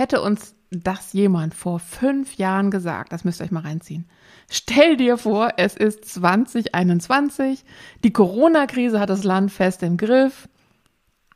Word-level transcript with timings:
Hätte 0.00 0.22
uns 0.22 0.54
das 0.70 1.12
jemand 1.12 1.52
vor 1.52 1.78
fünf 1.78 2.36
Jahren 2.36 2.70
gesagt, 2.70 3.12
das 3.12 3.24
müsst 3.24 3.38
ihr 3.38 3.44
euch 3.44 3.50
mal 3.50 3.64
reinziehen. 3.64 4.06
Stell 4.48 4.96
dir 4.96 5.18
vor, 5.18 5.50
es 5.58 5.76
ist 5.76 6.06
2021, 6.06 7.66
die 8.02 8.10
Corona-Krise 8.10 8.98
hat 8.98 9.10
das 9.10 9.24
Land 9.24 9.52
fest 9.52 9.82
im 9.82 9.98
Griff, 9.98 10.48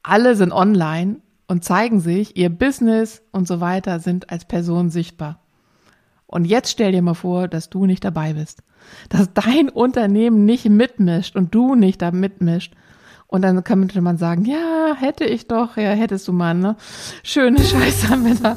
alle 0.02 0.34
sind 0.34 0.50
online 0.50 1.16
und 1.46 1.62
zeigen 1.62 2.00
sich, 2.00 2.38
ihr 2.38 2.48
Business 2.48 3.20
und 3.32 3.46
so 3.46 3.61
weiter 3.61 4.00
sind 4.00 4.30
als 4.30 4.46
Person 4.46 4.88
sichtbar. 4.88 5.40
Und 6.26 6.46
jetzt 6.46 6.70
stell 6.70 6.92
dir 6.92 7.02
mal 7.02 7.12
vor, 7.12 7.48
dass 7.48 7.68
du 7.68 7.84
nicht 7.84 8.02
dabei 8.02 8.32
bist, 8.32 8.62
dass 9.10 9.34
dein 9.34 9.68
Unternehmen 9.68 10.46
nicht 10.46 10.70
mitmischt 10.70 11.36
und 11.36 11.54
du 11.54 11.74
nicht 11.74 12.00
da 12.00 12.12
mitmischt. 12.12 12.72
Und 13.27 13.43
dann 13.43 13.64
könnte 13.64 14.00
man 14.00 14.16
sagen, 14.16 14.45
ja, 14.45 14.95
hätte 14.96 15.25
ich 15.25 15.48
doch, 15.48 15.77
ja, 15.77 15.90
hättest 15.90 16.29
du 16.29 16.32
mal, 16.32 16.54
ne? 16.54 16.76
Schöne 17.22 17.58
Scheiße 17.64 18.11
Wetter. 18.25 18.57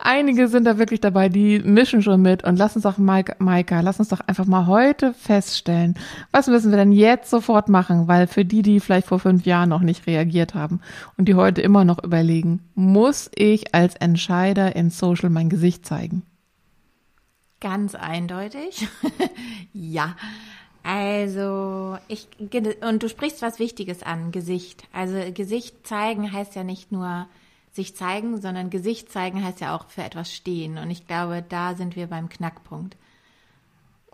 Einige 0.00 0.48
sind 0.48 0.64
da 0.64 0.78
wirklich 0.78 1.00
dabei, 1.00 1.28
die 1.28 1.60
mischen 1.60 2.02
schon 2.02 2.22
mit. 2.22 2.44
Und 2.44 2.56
lass 2.56 2.74
uns 2.74 2.82
doch, 2.82 2.98
Maika, 2.98 3.80
lass 3.80 3.98
uns 3.98 4.08
doch 4.08 4.20
einfach 4.20 4.46
mal 4.46 4.66
heute 4.66 5.14
feststellen, 5.14 5.94
was 6.32 6.48
müssen 6.48 6.70
wir 6.70 6.78
denn 6.78 6.92
jetzt 6.92 7.30
sofort 7.30 7.68
machen? 7.68 8.08
Weil 8.08 8.26
für 8.26 8.44
die, 8.44 8.62
die 8.62 8.80
vielleicht 8.80 9.06
vor 9.06 9.20
fünf 9.20 9.46
Jahren 9.46 9.68
noch 9.68 9.80
nicht 9.80 10.06
reagiert 10.06 10.54
haben 10.54 10.80
und 11.16 11.26
die 11.28 11.34
heute 11.34 11.62
immer 11.62 11.84
noch 11.84 12.02
überlegen, 12.02 12.60
muss 12.74 13.30
ich 13.34 13.74
als 13.74 13.94
Entscheider 13.96 14.74
in 14.74 14.90
Social 14.90 15.30
mein 15.30 15.48
Gesicht 15.48 15.86
zeigen? 15.86 16.22
Ganz 17.62 17.94
eindeutig. 17.94 18.88
ja. 19.72 20.16
Also, 20.82 21.96
ich, 22.08 22.26
und 22.80 23.02
du 23.04 23.08
sprichst 23.08 23.40
was 23.40 23.60
Wichtiges 23.60 24.02
an, 24.02 24.32
Gesicht. 24.32 24.82
Also, 24.92 25.14
Gesicht 25.32 25.86
zeigen 25.86 26.32
heißt 26.32 26.56
ja 26.56 26.64
nicht 26.64 26.90
nur 26.90 27.28
sich 27.70 27.94
zeigen, 27.94 28.40
sondern 28.40 28.68
Gesicht 28.68 29.12
zeigen 29.12 29.44
heißt 29.44 29.60
ja 29.60 29.76
auch 29.76 29.88
für 29.88 30.02
etwas 30.02 30.34
stehen. 30.34 30.76
Und 30.76 30.90
ich 30.90 31.06
glaube, 31.06 31.44
da 31.48 31.74
sind 31.74 31.94
wir 31.94 32.08
beim 32.08 32.28
Knackpunkt. 32.28 32.96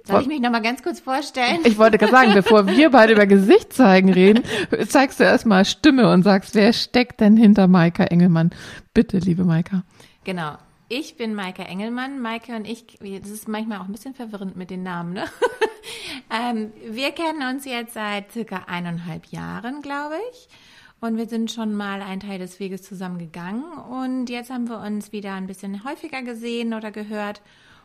Soll 0.05 0.21
ich 0.21 0.29
mich 0.29 0.41
nochmal 0.41 0.63
ganz 0.63 0.83
kurz 0.83 1.01
vorstellen? 1.01 1.61
Ich 1.65 1.79
wollte 1.79 1.97
gerade 1.97 2.13
sagen, 2.13 2.35
bevor 2.35 2.67
wir 2.67 2.91
beide 2.91 3.15
über 3.15 3.27
Gesicht 3.27 3.73
zeigen 3.73 4.13
reden, 4.13 4.43
zeigst 4.89 5.21
du 5.21 5.25
erstmal 5.25 5.65
Stimme 5.65 6.13
und 6.13 6.23
sagst, 6.23 6.55
wer 6.55 6.75
steckt 6.75 7.21
denn 7.21 7.37
hinter 7.37 7.67
Maika 7.67 8.05
Engelmann? 8.05 8.51
Bitte, 8.93 9.19
liebe 9.19 9.45
Maika. 9.45 9.85
Genau. 10.25 10.57
Ich 10.91 11.19
bin 11.19 11.35
Maika 11.35 11.65
Engelmann. 11.65 12.19
Maike 12.19 12.57
und 12.57 12.67
ich, 12.67 12.99
das 12.99 13.31
ist 13.31 13.47
manchmal 13.47 13.79
auch 13.79 13.85
ein 13.85 13.93
bisschen 13.93 14.15
verwirrend 14.15 14.57
mit 14.57 14.71
den 14.71 14.83
Namen, 14.83 15.13
ne? 15.13 15.27
ähm, 16.31 16.73
wir 16.83 17.13
kennen 17.13 17.43
uns 17.55 17.67
jetzt 17.67 17.93
seit 17.93 18.33
circa 18.33 18.65
eineinhalb 18.69 19.27
Jahren, 19.27 19.83
glaube 19.83 20.15
ich. 20.33 20.49
Und 21.01 21.19
wir 21.19 21.29
sind 21.29 21.51
schon 21.51 21.75
mal 21.75 22.01
einen 22.01 22.21
Teil 22.21 22.39
des 22.39 22.59
Weges 22.59 22.83
zusammen 22.83 23.19
gegangen 23.19 23.65
und 23.91 24.31
jetzt 24.31 24.51
haben 24.51 24.69
wir 24.69 24.81
uns 24.81 25.13
wieder 25.13 25.35
ein 25.35 25.47
bisschen 25.47 25.85
häufiger 25.85 26.23
gesehen 26.23 26.73
oder 26.73 26.91
gehört. 26.91 27.43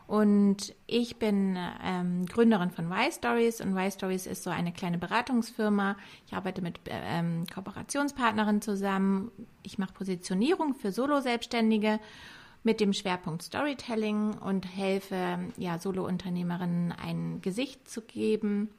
Und 0.08 0.74
ich 0.88 1.18
bin 1.18 1.58
ähm, 1.84 2.26
Gründerin 2.26 2.72
von 2.72 2.90
Y-Stories 2.90 3.60
und 3.60 3.78
Y-Stories 3.78 4.28
ist 4.28 4.44
so 4.44 4.50
eine 4.50 4.72
kleine 4.72 4.98
Beratungsfirma. 4.98 5.98
Ich 6.26 6.34
arbeite 6.34 6.62
mit 6.62 6.80
ähm, 6.86 7.46
Kooperationspartnerinnen 7.54 8.62
zusammen. 8.62 9.32
Ich 9.62 9.78
mache 9.78 9.94
Positionierung 9.94 10.74
für 10.74 10.92
Solo-Selbstständige 10.92 12.00
mit 12.64 12.80
dem 12.80 12.94
Schwerpunkt 12.94 13.44
Storytelling 13.44 14.34
und 14.38 14.66
helfe 14.66 15.40
ja 15.58 15.80
Solo-Unternehmerinnen 15.80 16.92
ein 16.94 17.42
Gesicht 17.42 17.90
zu 17.90 18.02
geben 18.02 18.70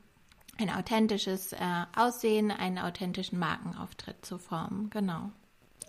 ein 0.59 0.71
authentisches 0.71 1.53
äh, 1.53 1.59
Aussehen, 1.97 2.51
einen 2.51 2.79
authentischen 2.79 3.39
Markenauftritt 3.39 4.25
zu 4.25 4.39
formen. 4.39 4.91
Genau. 4.91 5.31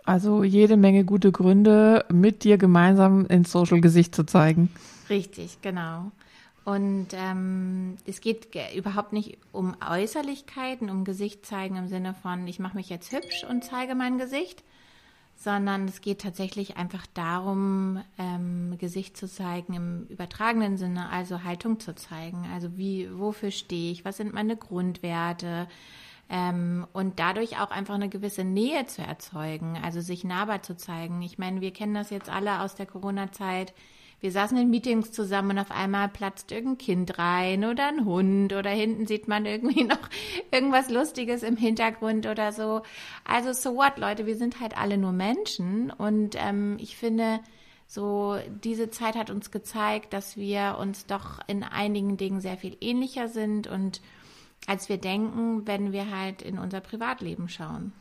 Also 0.05 0.43
jede 0.43 0.77
Menge 0.77 1.03
gute 1.03 1.31
Gründe, 1.31 2.05
mit 2.11 2.43
dir 2.43 2.57
gemeinsam 2.57 3.25
ins 3.25 3.51
Social 3.51 3.81
Gesicht 3.81 4.13
zu 4.13 4.23
zeigen. 4.23 4.69
Richtig, 5.09 5.61
genau. 5.61 6.11
Und 6.63 7.07
ähm, 7.13 7.97
es 8.05 8.21
geht 8.21 8.55
überhaupt 8.75 9.13
nicht 9.13 9.37
um 9.51 9.75
Äußerlichkeiten, 9.87 10.89
um 10.89 11.05
Gesicht 11.05 11.45
zeigen 11.45 11.75
im 11.75 11.87
Sinne 11.87 12.15
von, 12.15 12.47
ich 12.47 12.59
mache 12.59 12.77
mich 12.77 12.89
jetzt 12.89 13.11
hübsch 13.11 13.45
und 13.47 13.63
zeige 13.63 13.93
mein 13.93 14.17
Gesicht, 14.17 14.63
sondern 15.35 15.87
es 15.87 16.01
geht 16.01 16.21
tatsächlich 16.21 16.77
einfach 16.77 17.05
darum, 17.13 18.01
ähm, 18.17 18.77
Gesicht 18.77 19.17
zu 19.17 19.27
zeigen 19.27 19.73
im 19.73 20.07
übertragenen 20.07 20.77
Sinne, 20.77 21.09
also 21.09 21.43
Haltung 21.43 21.79
zu 21.79 21.93
zeigen. 21.93 22.47
Also 22.53 22.77
wie, 22.77 23.09
wofür 23.17 23.51
stehe 23.51 23.91
ich, 23.91 24.05
was 24.05 24.17
sind 24.17 24.33
meine 24.33 24.55
Grundwerte 24.55 25.67
ähm, 26.29 26.87
und 26.93 27.19
dadurch 27.19 27.59
auch 27.59 27.69
einfach 27.69 27.95
eine 27.95 28.09
gewisse 28.09 28.43
Nähe 28.43 28.85
zu 28.87 29.01
erzeugen, 29.01 29.77
also 29.83 30.01
sich 30.01 30.23
nahbar 30.23 30.63
zu 30.63 30.75
zeigen. 30.75 31.21
Ich 31.21 31.37
meine, 31.37 31.61
wir 31.61 31.71
kennen 31.71 31.93
das 31.93 32.09
jetzt 32.09 32.29
alle 32.29 32.61
aus 32.61 32.75
der 32.75 32.85
Corona-Zeit 32.85 33.73
wir 34.21 34.31
saßen 34.31 34.57
in 34.57 34.69
Meetings 34.69 35.11
zusammen 35.11 35.51
und 35.51 35.59
auf 35.59 35.71
einmal 35.71 36.09
platzt 36.09 36.51
irgendein 36.51 36.77
Kind 36.77 37.19
rein 37.19 37.65
oder 37.65 37.87
ein 37.87 38.05
Hund 38.05 38.53
oder 38.53 38.69
hinten 38.69 39.05
sieht 39.05 39.27
man 39.27 39.45
irgendwie 39.45 39.83
noch 39.85 40.09
irgendwas 40.51 40.89
Lustiges 40.89 41.43
im 41.43 41.57
Hintergrund 41.57 42.25
oder 42.25 42.51
so. 42.51 42.81
Also 43.23 43.53
so 43.53 43.75
what, 43.75 43.97
Leute, 43.97 44.25
wir 44.25 44.35
sind 44.35 44.59
halt 44.59 44.77
alle 44.77 44.97
nur 44.97 45.11
Menschen 45.11 45.91
und 45.91 46.35
ähm, 46.37 46.77
ich 46.79 46.97
finde, 46.97 47.39
so 47.87 48.37
diese 48.63 48.89
Zeit 48.89 49.15
hat 49.15 49.29
uns 49.29 49.51
gezeigt, 49.51 50.13
dass 50.13 50.37
wir 50.37 50.77
uns 50.79 51.05
doch 51.05 51.39
in 51.47 51.63
einigen 51.63 52.17
Dingen 52.17 52.41
sehr 52.41 52.57
viel 52.57 52.77
ähnlicher 52.81 53.27
sind 53.27 53.67
und 53.67 54.01
als 54.67 54.89
wir 54.89 54.97
denken, 54.97 55.67
wenn 55.67 55.91
wir 55.91 56.09
halt 56.09 56.41
in 56.41 56.57
unser 56.57 56.81
Privatleben 56.81 57.49
schauen. 57.49 57.93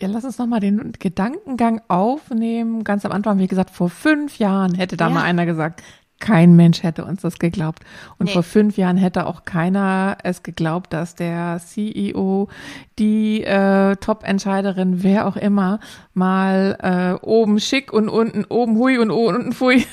Ja, 0.00 0.06
lass 0.06 0.24
uns 0.24 0.38
nochmal 0.38 0.60
den 0.60 0.92
Gedankengang 0.98 1.80
aufnehmen. 1.88 2.84
Ganz 2.84 3.04
am 3.04 3.10
Anfang, 3.10 3.38
wie 3.40 3.48
gesagt, 3.48 3.70
vor 3.70 3.90
fünf 3.90 4.38
Jahren 4.38 4.74
hätte 4.74 4.96
da 4.96 5.08
ja. 5.08 5.14
mal 5.14 5.22
einer 5.22 5.44
gesagt, 5.44 5.82
kein 6.20 6.56
Mensch 6.56 6.82
hätte 6.82 7.04
uns 7.04 7.22
das 7.22 7.38
geglaubt. 7.38 7.84
Und 8.18 8.26
nee. 8.26 8.32
vor 8.32 8.42
fünf 8.42 8.76
Jahren 8.76 8.96
hätte 8.96 9.26
auch 9.26 9.44
keiner 9.44 10.18
es 10.22 10.42
geglaubt, 10.42 10.92
dass 10.92 11.14
der 11.14 11.60
CEO, 11.64 12.48
die 12.98 13.42
äh, 13.42 13.96
Top-Entscheiderin, 13.96 15.02
wer 15.02 15.26
auch 15.26 15.36
immer, 15.36 15.80
mal 16.14 17.18
äh, 17.20 17.24
oben 17.24 17.60
schick 17.60 17.92
und 17.92 18.08
unten 18.08 18.44
oben 18.48 18.76
hui 18.76 18.98
und 18.98 19.10
unten 19.10 19.52
fui 19.52 19.84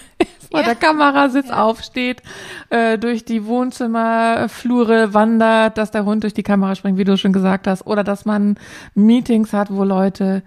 vor 0.49 0.61
ja. 0.61 0.65
der 0.65 0.75
Kamera 0.75 1.29
sitzt, 1.29 1.49
ja. 1.49 1.63
aufsteht, 1.63 2.21
äh, 2.69 2.97
durch 2.97 3.25
die 3.25 3.45
Wohnzimmerflure 3.45 5.13
wandert, 5.13 5.77
dass 5.77 5.91
der 5.91 6.05
Hund 6.05 6.23
durch 6.23 6.33
die 6.33 6.43
Kamera 6.43 6.75
springt, 6.75 6.97
wie 6.97 7.03
du 7.03 7.17
schon 7.17 7.33
gesagt 7.33 7.67
hast, 7.67 7.85
oder 7.85 8.03
dass 8.03 8.25
man 8.25 8.57
Meetings 8.93 9.53
hat, 9.53 9.71
wo 9.71 9.83
Leute 9.83 10.43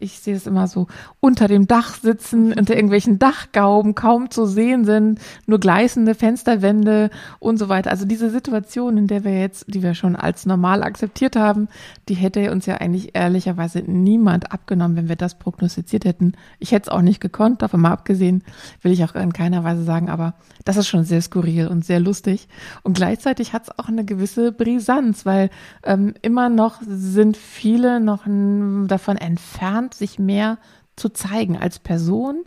ich 0.00 0.18
sehe 0.20 0.34
es 0.34 0.46
immer 0.46 0.66
so, 0.66 0.86
unter 1.20 1.48
dem 1.48 1.66
Dach 1.66 1.94
sitzen, 1.94 2.52
unter 2.52 2.74
irgendwelchen 2.74 3.18
Dachgauben 3.18 3.94
kaum 3.94 4.30
zu 4.30 4.46
sehen 4.46 4.84
sind, 4.84 5.20
nur 5.46 5.58
gleißende 5.58 6.14
Fensterwände 6.14 7.10
und 7.38 7.58
so 7.58 7.68
weiter. 7.68 7.90
Also 7.90 8.04
diese 8.04 8.30
Situation, 8.30 8.96
in 8.96 9.06
der 9.06 9.24
wir 9.24 9.38
jetzt, 9.38 9.64
die 9.68 9.82
wir 9.82 9.94
schon 9.94 10.16
als 10.16 10.46
normal 10.46 10.82
akzeptiert 10.82 11.36
haben, 11.36 11.68
die 12.08 12.14
hätte 12.14 12.50
uns 12.50 12.66
ja 12.66 12.76
eigentlich 12.76 13.14
ehrlicherweise 13.14 13.80
niemand 13.80 14.52
abgenommen, 14.52 14.96
wenn 14.96 15.08
wir 15.08 15.16
das 15.16 15.38
prognostiziert 15.38 16.04
hätten. 16.04 16.32
Ich 16.58 16.72
hätte 16.72 16.90
es 16.90 16.96
auch 16.96 17.02
nicht 17.02 17.20
gekonnt, 17.20 17.62
davon 17.62 17.80
mal 17.80 17.92
abgesehen, 17.92 18.44
will 18.82 18.92
ich 18.92 19.04
auch 19.04 19.14
in 19.14 19.32
keiner 19.32 19.64
Weise 19.64 19.84
sagen, 19.84 20.08
aber 20.10 20.34
das 20.64 20.76
ist 20.76 20.88
schon 20.88 21.04
sehr 21.04 21.22
skurril 21.22 21.68
und 21.68 21.84
sehr 21.84 22.00
lustig. 22.00 22.48
Und 22.82 22.94
gleichzeitig 22.94 23.52
hat 23.52 23.64
es 23.64 23.78
auch 23.78 23.88
eine 23.88 24.04
gewisse 24.04 24.52
Brisanz, 24.52 25.26
weil 25.26 25.50
ähm, 25.84 26.14
immer 26.22 26.48
noch 26.48 26.82
sind 26.86 27.36
viele 27.36 28.00
noch 28.00 28.24
davon 28.86 29.16
entfernt, 29.28 29.94
sich 29.94 30.18
mehr 30.18 30.58
zu 30.96 31.10
zeigen 31.10 31.56
als 31.56 31.78
Person 31.78 32.44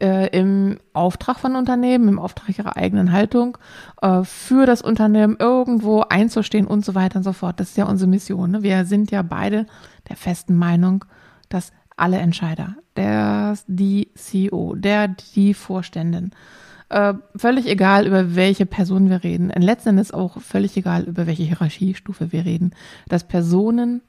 äh, 0.00 0.28
im 0.36 0.78
Auftrag 0.92 1.38
von 1.38 1.54
Unternehmen, 1.54 2.08
im 2.08 2.18
Auftrag 2.18 2.58
ihrer 2.58 2.76
eigenen 2.76 3.12
Haltung, 3.12 3.58
äh, 4.02 4.24
für 4.24 4.66
das 4.66 4.82
Unternehmen 4.82 5.36
irgendwo 5.38 6.00
einzustehen 6.00 6.66
und 6.66 6.84
so 6.84 6.94
weiter 6.94 7.16
und 7.18 7.22
so 7.22 7.32
fort. 7.32 7.60
Das 7.60 7.70
ist 7.70 7.76
ja 7.76 7.86
unsere 7.86 8.10
Mission. 8.10 8.50
Ne? 8.50 8.62
Wir 8.62 8.84
sind 8.86 9.10
ja 9.10 9.22
beide 9.22 9.66
der 10.08 10.16
festen 10.16 10.56
Meinung, 10.56 11.04
dass 11.48 11.72
alle 11.96 12.18
Entscheider, 12.18 12.74
der, 12.96 13.56
die 13.68 14.10
CEO, 14.14 14.74
der, 14.74 15.08
die 15.36 15.54
Vorständin, 15.54 16.32
äh, 16.88 17.14
völlig 17.36 17.66
egal, 17.66 18.06
über 18.06 18.34
welche 18.34 18.66
Person 18.66 19.10
wir 19.10 19.22
reden, 19.22 19.50
letzten 19.50 19.90
Endes 19.90 20.12
auch 20.12 20.40
völlig 20.40 20.76
egal, 20.76 21.04
über 21.04 21.26
welche 21.26 21.44
Hierarchiestufe 21.44 22.32
wir 22.32 22.44
reden, 22.44 22.74
dass 23.08 23.26
Personen 23.26 24.02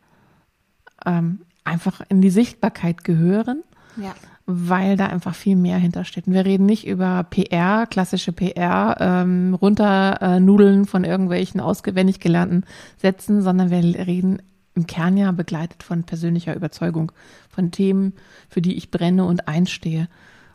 ähm, 1.06 1.42
einfach 1.66 2.02
in 2.10 2.22
die 2.22 2.30
Sichtbarkeit 2.30 3.04
gehören. 3.04 3.64
Ja. 3.98 4.16
Weil 4.48 4.96
da 4.96 5.08
einfach 5.08 5.34
viel 5.34 5.56
mehr 5.56 5.78
hintersteht. 5.78 6.28
Und 6.28 6.34
wir 6.34 6.46
reden 6.46 6.68
nicht 6.68 6.86
über 6.86 7.24
PR, 7.24 7.88
klassische 7.88 8.32
PR, 8.32 8.96
ähm, 9.00 9.56
runternudeln 9.56 10.86
von 10.86 11.04
irgendwelchen 11.04 11.60
auswendig 11.60 12.20
gelernten 12.20 12.64
Sätzen, 12.98 13.42
sondern 13.42 13.72
wir 13.72 13.84
reden 14.06 14.42
im 14.76 14.86
Kern 14.86 15.18
ja 15.18 15.32
begleitet 15.32 15.82
von 15.82 16.04
persönlicher 16.04 16.56
Überzeugung, 16.56 17.12
von 17.50 17.72
Themen, 17.72 18.14
für 18.50 18.62
die 18.62 18.76
ich 18.76 18.92
brenne 18.92 19.26
und 19.26 19.48
einstehe. 19.48 20.10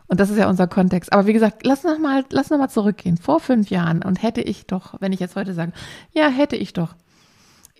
Und 0.07 0.19
das 0.19 0.29
ist 0.29 0.37
ja 0.37 0.49
unser 0.49 0.67
Kontext. 0.67 1.11
Aber 1.11 1.25
wie 1.25 1.33
gesagt, 1.33 1.65
lass 1.65 1.83
noch 1.83 1.97
mal, 1.97 2.23
lass 2.29 2.49
noch 2.49 2.57
mal 2.57 2.69
zurückgehen. 2.69 3.17
Vor 3.17 3.39
fünf 3.39 3.69
Jahren 3.69 4.03
und 4.03 4.21
hätte 4.21 4.41
ich 4.41 4.67
doch, 4.67 4.95
wenn 4.99 5.13
ich 5.13 5.19
jetzt 5.19 5.35
heute 5.35 5.53
sage, 5.53 5.73
ja, 6.13 6.27
hätte 6.27 6.55
ich 6.55 6.73
doch 6.73 6.95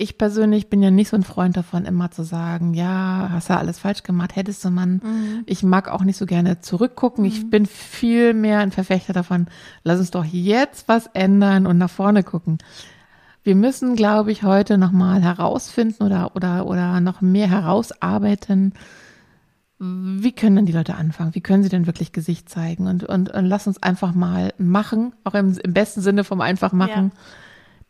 ich 0.02 0.18
persönlich 0.18 0.68
bin 0.68 0.82
ja 0.82 0.90
nicht 0.90 1.10
so 1.10 1.16
ein 1.16 1.24
Freund 1.24 1.56
davon, 1.56 1.86
immer 1.86 2.10
zu 2.10 2.24
sagen, 2.24 2.74
ja, 2.74 3.30
hast 3.32 3.52
du 3.52 3.58
alles 3.58 3.78
falsch 3.78 4.02
gemacht, 4.02 4.36
hättest 4.36 4.66
du 4.66 4.72
man. 4.72 4.94
Mhm. 4.94 5.44
Ich 5.46 5.62
mag 5.62 5.90
auch 5.90 6.04
nicht 6.04 6.18
so 6.18 6.26
gerne 6.26 6.60
zurückgucken. 6.60 7.24
Mhm. 7.24 7.30
Ich 7.30 7.50
bin 7.50 7.68
viel 7.68 8.34
mehr 8.34 8.60
ein 8.60 8.72
Verfechter 8.72 9.14
davon, 9.14 9.48
lass 9.84 10.00
uns 10.00 10.10
doch 10.10 10.26
jetzt 10.26 10.88
was 10.88 11.06
ändern 11.14 11.68
und 11.68 11.78
nach 11.78 11.90
vorne 11.90 12.24
gucken. 12.24 12.58
Wir 13.44 13.56
müssen, 13.56 13.96
glaube 13.96 14.32
ich, 14.32 14.44
heute 14.44 14.80
nochmal 14.80 15.22
herausfinden 15.22 16.04
oder, 16.04 16.36
oder, 16.36 16.66
oder 16.66 17.00
noch 17.00 17.22
mehr 17.22 17.48
herausarbeiten, 17.48 18.74
wie 19.84 20.32
können 20.32 20.58
denn 20.58 20.66
die 20.68 20.74
Leute 20.74 20.94
anfangen? 20.94 21.34
Wie 21.34 21.42
können 21.42 21.64
sie 21.64 21.70
denn 21.70 21.88
wirklich 21.88 22.12
Gesicht 22.12 22.50
zeigen? 22.50 22.86
Und, 22.86 23.04
und, 23.04 23.32
und 23.32 23.46
lass 23.46 23.66
uns 23.66 23.82
einfach 23.82 24.14
mal 24.14 24.54
machen, 24.60 25.14
auch 25.24 25.34
im, 25.34 25.58
im 25.58 25.74
besten 25.74 26.02
Sinne 26.02 26.24
vom 26.24 26.40
einfach 26.40 26.72
machen. 26.72 27.12
Ja. 27.16 27.22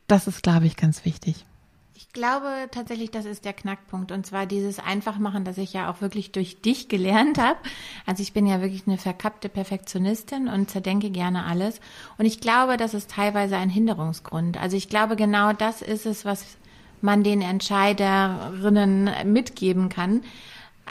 Das 0.07 0.25
ist, 0.27 0.41
glaube 0.41 0.67
ich, 0.67 0.77
ganz 0.77 1.03
wichtig. 1.03 1.45
Ich 1.93 2.13
glaube 2.13 2.47
tatsächlich, 2.71 3.11
das 3.11 3.25
ist 3.25 3.45
der 3.45 3.53
Knackpunkt. 3.53 4.11
Und 4.11 4.25
zwar 4.25 4.45
dieses 4.45 4.79
Einfachmachen, 4.79 5.43
das 5.43 5.57
ich 5.57 5.73
ja 5.73 5.89
auch 5.89 6.01
wirklich 6.01 6.31
durch 6.31 6.61
dich 6.61 6.88
gelernt 6.89 7.38
habe. 7.38 7.59
Also 8.05 8.23
ich 8.23 8.33
bin 8.33 8.47
ja 8.47 8.61
wirklich 8.61 8.88
eine 8.88 8.97
verkappte 8.97 9.49
Perfektionistin 9.49 10.47
und 10.47 10.69
zerdenke 10.69 11.09
gerne 11.09 11.45
alles. 11.45 11.79
Und 12.17 12.25
ich 12.25 12.39
glaube, 12.41 12.77
das 12.77 12.93
ist 12.93 13.11
teilweise 13.11 13.57
ein 13.57 13.69
Hinderungsgrund. 13.69 14.57
Also 14.57 14.77
ich 14.77 14.89
glaube, 14.89 15.15
genau 15.15 15.53
das 15.53 15.81
ist 15.81 16.05
es, 16.05 16.25
was 16.25 16.57
man 17.01 17.23
den 17.23 17.41
Entscheiderinnen 17.41 19.09
mitgeben 19.25 19.89
kann 19.89 20.21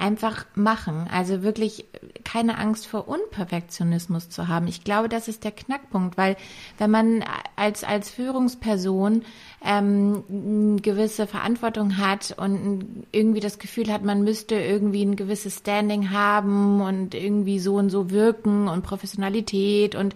einfach 0.00 0.46
machen. 0.54 1.06
Also 1.12 1.42
wirklich 1.42 1.84
keine 2.24 2.58
Angst 2.58 2.86
vor 2.86 3.06
Unperfektionismus 3.06 4.30
zu 4.30 4.48
haben. 4.48 4.66
Ich 4.66 4.82
glaube, 4.82 5.08
das 5.08 5.28
ist 5.28 5.44
der 5.44 5.52
Knackpunkt, 5.52 6.16
weil 6.16 6.36
wenn 6.78 6.90
man 6.90 7.24
als, 7.56 7.84
als 7.84 8.10
Führungsperson 8.10 9.22
ähm, 9.64 10.24
eine 10.28 10.80
gewisse 10.80 11.26
Verantwortung 11.26 11.98
hat 11.98 12.34
und 12.38 13.04
irgendwie 13.12 13.40
das 13.40 13.58
Gefühl 13.58 13.92
hat, 13.92 14.02
man 14.02 14.24
müsste 14.24 14.54
irgendwie 14.54 15.04
ein 15.04 15.16
gewisses 15.16 15.58
Standing 15.58 16.10
haben 16.10 16.80
und 16.80 17.14
irgendwie 17.14 17.58
so 17.58 17.76
und 17.76 17.90
so 17.90 18.10
wirken 18.10 18.68
und 18.68 18.82
Professionalität 18.82 19.94
und 19.94 20.14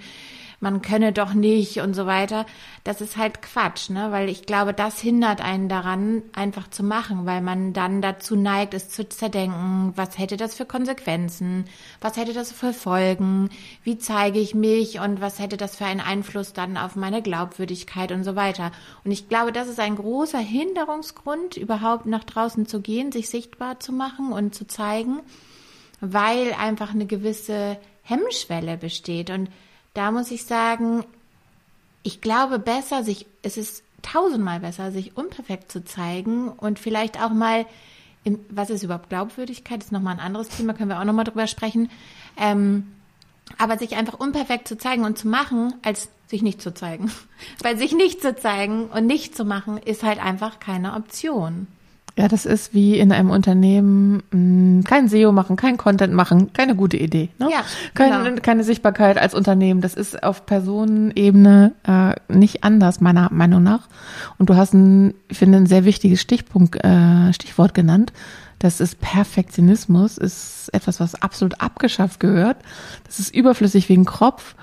man 0.64 0.80
könne 0.80 1.12
doch 1.12 1.34
nicht 1.34 1.80
und 1.80 1.92
so 1.92 2.06
weiter. 2.06 2.46
Das 2.84 3.02
ist 3.02 3.18
halt 3.18 3.42
Quatsch, 3.42 3.90
ne? 3.90 4.10
Weil 4.12 4.30
ich 4.30 4.46
glaube, 4.46 4.72
das 4.72 4.98
hindert 4.98 5.42
einen 5.42 5.68
daran, 5.68 6.22
einfach 6.32 6.68
zu 6.68 6.82
machen, 6.82 7.26
weil 7.26 7.42
man 7.42 7.74
dann 7.74 8.00
dazu 8.00 8.34
neigt, 8.34 8.72
es 8.72 8.88
zu 8.88 9.06
zerdenken, 9.06 9.92
was 9.94 10.18
hätte 10.18 10.38
das 10.38 10.54
für 10.54 10.64
Konsequenzen, 10.64 11.66
was 12.00 12.16
hätte 12.16 12.32
das 12.32 12.50
für 12.50 12.72
Folgen, 12.72 13.50
wie 13.82 13.98
zeige 13.98 14.40
ich 14.40 14.54
mich 14.54 15.00
und 15.00 15.20
was 15.20 15.38
hätte 15.38 15.58
das 15.58 15.76
für 15.76 15.84
einen 15.84 16.00
Einfluss 16.00 16.54
dann 16.54 16.78
auf 16.78 16.96
meine 16.96 17.20
Glaubwürdigkeit 17.20 18.10
und 18.10 18.24
so 18.24 18.34
weiter. 18.34 18.72
Und 19.04 19.12
ich 19.12 19.28
glaube, 19.28 19.52
das 19.52 19.68
ist 19.68 19.80
ein 19.80 19.96
großer 19.96 20.38
Hinderungsgrund, 20.38 21.58
überhaupt 21.58 22.06
nach 22.06 22.24
draußen 22.24 22.64
zu 22.64 22.80
gehen, 22.80 23.12
sich 23.12 23.28
sichtbar 23.28 23.80
zu 23.80 23.92
machen 23.92 24.32
und 24.32 24.54
zu 24.54 24.66
zeigen, 24.66 25.20
weil 26.00 26.54
einfach 26.54 26.94
eine 26.94 27.04
gewisse 27.04 27.76
Hemmschwelle 28.02 28.78
besteht. 28.78 29.28
Und 29.28 29.50
da 29.94 30.10
muss 30.10 30.30
ich 30.30 30.44
sagen, 30.44 31.04
ich 32.02 32.20
glaube 32.20 32.58
besser, 32.58 33.02
sich, 33.02 33.26
es 33.42 33.56
ist 33.56 33.82
tausendmal 34.02 34.60
besser, 34.60 34.92
sich 34.92 35.16
unperfekt 35.16 35.72
zu 35.72 35.84
zeigen 35.84 36.48
und 36.48 36.78
vielleicht 36.78 37.20
auch 37.20 37.30
mal, 37.30 37.66
im, 38.24 38.40
was 38.50 38.70
ist 38.70 38.82
überhaupt 38.82 39.08
Glaubwürdigkeit, 39.08 39.82
ist 39.82 39.92
nochmal 39.92 40.14
ein 40.14 40.20
anderes 40.20 40.48
Thema, 40.48 40.74
können 40.74 40.90
wir 40.90 41.00
auch 41.00 41.04
nochmal 41.04 41.24
drüber 41.24 41.46
sprechen. 41.46 41.90
Ähm, 42.36 42.92
aber 43.58 43.78
sich 43.78 43.96
einfach 43.96 44.18
unperfekt 44.18 44.68
zu 44.68 44.76
zeigen 44.76 45.04
und 45.04 45.18
zu 45.18 45.28
machen, 45.28 45.74
als 45.82 46.08
sich 46.26 46.42
nicht 46.42 46.60
zu 46.60 46.74
zeigen. 46.74 47.10
Weil 47.62 47.76
sich 47.78 47.92
nicht 47.92 48.20
zu 48.20 48.36
zeigen 48.36 48.86
und 48.86 49.06
nicht 49.06 49.36
zu 49.36 49.44
machen, 49.44 49.78
ist 49.78 50.02
halt 50.02 50.22
einfach 50.22 50.60
keine 50.60 50.94
Option. 50.94 51.66
Ja, 52.16 52.28
das 52.28 52.46
ist 52.46 52.74
wie 52.74 52.96
in 52.96 53.10
einem 53.10 53.30
Unternehmen 53.30 54.22
mh, 54.30 54.38
mm, 54.38 54.84
kein 54.84 55.08
SEO 55.08 55.32
machen, 55.32 55.56
kein 55.56 55.76
Content 55.76 56.14
machen, 56.14 56.52
keine 56.52 56.76
gute 56.76 56.96
Idee. 56.96 57.30
Ne? 57.40 57.48
Ja, 57.50 57.64
keine, 57.94 58.30
genau. 58.30 58.40
keine 58.40 58.62
Sichtbarkeit 58.62 59.18
als 59.18 59.34
Unternehmen. 59.34 59.80
Das 59.80 59.94
ist 59.94 60.22
auf 60.22 60.46
Personenebene 60.46 61.72
äh, 61.82 62.14
nicht 62.32 62.62
anders, 62.62 63.00
meiner 63.00 63.32
Meinung 63.32 63.64
nach. 63.64 63.88
Und 64.38 64.48
du 64.48 64.54
hast 64.54 64.74
ein, 64.74 65.14
ich 65.28 65.38
finde, 65.38 65.58
ein 65.58 65.66
sehr 65.66 65.84
wichtiges 65.84 66.20
Stichpunkt, 66.20 66.76
äh, 66.84 67.32
Stichwort 67.32 67.74
genannt. 67.74 68.12
Das 68.60 68.80
ist 68.80 69.00
Perfektionismus, 69.00 70.16
ist 70.16 70.70
etwas, 70.72 71.00
was 71.00 71.20
absolut 71.20 71.60
abgeschafft 71.60 72.20
gehört. 72.20 72.58
Das 73.06 73.18
ist 73.18 73.34
überflüssig 73.34 73.88
wie 73.88 73.96
ein 73.96 74.04
Kropf. 74.04 74.54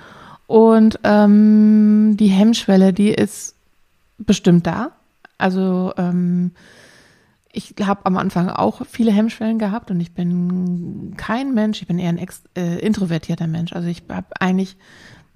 Und 0.48 1.00
ähm, 1.03 2.15
die 2.18 2.27
Hemmschwelle, 2.27 2.94
die 2.94 3.09
ist 3.09 3.56
bestimmt 4.18 4.65
da. 4.68 4.92
Also 5.38 5.94
ähm, 5.98 6.51
ich 7.53 7.75
habe 7.83 8.06
am 8.06 8.18
Anfang 8.18 8.50
auch 8.50 8.81
viele 8.89 9.12
Hemmschwellen 9.12 9.59
gehabt 9.59 9.92
und 9.92 10.00
ich 10.00 10.13
bin 10.13 11.13
kein 11.18 11.53
Mensch, 11.53 11.81
ich 11.81 11.88
bin 11.88 12.00
eher 12.00 12.09
ein 12.09 12.18
ex, 12.18 12.44
äh, 12.57 12.80
introvertierter 12.80 13.48
Mensch. 13.48 13.74
Also 13.74 13.88
ich 13.88 14.03
habe 14.09 14.27
eigentlich 14.39 14.77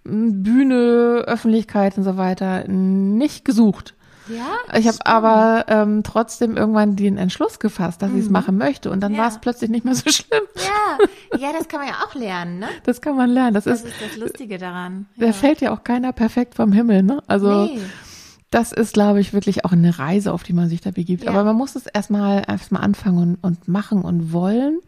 Bühne, 0.03 1.23
Öffentlichkeit 1.25 1.97
und 1.97 2.03
so 2.03 2.15
weiter 2.15 2.67
nicht 2.67 3.44
gesucht. 3.44 3.95
Ja, 4.27 4.77
ich 4.77 4.88
habe 4.88 4.97
aber 5.06 5.65
ähm, 5.67 6.01
trotzdem 6.01 6.57
irgendwann 6.57 6.95
den 6.95 7.17
Entschluss 7.17 7.59
gefasst, 7.59 8.01
dass 8.01 8.09
mhm. 8.09 8.17
ich 8.17 8.25
es 8.25 8.31
machen 8.31 8.57
möchte 8.57 8.89
und 8.89 9.01
dann 9.01 9.13
ja. 9.13 9.19
war 9.19 9.27
es 9.27 9.38
plötzlich 9.39 9.69
nicht 9.69 9.85
mehr 9.85 9.94
so 9.94 10.09
schlimm. 10.09 10.44
Ja, 10.56 11.38
ja, 11.38 11.53
das 11.53 11.67
kann 11.67 11.81
man 11.81 11.89
ja 11.89 11.95
auch 12.03 12.15
lernen, 12.15 12.57
ne? 12.57 12.67
Das 12.85 13.01
kann 13.01 13.15
man 13.15 13.29
lernen. 13.29 13.53
Das, 13.53 13.65
das 13.65 13.83
ist, 13.83 13.89
ist 13.89 14.01
das 14.01 14.17
Lustige 14.17 14.57
daran. 14.57 15.06
Ja. 15.15 15.27
Da 15.27 15.33
fällt 15.33 15.62
ja 15.62 15.71
auch 15.71 15.83
keiner 15.83 16.12
perfekt 16.12 16.56
vom 16.56 16.71
Himmel, 16.71 17.03
ne? 17.03 17.21
Also 17.27 17.65
nee 17.65 17.79
das 18.55 18.71
ist, 18.71 18.93
glaube 18.93 19.19
ich, 19.19 19.33
wirklich 19.33 19.65
auch 19.65 19.73
eine 19.73 19.99
Reise, 19.99 20.31
auf 20.31 20.43
die 20.43 20.53
man 20.53 20.69
sich 20.69 20.79
da 20.79 20.91
begibt. 20.91 21.25
Ja. 21.25 21.31
Aber 21.31 21.43
man 21.43 21.57
muss 21.57 21.75
es 21.75 21.87
erstmal 21.87 22.43
erstmal 22.47 22.83
anfangen 22.83 23.17
und, 23.17 23.43
und 23.43 23.67
machen 23.67 24.01
und 24.01 24.31
wollen. 24.31 24.79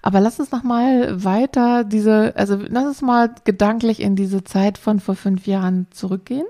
Aber 0.00 0.20
lass 0.20 0.38
uns 0.38 0.52
nochmal 0.52 1.24
weiter 1.24 1.82
diese, 1.82 2.34
also 2.36 2.56
lass 2.68 2.84
uns 2.84 3.02
mal 3.02 3.34
gedanklich 3.42 3.98
in 3.98 4.14
diese 4.14 4.44
Zeit 4.44 4.78
von 4.78 5.00
vor 5.00 5.16
fünf 5.16 5.48
Jahren 5.48 5.88
zurückgehen. 5.90 6.46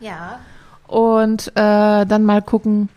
Ja. 0.00 0.38
Und 0.86 1.48
äh, 1.54 2.04
dann 2.04 2.24
mal 2.24 2.42
gucken, 2.42 2.90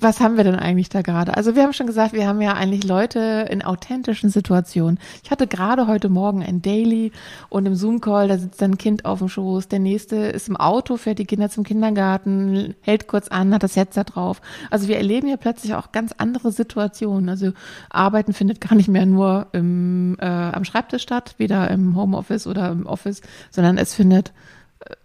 was 0.00 0.20
haben 0.20 0.36
wir 0.36 0.44
denn 0.44 0.54
eigentlich 0.54 0.88
da 0.88 1.02
gerade? 1.02 1.36
Also 1.36 1.54
wir 1.54 1.62
haben 1.62 1.72
schon 1.72 1.86
gesagt, 1.86 2.12
wir 2.12 2.26
haben 2.26 2.40
ja 2.40 2.54
eigentlich 2.54 2.84
Leute 2.84 3.46
in 3.50 3.62
authentischen 3.62 4.30
Situationen. 4.30 4.98
Ich 5.22 5.30
hatte 5.30 5.46
gerade 5.46 5.86
heute 5.86 6.08
Morgen 6.08 6.42
ein 6.42 6.62
Daily 6.62 7.12
und 7.48 7.66
im 7.66 7.74
Zoom-Call, 7.74 8.28
da 8.28 8.38
sitzt 8.38 8.62
ein 8.62 8.78
Kind 8.78 9.04
auf 9.04 9.18
dem 9.18 9.28
Schoß, 9.28 9.68
der 9.68 9.78
nächste 9.78 10.16
ist 10.16 10.48
im 10.48 10.56
Auto, 10.56 10.96
fährt 10.96 11.18
die 11.18 11.26
Kinder 11.26 11.50
zum 11.50 11.64
Kindergarten, 11.64 12.74
hält 12.80 13.06
kurz 13.06 13.28
an, 13.28 13.54
hat 13.54 13.62
das 13.62 13.76
Headset 13.76 14.04
drauf. 14.06 14.40
Also 14.70 14.88
wir 14.88 14.96
erleben 14.96 15.28
ja 15.28 15.36
plötzlich 15.36 15.74
auch 15.74 15.92
ganz 15.92 16.12
andere 16.16 16.52
Situationen. 16.52 17.28
Also 17.28 17.52
Arbeiten 17.90 18.32
findet 18.32 18.60
gar 18.60 18.74
nicht 18.74 18.88
mehr 18.88 19.06
nur 19.06 19.46
im, 19.52 20.16
äh, 20.20 20.26
am 20.26 20.64
Schreibtisch 20.64 21.02
statt, 21.02 21.34
weder 21.38 21.70
im 21.70 21.96
Homeoffice 21.96 22.46
oder 22.46 22.70
im 22.70 22.86
Office, 22.86 23.20
sondern 23.50 23.78
es 23.78 23.94
findet 23.94 24.32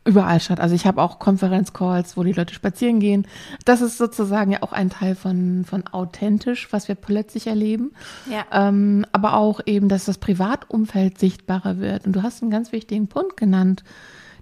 überall 0.06 0.40
statt. 0.40 0.60
Also 0.60 0.76
ich 0.76 0.86
habe 0.86 1.02
auch 1.02 1.20
Konferenzcalls, 1.20 2.18
wo 2.18 2.24
die 2.24 2.34
Leute 2.34 2.54
spazieren 2.54 3.00
gehen. 3.00 3.28
Das 3.66 3.82
ist 3.82 3.98
sozusagen 3.98 4.52
ja 4.52 4.64
auch 4.64 4.74
ein 4.74 4.90
Teil 4.90 5.16
von, 5.16 5.66
von 5.66 5.88
authentisch, 5.88 6.68
was 6.72 6.88
wir 6.88 6.96
plötzlich 6.96 7.48
erleben. 7.48 7.92
Ja. 8.30 8.46
Ähm, 8.52 9.06
aber 9.12 9.36
auch 9.36 9.62
eben, 9.66 9.90
dass 9.90 10.06
das 10.06 10.18
Privatumfeld 10.18 11.20
sichtbarer 11.20 11.78
wird. 11.80 12.06
Und 12.06 12.14
du 12.14 12.24
hast 12.24 12.42
einen 12.42 12.52
ganz 12.52 12.72
wichtigen 12.72 13.08
Punkt 13.08 13.38
genannt, 13.38 13.84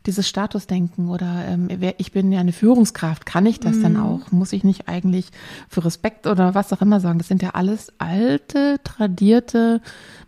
dieses 0.05 0.27
Statusdenken 0.27 1.09
oder 1.09 1.45
ähm, 1.47 1.67
ich 1.97 2.13
bin 2.13 2.31
ja 2.31 2.39
eine 2.39 2.53
Führungskraft, 2.53 3.25
kann 3.25 3.45
ich 3.45 3.59
das 3.59 3.75
mhm. 3.75 3.83
dann 3.83 3.97
auch? 3.97 4.31
Muss 4.31 4.53
ich 4.53 4.63
nicht 4.63 4.87
eigentlich 4.87 5.31
für 5.67 5.83
Respekt 5.83 6.27
oder 6.27 6.55
was 6.55 6.71
auch 6.71 6.81
immer 6.81 7.01
sagen? 7.01 7.17
Das 7.17 7.27
sind 7.27 7.43
ja 7.43 7.51
alles 7.51 7.91
alte, 7.97 8.79
tradierte 8.83 9.81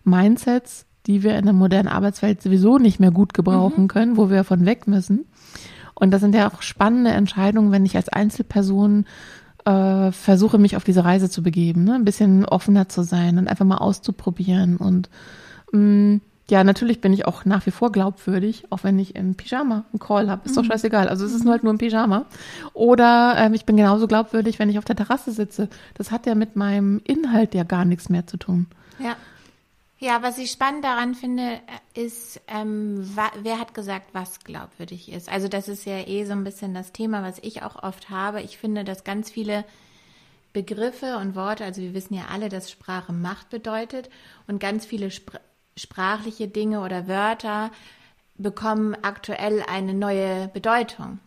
Mindsets, 0.04 0.86
die 1.08 1.24
wir 1.24 1.38
in 1.38 1.46
der 1.46 1.53
modernen 1.53 1.88
Arbeitswelt 1.88 2.41
sowieso 2.41 2.77
nicht 2.77 3.00
mehr 3.00 3.12
gut 3.12 3.34
gebrauchen 3.34 3.84
mhm. 3.84 3.88
können, 3.88 4.18
wo 4.18 4.29
wir 4.29 4.44
von 4.44 4.65
weg 4.65 4.88
müssen. 4.88 5.25
Und 5.96 6.12
das 6.12 6.22
sind 6.22 6.36
ja 6.36 6.50
auch 6.50 6.62
spannende 6.62 7.12
Entscheidungen, 7.12 7.72
wenn 7.72 7.86
ich 7.86 7.96
als 7.96 8.10
Einzelperson 8.10 9.06
äh, 9.65 10.12
versuche, 10.12 10.58
mich 10.58 10.77
auf 10.77 10.84
diese 10.84 11.03
Reise 11.03 11.29
zu 11.29 11.44
begeben, 11.44 11.84
ne? 11.84 11.96
ein 11.96 12.06
bisschen 12.06 12.46
offener 12.46 12.88
zu 12.89 13.03
sein 13.03 13.38
und 13.38 13.48
einfach 13.48 13.65
mal 13.65 13.77
auszuprobieren. 13.77 14.77
Und 14.77 15.10
mh, 15.72 15.79
mm, 15.79 16.22
ja, 16.50 16.63
natürlich 16.63 17.00
bin 17.00 17.13
ich 17.13 17.27
auch 17.27 17.46
nach 17.46 17.65
wie 17.68 17.72
vor 17.72 17.91
glaubwürdig, 17.91 18.65
auch 18.72 18.84
wenn 18.84 18.98
ich 18.98 19.15
im 19.15 19.36
Pyjama 19.36 19.86
einen 19.91 20.00
Call 20.00 20.32
habe. 20.32 20.46
Ist 20.46 20.58
doch 20.58 20.63
mhm. 20.63 20.68
scheißegal. 20.68 21.08
Also 21.08 21.25
es 21.25 21.34
ist 21.34 21.44
nur 21.44 21.53
halt 21.53 21.63
nur 21.63 21.74
ein 21.74 21.77
Pyjama. 21.77 22.25
Oder 22.74 23.36
ähm, 23.38 23.53
ich 23.53 23.65
bin 23.65 23.77
genauso 23.77 24.08
glaubwürdig, 24.08 24.58
wenn 24.58 24.70
ich 24.70 24.79
auf 24.79 24.86
der 24.86 24.96
Terrasse 24.96 25.32
sitze. 25.32 25.70
Das 25.94 26.12
hat 26.12 26.25
ja 26.25 26.34
mit 26.34 26.56
meinem 26.56 27.01
Inhalt 27.03 27.53
ja 27.53 27.63
gar 27.63 27.86
nichts 27.86 28.10
mehr 28.10 28.25
zu 28.25 28.38
tun. 28.38 28.65
Ja. 28.98 29.15
Ja, 30.01 30.24
was 30.24 30.38
ich 30.38 30.50
spannend 30.50 30.86
daran 30.86 31.13
finde, 31.13 31.60
ist, 31.94 32.39
ähm, 32.48 33.06
wer 33.44 33.60
hat 33.60 33.74
gesagt, 33.74 34.13
was 34.13 34.39
glaubwürdig 34.39 35.12
ist. 35.12 35.27
Also 35.27 35.50
das 35.50 35.68
ist 35.68 35.86
ja 35.86 36.08
eh 36.08 36.24
so 36.24 36.32
ein 36.32 36.46
bisschen 36.46 36.74
das 36.74 36.94
Thema, 36.94 37.22
was 37.22 37.38
ich 37.39 37.63
auch 37.63 37.84
oft 37.84 38.10
habe. 38.10 38.41
Ich 38.41 38.58
finde, 38.58 38.86
dass 38.86 39.03
ganz 39.03 39.29
viele 39.29 39.65
Begriffe 40.53 41.18
und 41.18 41.36
Worte, 41.36 41.65
also 41.65 41.82
wir 41.82 41.94
wissen 41.94 42.13
ja 42.13 42.27
alle, 42.32 42.48
dass 42.48 42.72
Sprache 42.72 43.12
Macht 43.12 43.50
bedeutet 43.50 44.10
und 44.48 44.60
ganz 44.60 44.86
viele 44.86 45.12
Spr 45.12 45.39
sprachliche 45.77 46.50
Dinge 46.50 46.82
oder 46.82 47.08
Wörter 47.08 47.72
bekommen 48.36 48.98
aktuell 49.01 49.63
eine 49.65 49.94
neue 49.94 50.50
Bedeutung. 50.50 51.20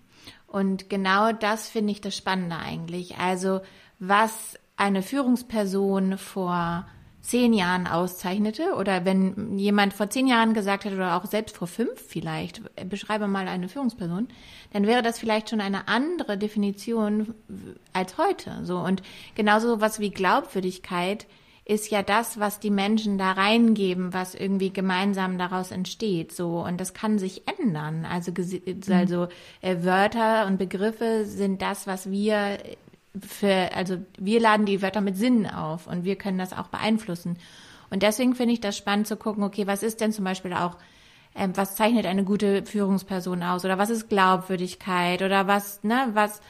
Und 0.46 0.90
genau 0.90 1.32
das 1.32 1.70
finde 1.70 1.92
ich 1.92 2.02
das 2.02 2.14
Spannende 2.14 2.56
eigentlich. 2.56 3.16
Also 3.16 3.62
was 3.98 4.58
eine 4.76 5.02
Führungsperson 5.02 6.18
vor 6.18 6.86
zehn 7.22 7.52
Jahren 7.52 7.86
auszeichnete 7.86 8.74
oder 8.74 9.04
wenn 9.04 9.56
jemand 9.56 9.94
vor 9.94 10.10
zehn 10.10 10.26
Jahren 10.26 10.54
gesagt 10.54 10.84
hätte 10.84 10.96
oder 10.96 11.16
auch 11.16 11.24
selbst 11.24 11.56
vor 11.56 11.68
fünf 11.68 12.00
vielleicht, 12.00 12.60
beschreibe 12.90 13.28
mal 13.28 13.46
eine 13.46 13.68
Führungsperson, 13.68 14.28
dann 14.72 14.86
wäre 14.86 15.02
das 15.02 15.20
vielleicht 15.20 15.48
schon 15.48 15.60
eine 15.60 15.86
andere 15.86 16.36
Definition 16.36 17.34
als 17.92 18.18
heute. 18.18 18.60
So 18.64 18.78
und 18.78 19.02
genauso 19.36 19.80
was 19.80 20.00
wie 20.00 20.10
Glaubwürdigkeit 20.10 21.26
ist 21.64 21.92
ja 21.92 22.02
das, 22.02 22.40
was 22.40 22.58
die 22.58 22.70
Menschen 22.70 23.18
da 23.18 23.32
reingeben, 23.32 24.12
was 24.12 24.34
irgendwie 24.34 24.72
gemeinsam 24.72 25.38
daraus 25.38 25.70
entsteht. 25.70 26.32
So 26.32 26.64
und 26.64 26.80
das 26.80 26.92
kann 26.92 27.20
sich 27.20 27.42
ändern. 27.60 28.04
Also 28.04 28.32
mhm. 28.32 28.92
also 28.92 29.28
äh, 29.60 29.76
Wörter 29.84 30.46
und 30.46 30.58
Begriffe 30.58 31.24
sind 31.24 31.62
das, 31.62 31.86
was 31.86 32.10
wir 32.10 32.58
für 33.20 33.74
also 33.74 33.98
wir 34.18 34.40
laden 34.40 34.66
die 34.66 34.82
Wörter 34.82 35.00
mit 35.00 35.16
Sinn 35.16 35.46
auf 35.46 35.86
und 35.86 36.04
wir 36.04 36.16
können 36.16 36.38
das 36.38 36.52
auch 36.52 36.68
beeinflussen. 36.68 37.36
Und 37.90 38.02
deswegen 38.02 38.34
finde 38.34 38.54
ich 38.54 38.60
das 38.60 38.76
spannend 38.76 39.06
zu 39.06 39.16
gucken. 39.16 39.44
Okay, 39.44 39.66
was 39.66 39.82
ist 39.82 40.00
denn 40.00 40.12
zum 40.12 40.24
Beispiel 40.24 40.54
auch 40.54 40.76
ähm, 41.34 41.52
was 41.56 41.76
zeichnet 41.76 42.06
eine 42.06 42.24
gute 42.24 42.64
Führungsperson 42.64 43.42
aus 43.42 43.64
oder 43.64 43.78
was 43.78 43.90
ist 43.90 44.08
Glaubwürdigkeit 44.08 45.22
oder 45.22 45.46
was 45.46 45.82
ne 45.82 46.08
was 46.12 46.40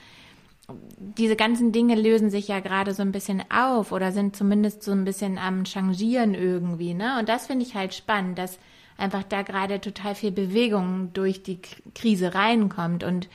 diese 0.97 1.37
ganzen 1.37 1.73
Dinge 1.73 1.97
lösen 1.97 2.31
sich 2.31 2.49
ja 2.49 2.61
gerade 2.61 2.95
so 2.95 3.03
ein 3.03 3.13
bisschen 3.13 3.43
auf 3.51 3.93
oder 3.93 4.13
sind 4.13 4.37
zumindest 4.37 4.83
so 4.83 4.93
ein 4.93 5.05
bisschen 5.05 5.39
am 5.39 5.65
Changieren 5.65 6.35
irgendwie, 6.35 6.95
ne? 6.95 7.19
Und 7.19 7.29
das 7.29 7.47
finde 7.47 7.65
ich 7.65 7.75
halt 7.75 7.95
spannend, 7.95 8.39
dass 8.39 8.59
einfach 8.97 9.25
da 9.25 9.43
gerade 9.43 9.81
total 9.81 10.15
viel 10.15 10.31
Bewegung 10.31 11.13
durch 11.13 11.43
die 11.43 11.59
Krise 11.95 12.35
reinkommt. 12.35 13.05
Und 13.05 13.29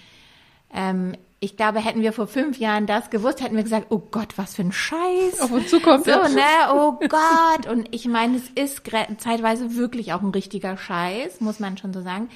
ähm, 0.74 1.13
ich 1.39 1.56
glaube, 1.56 1.79
hätten 1.79 2.01
wir 2.01 2.13
vor 2.13 2.27
fünf 2.27 2.58
Jahren 2.58 2.88
das 2.88 3.10
gewusst, 3.10 3.41
hätten 3.41 3.56
wir 3.56 3.63
gesagt, 3.63 3.88
oh 3.89 4.00
Gott, 4.00 4.38
was 4.38 4.56
für 4.56 4.63
ein 4.63 4.72
Scheiß. 4.72 5.39
Auf 5.41 5.51
uns 5.51 5.70
zukommt. 5.70 6.06
So, 6.06 6.12
ne? 6.12 6.41
Oh 6.72 6.94
Gott. 7.08 7.67
Und 7.70 7.94
ich 7.94 8.08
meine, 8.08 8.38
es 8.38 8.50
ist 8.50 8.82
zeitweise 9.20 9.75
wirklich 9.75 10.13
auch 10.13 10.22
ein 10.22 10.32
richtiger 10.32 10.77
Scheiß, 10.77 11.39
muss 11.41 11.60
man 11.60 11.77
schon 11.77 11.94
so 11.94 12.01
sagen. 12.01 12.29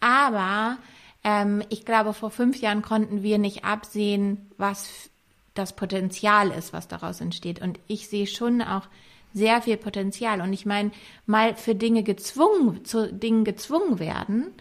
Aber 0.00 0.78
ähm, 1.22 1.62
ich 1.68 1.84
glaube, 1.84 2.14
vor 2.14 2.30
fünf 2.30 2.60
Jahren 2.60 2.82
konnten 2.82 3.22
wir 3.22 3.38
nicht 3.38 3.64
absehen, 3.64 4.50
was 4.56 5.10
das 5.54 5.74
Potenzial 5.74 6.50
ist, 6.50 6.72
was 6.72 6.88
daraus 6.88 7.20
entsteht. 7.20 7.62
Und 7.62 7.78
ich 7.86 8.08
sehe 8.08 8.26
schon 8.26 8.60
auch 8.60 8.88
sehr 9.34 9.62
viel 9.62 9.76
Potenzial. 9.76 10.40
Und 10.40 10.52
ich 10.52 10.66
meine, 10.66 10.90
mal 11.26 11.54
für 11.54 11.76
Dinge 11.76 12.02
gezwungen, 12.02 12.84
zu 12.84 13.12
Dingen 13.12 13.44
gezwungen 13.44 14.00
werden, 14.00 14.52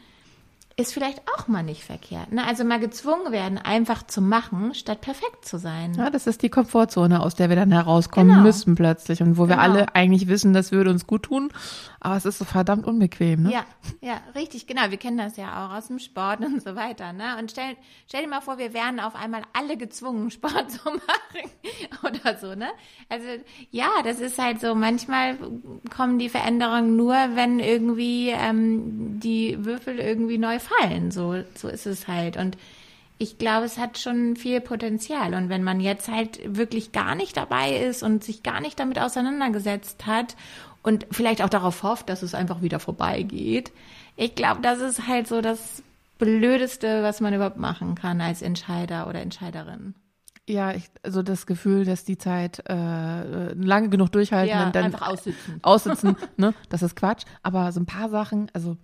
ist 0.79 0.93
vielleicht 0.93 1.23
auch 1.35 1.47
mal 1.47 1.63
nicht 1.63 1.83
verkehrt. 1.83 2.31
Ne? 2.31 2.45
Also 2.45 2.63
mal 2.63 2.79
gezwungen 2.79 3.31
werden, 3.31 3.57
einfach 3.57 4.03
zu 4.05 4.21
machen, 4.21 4.75
statt 4.75 5.01
perfekt 5.01 5.43
zu 5.43 5.57
sein. 5.57 5.95
Ja, 5.95 6.11
das 6.11 6.27
ist 6.27 6.43
die 6.43 6.49
Komfortzone, 6.49 7.19
aus 7.19 7.33
der 7.33 7.49
wir 7.49 7.55
dann 7.55 7.71
herauskommen 7.71 8.29
genau. 8.29 8.43
müssen 8.43 8.75
plötzlich 8.75 9.23
und 9.23 9.37
wo 9.37 9.43
genau. 9.43 9.55
wir 9.55 9.61
alle 9.61 9.95
eigentlich 9.95 10.27
wissen, 10.27 10.53
das 10.53 10.71
würde 10.71 10.91
uns 10.91 11.07
gut 11.07 11.23
tun, 11.23 11.49
aber 11.99 12.15
es 12.15 12.25
ist 12.25 12.37
so 12.37 12.45
verdammt 12.45 12.85
unbequem. 12.85 13.43
Ne? 13.43 13.51
Ja, 13.51 13.65
ja, 14.01 14.21
richtig, 14.35 14.67
genau. 14.67 14.91
Wir 14.91 14.97
kennen 14.97 15.17
das 15.17 15.35
ja 15.35 15.65
auch 15.65 15.77
aus 15.77 15.87
dem 15.87 15.97
Sport 15.97 16.39
und 16.45 16.61
so 16.61 16.75
weiter. 16.75 17.11
Ne? 17.11 17.37
Und 17.39 17.49
stell, 17.51 17.75
stell 18.07 18.21
dir 18.21 18.29
mal 18.29 18.41
vor, 18.41 18.59
wir 18.59 18.73
wären 18.73 18.99
auf 18.99 19.15
einmal 19.15 19.41
alle 19.53 19.77
gezwungen, 19.77 20.29
Sport 20.37 20.71
zu 20.71 20.85
machen 20.85 21.49
oder 22.03 22.37
so. 22.37 22.53
Ne? 22.53 22.67
Also 23.09 23.25
ja, 23.71 23.89
das 24.03 24.19
ist 24.19 24.37
halt 24.37 24.61
so. 24.61 24.75
Manchmal 24.75 25.37
kommen 25.95 26.19
die 26.19 26.29
Veränderungen 26.29 26.95
nur, 26.95 27.15
wenn 27.33 27.59
irgendwie 27.59 28.29
ähm, 28.29 29.19
die 29.19 29.65
Würfel 29.65 29.99
irgendwie 29.99 30.37
neu 30.37 30.59
fallen. 30.67 31.11
So, 31.11 31.43
so 31.55 31.67
ist 31.67 31.85
es 31.85 32.07
halt. 32.07 32.37
Und 32.37 32.57
ich 33.17 33.37
glaube, 33.37 33.65
es 33.65 33.77
hat 33.77 33.97
schon 33.97 34.35
viel 34.35 34.61
Potenzial. 34.61 35.33
Und 35.33 35.49
wenn 35.49 35.63
man 35.63 35.79
jetzt 35.79 36.07
halt 36.07 36.39
wirklich 36.45 36.91
gar 36.91 37.15
nicht 37.15 37.35
dabei 37.35 37.77
ist 37.77 38.03
und 38.03 38.23
sich 38.23 38.43
gar 38.43 38.61
nicht 38.61 38.79
damit 38.79 38.99
auseinandergesetzt 38.99 40.05
hat 40.05 40.35
und 40.83 41.07
vielleicht 41.11 41.41
auch 41.41 41.49
darauf 41.49 41.83
hofft, 41.83 42.09
dass 42.09 42.21
es 42.21 42.35
einfach 42.35 42.61
wieder 42.61 42.79
vorbeigeht, 42.79 43.71
ich 44.15 44.35
glaube, 44.35 44.61
das 44.61 44.79
ist 44.79 45.07
halt 45.07 45.27
so 45.27 45.41
das 45.41 45.83
Blödeste, 46.17 47.03
was 47.03 47.21
man 47.21 47.33
überhaupt 47.33 47.57
machen 47.57 47.95
kann 47.95 48.21
als 48.21 48.41
Entscheider 48.41 49.07
oder 49.07 49.21
Entscheiderin. 49.21 49.93
Ja, 50.49 50.71
ich, 50.71 50.85
also 51.03 51.23
das 51.23 51.45
Gefühl, 51.45 51.83
dass 51.83 52.05
die 52.05 52.17
Zeit 52.17 52.63
äh, 52.69 53.53
lange 53.53 53.89
genug 53.89 54.11
durchhalten 54.13 54.57
ja, 54.57 54.65
und 54.65 54.75
dann 54.75 54.85
einfach 54.85 55.07
aussitzen. 55.07 55.59
Aussitzen, 55.61 56.15
ne? 56.37 56.53
Das 56.69 56.81
ist 56.81 56.95
Quatsch. 56.95 57.25
Aber 57.43 57.71
so 57.73 57.81
ein 57.81 57.85
paar 57.85 58.09
Sachen, 58.09 58.49
also 58.53 58.77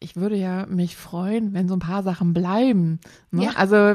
ich 0.00 0.16
würde 0.16 0.36
ja 0.36 0.66
mich 0.66 0.96
freuen, 0.96 1.54
wenn 1.54 1.68
so 1.68 1.74
ein 1.74 1.80
paar 1.80 2.02
Sachen 2.02 2.32
bleiben. 2.32 3.00
Ne? 3.30 3.44
Ja. 3.44 3.50
Also 3.56 3.94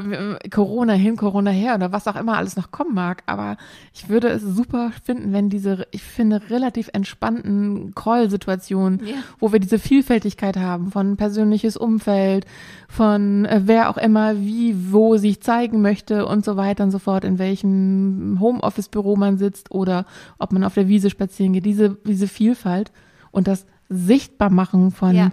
Corona 0.50 0.92
hin, 0.92 1.16
Corona 1.16 1.50
her 1.50 1.74
oder 1.74 1.92
was 1.92 2.06
auch 2.06 2.16
immer 2.16 2.36
alles 2.36 2.56
noch 2.56 2.70
kommen 2.70 2.94
mag. 2.94 3.22
Aber 3.26 3.56
ich 3.92 4.08
würde 4.08 4.28
es 4.28 4.42
super 4.42 4.90
finden, 5.04 5.32
wenn 5.32 5.48
diese, 5.48 5.86
ich 5.92 6.02
finde, 6.02 6.50
relativ 6.50 6.90
entspannten 6.92 7.94
Call-Situationen, 7.94 9.00
ja. 9.04 9.14
wo 9.38 9.52
wir 9.52 9.60
diese 9.60 9.78
Vielfältigkeit 9.78 10.56
haben 10.56 10.90
von 10.90 11.16
persönliches 11.16 11.76
Umfeld, 11.76 12.46
von 12.88 13.46
äh, 13.46 13.62
wer 13.64 13.88
auch 13.88 13.96
immer 13.96 14.38
wie, 14.38 14.92
wo 14.92 15.16
sich 15.16 15.42
zeigen 15.42 15.80
möchte 15.80 16.26
und 16.26 16.44
so 16.44 16.56
weiter 16.56 16.84
und 16.84 16.90
so 16.90 16.98
fort, 16.98 17.24
in 17.24 17.38
welchem 17.38 18.38
Homeoffice-Büro 18.40 19.16
man 19.16 19.38
sitzt 19.38 19.70
oder 19.70 20.04
ob 20.38 20.52
man 20.52 20.64
auf 20.64 20.74
der 20.74 20.88
Wiese 20.88 21.08
spazieren 21.08 21.54
geht. 21.54 21.64
Diese, 21.64 21.96
diese 22.06 22.28
Vielfalt 22.28 22.92
und 23.30 23.48
das 23.48 23.66
Sichtbarmachen 23.88 24.90
von 24.90 25.14
ja 25.14 25.30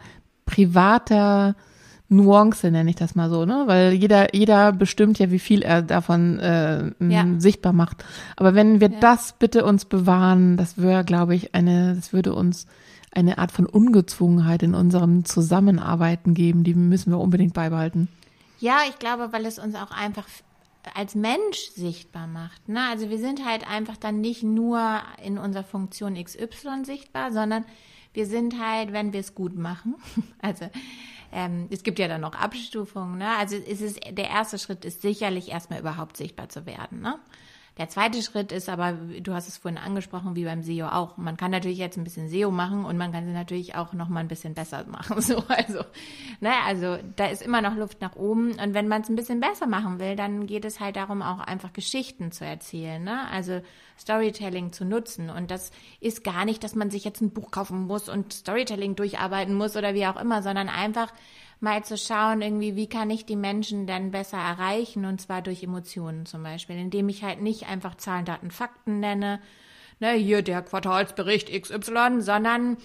privater 0.51 1.55
Nuance, 2.09 2.69
nenne 2.71 2.89
ich 2.89 2.97
das 2.97 3.15
mal 3.15 3.29
so, 3.29 3.45
ne? 3.45 3.63
Weil 3.67 3.93
jeder, 3.93 4.35
jeder 4.35 4.73
bestimmt 4.73 5.17
ja, 5.17 5.31
wie 5.31 5.39
viel 5.39 5.61
er 5.61 5.81
davon 5.81 6.39
äh, 6.39 6.91
ja. 6.99 7.25
sichtbar 7.37 7.71
macht. 7.71 8.03
Aber 8.35 8.53
wenn 8.53 8.81
wir 8.81 8.91
ja. 8.91 8.99
das 8.99 9.33
bitte 9.39 9.63
uns 9.63 9.85
bewahren, 9.85 10.57
das 10.57 10.77
wäre, 10.77 11.05
glaube 11.05 11.35
ich, 11.35 11.55
eine, 11.55 11.95
das 11.95 12.11
würde 12.11 12.35
uns 12.35 12.67
eine 13.13 13.37
Art 13.37 13.53
von 13.53 13.65
Ungezwungenheit 13.65 14.61
in 14.61 14.75
unserem 14.75 15.23
Zusammenarbeiten 15.23 16.33
geben, 16.33 16.65
die 16.65 16.75
müssen 16.75 17.11
wir 17.11 17.19
unbedingt 17.19 17.53
beibehalten. 17.53 18.09
Ja, 18.59 18.79
ich 18.89 18.99
glaube, 18.99 19.29
weil 19.31 19.45
es 19.45 19.57
uns 19.57 19.75
auch 19.75 19.91
einfach 19.91 20.27
als 20.95 21.15
Mensch 21.15 21.71
sichtbar 21.75 22.27
macht. 22.27 22.67
Ne? 22.67 22.81
Also 22.89 23.09
wir 23.09 23.19
sind 23.19 23.45
halt 23.45 23.69
einfach 23.69 23.95
dann 23.95 24.19
nicht 24.19 24.43
nur 24.43 24.99
in 25.23 25.37
unserer 25.37 25.63
Funktion 25.63 26.21
XY 26.21 26.83
sichtbar, 26.83 27.31
sondern 27.31 27.63
wir 28.13 28.25
sind 28.25 28.59
halt, 28.59 28.93
wenn 28.93 29.13
wir 29.13 29.19
es 29.19 29.35
gut 29.35 29.55
machen, 29.55 29.95
also 30.41 30.69
ähm, 31.31 31.67
es 31.69 31.83
gibt 31.83 31.99
ja 31.99 32.07
dann 32.07 32.21
noch 32.21 32.35
Abstufungen, 32.35 33.17
ne? 33.17 33.37
Also 33.37 33.55
es 33.55 33.81
ist, 33.81 33.99
der 34.09 34.29
erste 34.29 34.59
Schritt 34.59 34.83
ist 34.83 35.01
sicherlich 35.01 35.49
erstmal 35.49 35.79
überhaupt 35.79 36.17
sichtbar 36.17 36.49
zu 36.49 36.65
werden, 36.65 37.01
ne? 37.01 37.19
Der 37.77 37.87
zweite 37.87 38.21
Schritt 38.21 38.51
ist 38.51 38.67
aber, 38.67 38.93
du 38.93 39.33
hast 39.33 39.47
es 39.47 39.57
vorhin 39.57 39.77
angesprochen, 39.77 40.35
wie 40.35 40.43
beim 40.43 40.61
SEO 40.61 40.87
auch. 40.87 41.15
Man 41.15 41.37
kann 41.37 41.51
natürlich 41.51 41.77
jetzt 41.77 41.97
ein 41.97 42.03
bisschen 42.03 42.27
SEO 42.27 42.51
machen 42.51 42.83
und 42.83 42.97
man 42.97 43.13
kann 43.13 43.25
sie 43.25 43.31
natürlich 43.31 43.75
auch 43.75 43.93
noch 43.93 44.09
mal 44.09 44.19
ein 44.19 44.27
bisschen 44.27 44.53
besser 44.53 44.85
machen. 44.87 45.21
So, 45.31 45.43
also, 45.47 45.79
ne, 46.41 46.51
also 46.65 46.97
da 47.15 47.27
ist 47.27 47.41
immer 47.41 47.61
noch 47.61 47.75
Luft 47.75 48.01
nach 48.01 48.15
oben. 48.15 48.51
Und 48.59 48.73
wenn 48.73 48.89
man 48.89 49.03
es 49.03 49.09
ein 49.09 49.15
bisschen 49.15 49.39
besser 49.39 49.67
machen 49.67 49.99
will, 49.99 50.15
dann 50.17 50.47
geht 50.47 50.65
es 50.65 50.79
halt 50.81 50.97
darum, 50.97 51.21
auch 51.21 51.39
einfach 51.39 51.71
Geschichten 51.71 52.31
zu 52.31 52.43
erzählen. 52.43 53.01
Ne? 53.01 53.29
Also 53.31 53.61
Storytelling 53.97 54.73
zu 54.73 54.83
nutzen. 54.83 55.29
Und 55.29 55.51
das 55.51 55.71
ist 56.01 56.23
gar 56.23 56.43
nicht, 56.43 56.63
dass 56.63 56.75
man 56.75 56.89
sich 56.89 57.05
jetzt 57.05 57.21
ein 57.21 57.31
Buch 57.31 57.51
kaufen 57.51 57.87
muss 57.87 58.09
und 58.09 58.33
Storytelling 58.33 58.95
durcharbeiten 58.95 59.53
muss 59.53 59.77
oder 59.77 59.93
wie 59.93 60.07
auch 60.07 60.19
immer, 60.19 60.41
sondern 60.41 60.67
einfach 60.67 61.13
mal 61.61 61.83
zu 61.83 61.97
schauen, 61.97 62.41
irgendwie, 62.41 62.75
wie 62.75 62.87
kann 62.87 63.09
ich 63.09 63.25
die 63.25 63.35
Menschen 63.35 63.87
denn 63.87 64.11
besser 64.11 64.37
erreichen? 64.37 65.05
Und 65.05 65.21
zwar 65.21 65.41
durch 65.41 65.63
Emotionen 65.63 66.25
zum 66.25 66.43
Beispiel, 66.43 66.77
indem 66.77 67.07
ich 67.07 67.23
halt 67.23 67.41
nicht 67.41 67.67
einfach 67.67 67.95
Zahlen, 67.95 68.25
Daten, 68.25 68.51
Fakten 68.51 68.99
nenne, 68.99 69.39
ne, 69.99 70.11
hier 70.13 70.41
der 70.41 70.63
Quartalsbericht 70.63 71.49
XY, 71.49 72.21
sondern 72.21 72.77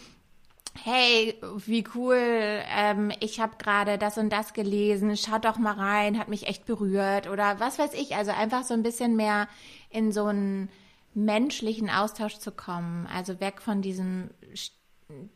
hey, 0.84 1.34
wie 1.64 1.84
cool, 1.94 2.18
ähm, 2.18 3.10
ich 3.20 3.40
habe 3.40 3.56
gerade 3.58 3.96
das 3.96 4.18
und 4.18 4.30
das 4.30 4.52
gelesen, 4.52 5.16
schaut 5.16 5.46
doch 5.46 5.56
mal 5.56 5.72
rein, 5.72 6.18
hat 6.18 6.28
mich 6.28 6.46
echt 6.46 6.66
berührt 6.66 7.28
oder 7.28 7.58
was 7.60 7.78
weiß 7.78 7.94
ich, 7.94 8.14
also 8.14 8.30
einfach 8.30 8.62
so 8.62 8.74
ein 8.74 8.82
bisschen 8.82 9.16
mehr 9.16 9.48
in 9.88 10.12
so 10.12 10.26
einen 10.26 10.68
menschlichen 11.14 11.88
Austausch 11.88 12.36
zu 12.36 12.52
kommen, 12.52 13.06
also 13.06 13.40
weg 13.40 13.62
von 13.62 13.80
diesem 13.80 14.28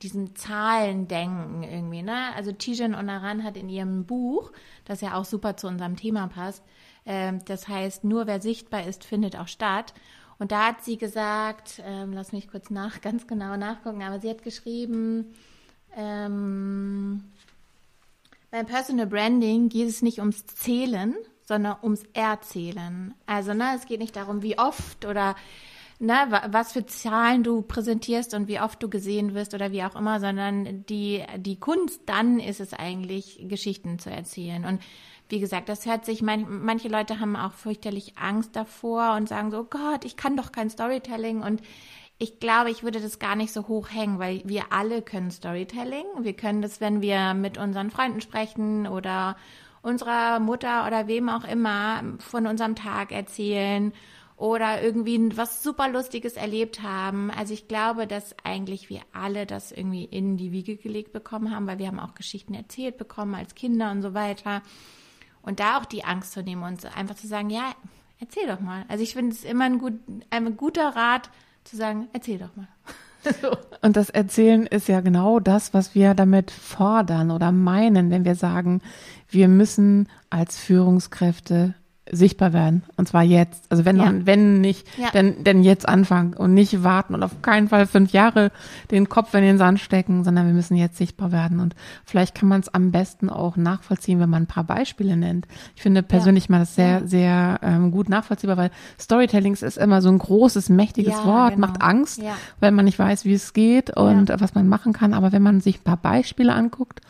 diesem 0.02 0.34
Zahlendenken 0.34 1.62
irgendwie, 1.62 2.02
ne? 2.02 2.34
Also 2.34 2.52
Tijen 2.52 2.94
Onaran 2.94 3.44
hat 3.44 3.56
in 3.56 3.68
ihrem 3.68 4.04
Buch, 4.04 4.52
das 4.84 5.00
ja 5.00 5.14
auch 5.14 5.24
super 5.24 5.56
zu 5.56 5.68
unserem 5.68 5.96
Thema 5.96 6.26
passt, 6.28 6.64
äh, 7.04 7.32
das 7.46 7.68
heißt, 7.68 8.04
nur 8.04 8.26
wer 8.26 8.40
sichtbar 8.40 8.86
ist, 8.86 9.04
findet 9.04 9.36
auch 9.36 9.48
statt. 9.48 9.94
Und 10.38 10.52
da 10.52 10.68
hat 10.68 10.82
sie 10.82 10.96
gesagt, 10.96 11.82
ähm, 11.84 12.12
lass 12.12 12.32
mich 12.32 12.48
kurz 12.48 12.70
nach, 12.70 13.00
ganz 13.02 13.26
genau 13.26 13.56
nachgucken, 13.56 14.02
aber 14.02 14.20
sie 14.20 14.30
hat 14.30 14.42
geschrieben, 14.42 15.34
ähm, 15.96 17.24
beim 18.50 18.66
Personal 18.66 19.06
Branding 19.06 19.68
geht 19.68 19.88
es 19.88 20.02
nicht 20.02 20.18
ums 20.18 20.46
Zählen, 20.46 21.14
sondern 21.46 21.76
ums 21.82 22.02
Erzählen. 22.12 23.14
Also, 23.26 23.54
ne, 23.54 23.74
es 23.76 23.86
geht 23.86 24.00
nicht 24.00 24.16
darum, 24.16 24.42
wie 24.42 24.58
oft 24.58 25.04
oder 25.04 25.36
ne, 26.00 26.42
was 26.49 26.73
für 26.73 26.87
Zahlen 26.87 27.45
du 27.45 27.62
präsentierst 27.62 28.35
und 28.35 28.49
wie 28.49 28.61
oft 28.61 28.83
du 28.83 28.88
gesehen 28.88 29.35
wirst 29.35 29.54
oder 29.54 29.71
wie 29.71 29.85
auch 29.85 29.95
immer, 29.95 30.19
sondern 30.19 30.85
die, 30.87 31.23
die 31.37 31.61
Kunst 31.61 32.02
dann 32.07 32.40
ist 32.40 32.61
es 32.61 32.73
eigentlich, 32.73 33.45
Geschichten 33.49 33.99
zu 33.99 34.11
erzählen. 34.11 34.64
Und 34.64 34.80
wie 35.28 35.40
gesagt, 35.40 35.69
das 35.69 35.87
hört 35.87 36.04
sich, 36.04 36.23
mein, 36.23 36.47
manche 36.64 36.88
Leute 36.88 37.21
haben 37.21 37.37
auch 37.37 37.52
fürchterlich 37.52 38.19
Angst 38.19 38.57
davor 38.57 39.14
und 39.14 39.28
sagen 39.28 39.50
so, 39.50 39.62
Gott, 39.62 40.04
ich 40.04 40.16
kann 40.16 40.37
doch 40.37 40.50
kein 40.50 40.71
Storytelling 40.71 41.42
und 41.42 41.62
ich 42.19 42.40
glaube, 42.40 42.71
ich 42.71 42.83
würde 42.83 43.00
das 43.00 43.19
gar 43.19 43.37
nicht 43.37 43.52
so 43.52 43.69
hoch 43.69 43.88
hängen, 43.90 44.19
weil 44.19 44.42
wir 44.45 44.64
alle 44.71 45.00
können 45.00 45.30
Storytelling. 45.30 46.04
Wir 46.21 46.35
können 46.35 46.61
das, 46.61 46.80
wenn 46.80 47.00
wir 47.00 47.33
mit 47.33 47.57
unseren 47.57 47.90
Freunden 47.90 48.21
sprechen 48.21 48.87
oder 48.87 49.37
unserer 49.80 50.38
Mutter 50.38 50.87
oder 50.87 51.07
wem 51.07 51.30
auch 51.30 51.45
immer 51.45 52.02
von 52.19 52.47
unserem 52.47 52.75
Tag 52.75 53.12
erzählen 53.12 53.95
oder 54.40 54.82
irgendwie 54.82 55.37
was 55.37 55.62
super 55.62 55.87
Lustiges 55.90 56.32
erlebt 56.32 56.82
haben. 56.82 57.30
Also 57.30 57.52
ich 57.52 57.68
glaube, 57.68 58.06
dass 58.06 58.35
eigentlich 58.42 58.88
wir 58.88 59.02
alle 59.12 59.44
das 59.44 59.70
irgendwie 59.70 60.04
in 60.04 60.38
die 60.38 60.50
Wiege 60.50 60.76
gelegt 60.76 61.12
bekommen 61.12 61.54
haben, 61.54 61.66
weil 61.66 61.78
wir 61.78 61.88
haben 61.88 62.00
auch 62.00 62.14
Geschichten 62.14 62.54
erzählt 62.54 62.97
bekommen 62.97 63.35
als 63.35 63.54
Kinder 63.54 63.90
und 63.90 64.00
so 64.00 64.14
weiter. 64.14 64.62
Und 65.42 65.61
da 65.61 65.78
auch 65.78 65.85
die 65.85 66.04
Angst 66.04 66.32
zu 66.32 66.42
nehmen 66.42 66.62
und 66.62 66.97
einfach 66.97 67.16
zu 67.16 67.26
sagen, 67.26 67.50
ja, 67.50 67.75
erzähl 68.18 68.47
doch 68.47 68.61
mal. 68.61 68.87
Also 68.88 69.04
ich 69.04 69.12
finde 69.12 69.32
es 69.32 69.44
immer 69.44 69.64
ein, 69.64 69.78
gut, 69.78 70.00
ein 70.30 70.56
guter 70.56 70.97
Rat, 70.97 71.28
zu 71.64 71.76
sagen, 71.76 72.09
erzähl 72.14 72.38
doch 72.38 72.56
mal. 72.56 72.68
Und 73.82 73.97
das 73.97 74.09
Erzählen 74.09 74.66
ist 74.66 74.88
ja 74.88 75.02
genau 75.02 75.40
das, 75.40 75.75
was 75.75 75.94
wir 75.94 76.14
damit 76.14 76.50
fordern 76.50 77.30
oder 77.30 77.52
meinen, 77.52 78.11
wenn 78.11 78.25
wir 78.25 78.35
sagen, 78.35 78.80
wir 79.28 79.47
müssen 79.49 80.09
als 80.30 80.56
Führungskräfte 80.59 81.75
sichtbar 82.10 82.52
werden. 82.52 82.82
Und 82.96 83.08
zwar 83.08 83.22
jetzt. 83.22 83.64
Also 83.70 83.84
wenn, 83.84 83.96
ja. 83.96 84.12
wenn 84.24 84.60
nicht, 84.60 84.86
ja. 84.98 85.10
denn, 85.10 85.44
denn 85.44 85.62
jetzt 85.62 85.88
anfangen 85.88 86.34
und 86.34 86.54
nicht 86.54 86.82
warten 86.82 87.14
und 87.14 87.22
auf 87.22 87.42
keinen 87.42 87.68
Fall 87.68 87.86
fünf 87.86 88.12
Jahre 88.12 88.50
den 88.90 89.08
Kopf 89.08 89.32
in 89.34 89.42
den 89.42 89.58
Sand 89.58 89.80
stecken, 89.80 90.24
sondern 90.24 90.46
wir 90.46 90.54
müssen 90.54 90.76
jetzt 90.76 90.96
sichtbar 90.96 91.32
werden. 91.32 91.60
Und 91.60 91.74
vielleicht 92.04 92.34
kann 92.34 92.48
man 92.48 92.60
es 92.60 92.72
am 92.72 92.90
besten 92.90 93.30
auch 93.30 93.56
nachvollziehen, 93.56 94.20
wenn 94.20 94.30
man 94.30 94.44
ein 94.44 94.48
paar 94.48 94.64
Beispiele 94.64 95.16
nennt. 95.16 95.46
Ich 95.76 95.82
finde 95.82 96.02
persönlich 96.02 96.48
ja. 96.48 96.52
mal 96.52 96.58
das 96.60 96.74
sehr, 96.74 97.06
sehr 97.06 97.60
ähm, 97.62 97.90
gut 97.90 98.08
nachvollziehbar, 98.08 98.56
weil 98.56 98.70
Storytelling 98.98 99.54
ist 99.54 99.78
immer 99.78 100.02
so 100.02 100.08
ein 100.08 100.18
großes, 100.18 100.68
mächtiges 100.68 101.24
Wort, 101.24 101.54
genau. 101.54 101.66
macht 101.66 101.82
Angst, 101.82 102.20
weil 102.60 102.72
man 102.72 102.84
nicht 102.84 102.98
weiß, 102.98 103.24
wie 103.24 103.34
es 103.34 103.52
geht 103.52 103.96
und 103.96 104.30
was 104.40 104.54
man 104.54 104.68
machen 104.68 104.92
kann. 104.92 105.14
Aber 105.14 105.32
wenn 105.32 105.42
man 105.42 105.60
sich 105.60 105.80
ein 105.80 105.84
paar 105.84 105.96
Beispiele 105.96 106.52
anguckt, 106.52 107.00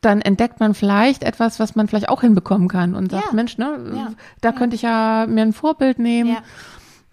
dann 0.00 0.20
entdeckt 0.20 0.60
man 0.60 0.74
vielleicht 0.74 1.22
etwas, 1.22 1.60
was 1.60 1.76
man 1.76 1.88
vielleicht 1.88 2.08
auch 2.08 2.22
hinbekommen 2.22 2.68
kann 2.68 2.94
und 2.94 3.10
sagt, 3.10 3.26
ja. 3.26 3.32
Mensch, 3.32 3.58
ne, 3.58 3.92
ja. 3.94 4.12
da 4.40 4.52
könnte 4.52 4.76
ich 4.76 4.82
ja 4.82 5.26
mir 5.28 5.42
ein 5.42 5.52
Vorbild 5.52 5.98
nehmen. 5.98 6.36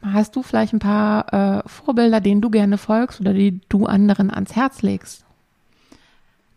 Hast 0.02 0.36
du 0.36 0.44
vielleicht 0.44 0.74
ein 0.74 0.80
paar 0.80 1.34
äh, 1.34 1.68
Vorbilder, 1.68 2.22
denen 2.22 2.40
du 2.40 2.50
gerne 2.50 2.78
folgst 2.78 3.20
oder 3.20 3.34
die 3.34 3.60
du 3.68 3.88
anderen 3.88 4.32
ans 4.32 4.56
Herz 4.56 4.82
legst? 4.82 5.26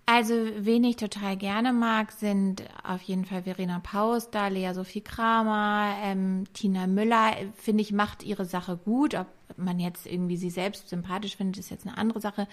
Also, 0.07 0.35
wen 0.59 0.83
ich 0.85 0.97
total 0.97 1.37
gerne 1.37 1.73
mag, 1.73 2.11
sind 2.11 2.65
auf 2.83 3.01
jeden 3.03 3.25
Fall 3.25 3.45
Verena 3.45 3.79
Paus, 3.79 4.31
da 4.31 4.49
Lea 4.49 4.73
Sophie 4.75 5.03
Kramer, 5.03 5.95
ähm, 6.03 6.45
Tina 6.53 6.89
Müller, 6.89 7.31
finde 7.55 7.83
ich, 7.83 7.93
macht 7.93 8.25
ihre 8.25 8.45
Sache 8.45 8.77
gut. 8.77 9.15
Ob 9.15 9.29
man 9.57 9.79
jetzt 9.79 10.07
irgendwie 10.07 10.37
sie 10.37 10.51
selbst 10.51 10.89
sympathisch 10.89 11.37
findet, 11.37 11.59
ist 11.59 11.71
jetzt 11.71 11.87
eine 11.87 11.97
andere 11.97 12.21
Sache. 12.21 12.49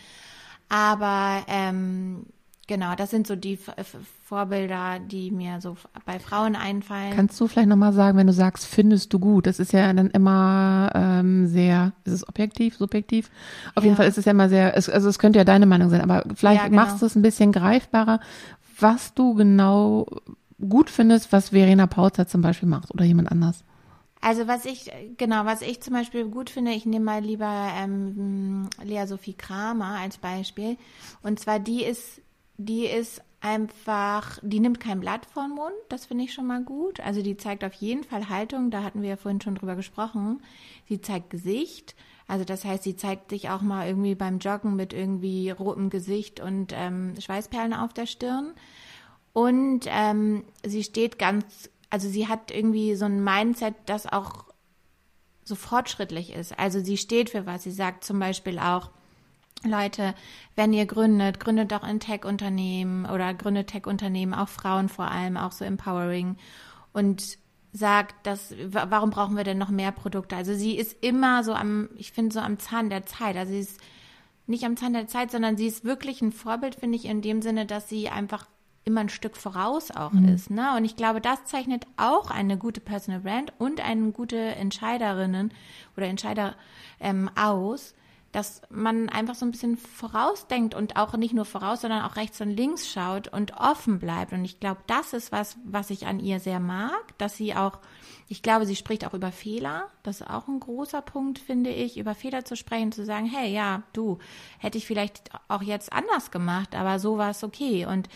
Aber 0.69 1.43
ähm, 1.47 2.27
Genau, 2.67 2.95
das 2.95 3.11
sind 3.11 3.27
so 3.27 3.37
die 3.37 3.57
Vorbilder, 4.25 4.99
die 4.99 5.31
mir 5.31 5.61
so 5.61 5.77
bei 6.05 6.19
Frauen 6.19 6.57
einfallen. 6.57 7.13
Kannst 7.15 7.39
du 7.39 7.47
vielleicht 7.47 7.69
nochmal 7.69 7.93
sagen, 7.93 8.17
wenn 8.17 8.27
du 8.27 8.33
sagst, 8.33 8.65
findest 8.65 9.13
du 9.13 9.19
gut? 9.19 9.47
Das 9.47 9.59
ist 9.59 9.71
ja 9.71 9.91
dann 9.93 10.09
immer 10.09 10.91
ähm, 10.93 11.47
sehr, 11.47 11.93
ist 12.03 12.11
es 12.11 12.27
objektiv, 12.27 12.75
subjektiv? 12.75 13.31
Auf 13.73 13.83
ja. 13.83 13.89
jeden 13.89 13.95
Fall 13.95 14.07
ist 14.07 14.17
es 14.17 14.25
ja 14.25 14.31
immer 14.31 14.49
sehr, 14.49 14.75
es, 14.75 14.89
also 14.89 15.07
es 15.07 15.17
könnte 15.17 15.39
ja 15.39 15.45
deine 15.45 15.65
Meinung 15.65 15.89
sein, 15.89 16.01
aber 16.01 16.25
vielleicht 16.35 16.61
ja, 16.61 16.67
genau. 16.67 16.81
machst 16.81 17.01
du 17.01 17.05
es 17.05 17.15
ein 17.15 17.21
bisschen 17.21 17.53
greifbarer, 17.53 18.19
was 18.77 19.13
du 19.13 19.33
genau 19.33 20.05
gut 20.59 20.89
findest, 20.89 21.31
was 21.31 21.49
Verena 21.49 21.87
Pautzer 21.87 22.27
zum 22.27 22.41
Beispiel 22.41 22.67
macht 22.67 22.93
oder 22.93 23.05
jemand 23.05 23.31
anders. 23.31 23.63
Also 24.19 24.47
was 24.47 24.65
ich, 24.65 24.91
genau, 25.17 25.45
was 25.45 25.61
ich 25.61 25.79
zum 25.81 25.93
Beispiel 25.93 26.25
gut 26.25 26.49
finde, 26.49 26.71
ich 26.71 26.85
nehme 26.85 27.05
mal 27.05 27.23
lieber 27.23 27.69
ähm, 27.77 28.67
Lea 28.83 29.05
Sophie 29.05 29.35
Kramer 29.35 29.99
als 30.01 30.17
Beispiel. 30.17 30.75
Und 31.21 31.39
zwar 31.39 31.59
die 31.59 31.83
ist 31.83 32.21
die 32.57 32.85
ist 32.85 33.21
einfach, 33.39 34.39
die 34.41 34.59
nimmt 34.59 34.79
kein 34.79 34.99
Blatt 34.99 35.25
vor 35.25 35.43
den 35.43 35.55
Mund, 35.55 35.75
das 35.89 36.05
finde 36.05 36.23
ich 36.23 36.33
schon 36.33 36.47
mal 36.47 36.63
gut. 36.63 36.99
Also 36.99 37.21
die 37.21 37.37
zeigt 37.37 37.63
auf 37.63 37.73
jeden 37.73 38.03
Fall 38.03 38.29
Haltung, 38.29 38.71
da 38.71 38.83
hatten 38.83 39.01
wir 39.01 39.09
ja 39.09 39.17
vorhin 39.17 39.41
schon 39.41 39.55
drüber 39.55 39.75
gesprochen. 39.75 40.41
Sie 40.87 41.01
zeigt 41.01 41.29
Gesicht, 41.29 41.95
also 42.27 42.43
das 42.43 42.65
heißt, 42.65 42.83
sie 42.83 42.95
zeigt 42.95 43.29
sich 43.29 43.49
auch 43.49 43.61
mal 43.61 43.87
irgendwie 43.87 44.15
beim 44.15 44.39
Joggen 44.39 44.75
mit 44.75 44.91
irgendwie 44.91 45.49
rotem 45.49 45.89
Gesicht 45.89 46.39
und 46.39 46.73
ähm, 46.75 47.13
Schweißperlen 47.19 47.73
auf 47.73 47.93
der 47.93 48.05
Stirn. 48.05 48.53
Und 49.31 49.85
ähm, 49.87 50.43
sie 50.65 50.83
steht 50.83 51.19
ganz, 51.19 51.69
also 51.89 52.09
sie 52.09 52.27
hat 52.27 52.51
irgendwie 52.51 52.95
so 52.95 53.05
ein 53.05 53.23
Mindset, 53.23 53.75
das 53.85 54.07
auch 54.07 54.45
so 55.45 55.55
fortschrittlich 55.55 56.33
ist. 56.33 56.57
Also 56.59 56.83
sie 56.83 56.97
steht 56.97 57.29
für 57.29 57.45
was. 57.45 57.63
Sie 57.63 57.71
sagt 57.71 58.03
zum 58.03 58.19
Beispiel 58.19 58.59
auch, 58.59 58.89
Leute, 59.63 60.13
wenn 60.55 60.73
ihr 60.73 60.85
gründet, 60.85 61.39
gründet 61.39 61.71
doch 61.71 61.83
ein 61.83 61.99
Tech-Unternehmen 61.99 63.05
oder 63.05 63.33
gründet 63.33 63.67
Tech-Unternehmen, 63.67 64.33
auch 64.33 64.49
Frauen 64.49 64.89
vor 64.89 65.09
allem, 65.09 65.37
auch 65.37 65.51
so 65.51 65.65
empowering 65.65 66.37
und 66.93 67.37
sagt, 67.73 68.25
dass, 68.25 68.53
warum 68.69 69.09
brauchen 69.09 69.37
wir 69.37 69.43
denn 69.43 69.57
noch 69.57 69.69
mehr 69.69 69.91
Produkte? 69.91 70.35
Also 70.35 70.53
sie 70.53 70.77
ist 70.77 71.03
immer 71.03 71.43
so 71.43 71.53
am, 71.53 71.89
ich 71.95 72.11
finde 72.11 72.33
so 72.33 72.39
am 72.39 72.59
Zahn 72.59 72.89
der 72.89 73.05
Zeit. 73.05 73.35
Also 73.35 73.51
sie 73.51 73.59
ist 73.59 73.79
nicht 74.47 74.63
am 74.63 74.77
Zahn 74.77 74.93
der 74.93 75.07
Zeit, 75.07 75.31
sondern 75.31 75.57
sie 75.57 75.67
ist 75.67 75.83
wirklich 75.83 76.21
ein 76.21 76.31
Vorbild, 76.31 76.75
finde 76.75 76.97
ich, 76.97 77.05
in 77.05 77.21
dem 77.21 77.41
Sinne, 77.41 77.65
dass 77.65 77.89
sie 77.89 78.09
einfach 78.09 78.47
immer 78.85 79.01
ein 79.01 79.09
Stück 79.09 79.35
voraus 79.35 79.91
auch 79.91 80.13
mhm. 80.13 80.29
ist. 80.29 80.49
Ne? 80.49 80.75
Und 80.77 80.85
ich 80.85 80.95
glaube, 80.95 81.19
das 81.19 81.43
zeichnet 81.43 81.85
auch 81.97 82.31
eine 82.31 82.57
gute 82.57 82.79
Personal 82.79 83.19
Brand 83.19 83.53
und 83.59 83.81
eine 83.81 84.11
gute 84.11 84.37
Entscheiderinnen 84.37 85.51
oder 85.97 86.07
Entscheider 86.07 86.55
ähm, 86.99 87.29
aus, 87.35 87.93
dass 88.31 88.61
man 88.69 89.09
einfach 89.09 89.35
so 89.35 89.45
ein 89.45 89.51
bisschen 89.51 89.77
vorausdenkt 89.77 90.75
und 90.75 90.95
auch 90.95 91.13
nicht 91.13 91.33
nur 91.33 91.45
voraus, 91.45 91.81
sondern 91.81 92.03
auch 92.03 92.15
rechts 92.15 92.41
und 92.41 92.49
links 92.51 92.89
schaut 92.89 93.27
und 93.27 93.53
offen 93.57 93.99
bleibt. 93.99 94.33
Und 94.33 94.43
ich 94.45 94.59
glaube, 94.59 94.81
das 94.87 95.13
ist 95.13 95.31
was, 95.31 95.57
was 95.63 95.89
ich 95.89 96.07
an 96.07 96.19
ihr 96.19 96.39
sehr 96.39 96.59
mag, 96.59 97.17
dass 97.17 97.37
sie 97.37 97.55
auch, 97.55 97.79
ich 98.27 98.41
glaube, 98.41 98.65
sie 98.65 98.75
spricht 98.75 99.05
auch 99.05 99.13
über 99.13 99.31
Fehler. 99.31 99.89
Das 100.03 100.21
ist 100.21 100.29
auch 100.29 100.47
ein 100.47 100.59
großer 100.59 101.01
Punkt, 101.01 101.39
finde 101.39 101.69
ich, 101.69 101.97
über 101.97 102.15
Fehler 102.15 102.43
zu 102.43 102.55
sprechen, 102.55 102.91
zu 102.91 103.05
sagen, 103.05 103.25
hey, 103.25 103.53
ja, 103.53 103.83
du, 103.93 104.19
hätte 104.59 104.77
ich 104.77 104.85
vielleicht 104.85 105.31
auch 105.47 105.61
jetzt 105.61 105.93
anders 105.93 106.31
gemacht, 106.31 106.75
aber 106.75 106.99
so 106.99 107.17
war 107.17 107.31
es 107.31 107.43
okay. 107.43 107.85
Und 107.85 108.09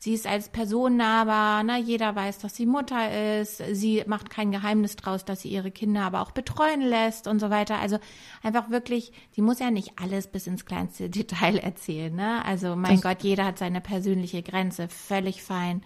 Sie 0.00 0.14
ist 0.14 0.28
als 0.28 0.48
Person 0.48 0.96
nahbar, 0.96 1.64
ne? 1.64 1.78
jeder 1.80 2.14
weiß, 2.14 2.38
dass 2.38 2.54
sie 2.54 2.66
Mutter 2.66 3.40
ist. 3.40 3.60
Sie 3.72 4.04
macht 4.06 4.30
kein 4.30 4.52
Geheimnis 4.52 4.94
draus, 4.94 5.24
dass 5.24 5.42
sie 5.42 5.48
ihre 5.48 5.72
Kinder 5.72 6.02
aber 6.02 6.20
auch 6.20 6.30
betreuen 6.30 6.82
lässt 6.82 7.26
und 7.26 7.40
so 7.40 7.50
weiter. 7.50 7.80
Also 7.80 7.98
einfach 8.44 8.70
wirklich, 8.70 9.12
sie 9.32 9.42
muss 9.42 9.58
ja 9.58 9.72
nicht 9.72 9.98
alles 10.00 10.28
bis 10.28 10.46
ins 10.46 10.66
kleinste 10.66 11.10
Detail 11.10 11.58
erzählen. 11.58 12.14
Ne? 12.14 12.44
Also 12.44 12.76
mein 12.76 12.94
das 12.94 13.02
Gott, 13.02 13.22
jeder 13.22 13.44
hat 13.44 13.58
seine 13.58 13.80
persönliche 13.80 14.42
Grenze, 14.42 14.88
völlig 14.88 15.42
fein. 15.42 15.82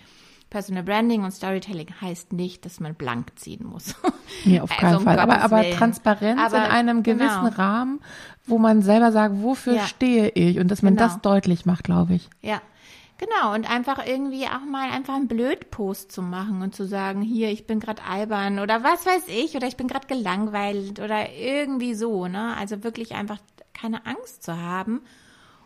Personal 0.50 0.82
Branding 0.82 1.24
und 1.24 1.30
Storytelling 1.30 1.88
heißt 2.02 2.34
nicht, 2.34 2.66
dass 2.66 2.78
man 2.78 2.94
blank 2.94 3.32
ziehen 3.36 3.66
muss. 3.66 3.94
Nee, 4.44 4.60
auf 4.60 4.70
keinen 4.70 4.94
also, 4.94 4.98
um 4.98 5.04
Fall. 5.04 5.18
aber, 5.18 5.42
aber 5.42 5.62
Transparenz 5.70 6.40
aber, 6.40 6.56
in 6.56 6.70
einem 6.70 7.02
gewissen 7.02 7.44
genau. 7.44 7.54
Rahmen, 7.54 8.00
wo 8.46 8.58
man 8.58 8.82
selber 8.82 9.12
sagt, 9.12 9.40
wofür 9.42 9.74
ja. 9.74 9.86
stehe 9.86 10.30
ich 10.30 10.58
und 10.58 10.68
dass 10.68 10.82
man 10.82 10.96
genau. 10.96 11.06
das 11.06 11.20
deutlich 11.20 11.64
macht, 11.66 11.84
glaube 11.84 12.14
ich. 12.14 12.28
Ja, 12.40 12.60
Genau, 13.22 13.54
und 13.54 13.70
einfach 13.70 14.04
irgendwie 14.04 14.46
auch 14.46 14.64
mal 14.68 14.90
einfach 14.90 15.14
einen 15.14 15.28
Blödpost 15.28 16.10
zu 16.10 16.22
machen 16.22 16.60
und 16.60 16.74
zu 16.74 16.84
sagen, 16.84 17.22
hier, 17.22 17.50
ich 17.50 17.68
bin 17.68 17.78
gerade 17.78 18.02
albern 18.02 18.58
oder 18.58 18.82
was 18.82 19.06
weiß 19.06 19.28
ich, 19.28 19.54
oder 19.54 19.68
ich 19.68 19.76
bin 19.76 19.86
gerade 19.86 20.08
gelangweilt 20.08 20.98
oder 20.98 21.30
irgendwie 21.30 21.94
so, 21.94 22.26
ne? 22.26 22.56
Also 22.56 22.82
wirklich 22.82 23.14
einfach 23.14 23.38
keine 23.74 24.06
Angst 24.06 24.42
zu 24.42 24.60
haben 24.60 25.02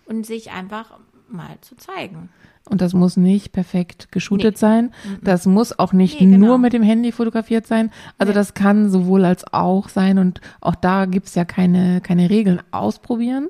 und 0.04 0.26
sich 0.26 0.50
einfach 0.50 0.98
mal 1.28 1.56
zu 1.62 1.76
zeigen. 1.76 2.28
Und 2.68 2.82
das 2.82 2.92
muss 2.92 3.16
nicht 3.16 3.52
perfekt 3.52 4.12
geshootet 4.12 4.56
nee. 4.56 4.60
sein. 4.60 4.92
Das 5.22 5.46
muss 5.46 5.78
auch 5.78 5.94
nicht 5.94 6.20
nee, 6.20 6.32
genau. 6.32 6.48
nur 6.48 6.58
mit 6.58 6.74
dem 6.74 6.82
Handy 6.82 7.10
fotografiert 7.10 7.66
sein. 7.66 7.90
Also 8.18 8.32
nee. 8.32 8.34
das 8.34 8.52
kann 8.52 8.90
sowohl 8.90 9.24
als 9.24 9.50
auch 9.50 9.88
sein. 9.88 10.18
Und 10.18 10.42
auch 10.60 10.74
da 10.74 11.06
gibt's 11.06 11.34
ja 11.34 11.46
keine, 11.46 12.02
keine 12.02 12.28
Regeln. 12.28 12.60
Ausprobieren 12.70 13.48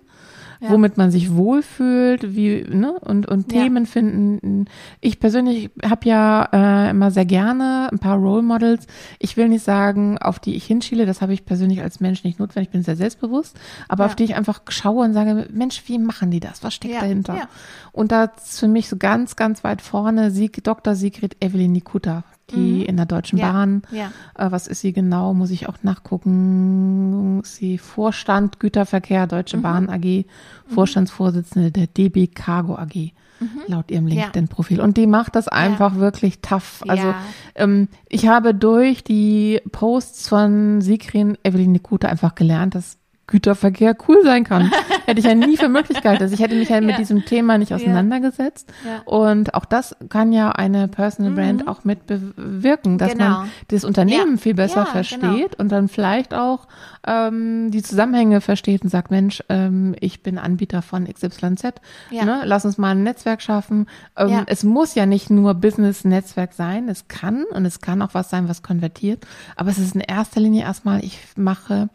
ja. 0.60 0.70
womit 0.70 0.96
man 0.96 1.10
sich 1.10 1.34
wohlfühlt, 1.34 2.34
wie, 2.34 2.64
ne, 2.68 2.92
und, 3.00 3.26
und 3.28 3.52
ja. 3.52 3.62
Themen 3.62 3.86
finden. 3.86 4.66
Ich 5.00 5.20
persönlich 5.20 5.70
habe 5.84 6.08
ja 6.08 6.48
äh, 6.52 6.90
immer 6.90 7.10
sehr 7.10 7.24
gerne 7.24 7.88
ein 7.92 7.98
paar 7.98 8.16
Role 8.16 8.42
Models. 8.42 8.86
Ich 9.18 9.36
will 9.36 9.48
nicht 9.48 9.64
sagen, 9.64 10.18
auf 10.18 10.38
die 10.38 10.54
ich 10.54 10.64
hinschiele, 10.66 11.06
das 11.06 11.20
habe 11.20 11.32
ich 11.32 11.44
persönlich 11.44 11.82
als 11.82 12.00
Mensch 12.00 12.24
nicht 12.24 12.38
notwendig, 12.38 12.68
ich 12.68 12.72
bin 12.72 12.82
sehr 12.82 12.96
selbstbewusst, 12.96 13.58
aber 13.88 14.04
ja. 14.04 14.06
auf 14.06 14.16
die 14.16 14.24
ich 14.24 14.34
einfach 14.34 14.62
schaue 14.68 15.04
und 15.04 15.12
sage, 15.12 15.48
Mensch, 15.52 15.82
wie 15.86 15.98
machen 15.98 16.30
die 16.30 16.40
das? 16.40 16.62
Was 16.62 16.74
steckt 16.74 16.94
dahinter? 16.94 17.48
Und 17.92 18.12
da 18.12 18.24
ist 18.24 18.60
für 18.60 18.68
mich 18.68 18.88
so 18.88 18.96
ganz, 18.96 19.36
ganz 19.36 19.64
weit 19.64 19.82
vorne 19.82 20.30
Sieg, 20.30 20.62
Dr. 20.64 20.94
Sigrid 20.94 21.36
Evelyn 21.40 21.72
Nikuta 21.72 22.24
die 22.50 22.80
mhm. 22.80 22.82
in 22.82 22.96
der 22.96 23.06
Deutschen 23.06 23.38
ja. 23.38 23.50
Bahn. 23.50 23.82
Ja. 23.90 24.12
Äh, 24.36 24.50
was 24.50 24.66
ist 24.66 24.80
sie 24.80 24.92
genau? 24.92 25.34
Muss 25.34 25.50
ich 25.50 25.68
auch 25.68 25.78
nachgucken. 25.82 27.42
Sie 27.44 27.78
Vorstand 27.78 28.60
Güterverkehr 28.60 29.26
Deutsche 29.26 29.56
mhm. 29.56 29.62
Bahn 29.62 29.88
AG, 29.88 30.04
mhm. 30.04 30.24
Vorstandsvorsitzende 30.66 31.70
der 31.70 31.86
DB 31.86 32.28
Cargo 32.28 32.76
AG. 32.76 33.12
Mhm. 33.38 33.60
laut 33.66 33.90
ihrem 33.90 34.06
LinkedIn-Profil. 34.06 34.80
Und 34.80 34.96
die 34.96 35.06
macht 35.06 35.36
das 35.36 35.46
einfach 35.46 35.94
ja. 35.94 36.00
wirklich 36.00 36.40
tough. 36.40 36.82
Also 36.88 37.14
ähm, 37.54 37.88
ich 38.08 38.28
habe 38.28 38.54
durch 38.54 39.04
die 39.04 39.60
Posts 39.72 40.28
von 40.28 40.80
Sigrin 40.80 41.36
Evelyn 41.44 41.72
Nikute 41.72 42.08
einfach 42.08 42.34
gelernt, 42.34 42.74
dass 42.74 42.96
Güterverkehr 43.28 43.96
cool 44.06 44.22
sein 44.22 44.44
kann. 44.44 44.70
Hätte 45.06 45.18
ich 45.18 45.26
ja 45.26 45.34
nie 45.34 45.56
für 45.56 45.68
möglich 45.68 46.00
gehalten. 46.00 46.22
Also 46.22 46.34
ich 46.34 46.40
hätte 46.40 46.54
mich 46.54 46.68
ja 46.68 46.80
mit 46.80 46.98
diesem 46.98 47.24
Thema 47.24 47.58
nicht 47.58 47.72
auseinandergesetzt. 47.72 48.72
Ja. 48.84 49.02
Und 49.04 49.54
auch 49.54 49.64
das 49.64 49.96
kann 50.08 50.32
ja 50.32 50.50
eine 50.50 50.88
Personal 50.88 51.30
mhm. 51.30 51.36
Brand 51.36 51.68
auch 51.68 51.84
mit 51.84 52.06
bewirken, 52.06 52.98
dass 52.98 53.12
genau. 53.12 53.28
man 53.28 53.50
das 53.68 53.84
Unternehmen 53.84 54.32
ja. 54.32 54.40
viel 54.40 54.54
besser 54.54 54.80
ja, 54.80 54.86
versteht 54.86 55.20
genau. 55.20 55.44
und 55.58 55.70
dann 55.70 55.88
vielleicht 55.88 56.34
auch 56.34 56.66
ähm, 57.06 57.70
die 57.70 57.82
Zusammenhänge 57.82 58.40
versteht 58.40 58.82
und 58.82 58.90
sagt, 58.90 59.10
Mensch, 59.10 59.42
ähm, 59.48 59.94
ich 60.00 60.22
bin 60.22 60.38
Anbieter 60.38 60.82
von 60.82 61.06
XYZ. 61.06 61.62
Ne? 62.10 62.42
Lass 62.44 62.64
uns 62.64 62.78
mal 62.78 62.90
ein 62.90 63.02
Netzwerk 63.02 63.42
schaffen. 63.42 63.86
Ähm, 64.16 64.42
es 64.46 64.64
muss 64.64 64.94
ja 64.94 65.06
nicht 65.06 65.30
nur 65.30 65.54
Business-Netzwerk 65.54 66.52
sein. 66.52 66.88
Es 66.88 67.06
kann 67.08 67.44
und 67.44 67.64
es 67.64 67.80
kann 67.80 68.02
auch 68.02 68.14
was 68.14 68.30
sein, 68.30 68.48
was 68.48 68.62
konvertiert. 68.62 69.26
Aber 69.54 69.70
es 69.70 69.78
ist 69.78 69.94
in 69.94 70.00
erster 70.00 70.40
Linie 70.40 70.62
erstmal, 70.62 71.04
ich 71.04 71.20
mache 71.36 71.88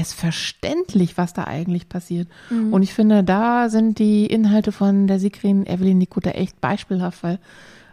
es 0.00 0.12
verständlich, 0.12 1.16
was 1.16 1.32
da 1.32 1.44
eigentlich 1.44 1.88
passiert. 1.88 2.28
Mhm. 2.50 2.72
Und 2.72 2.82
ich 2.82 2.94
finde, 2.94 3.24
da 3.24 3.68
sind 3.68 3.98
die 3.98 4.26
Inhalte 4.26 4.72
von 4.72 5.06
der 5.06 5.18
Sigrin 5.18 5.66
Evelyn 5.66 5.98
Nikota 5.98 6.30
echt 6.30 6.60
beispielhaft, 6.60 7.22
weil 7.22 7.38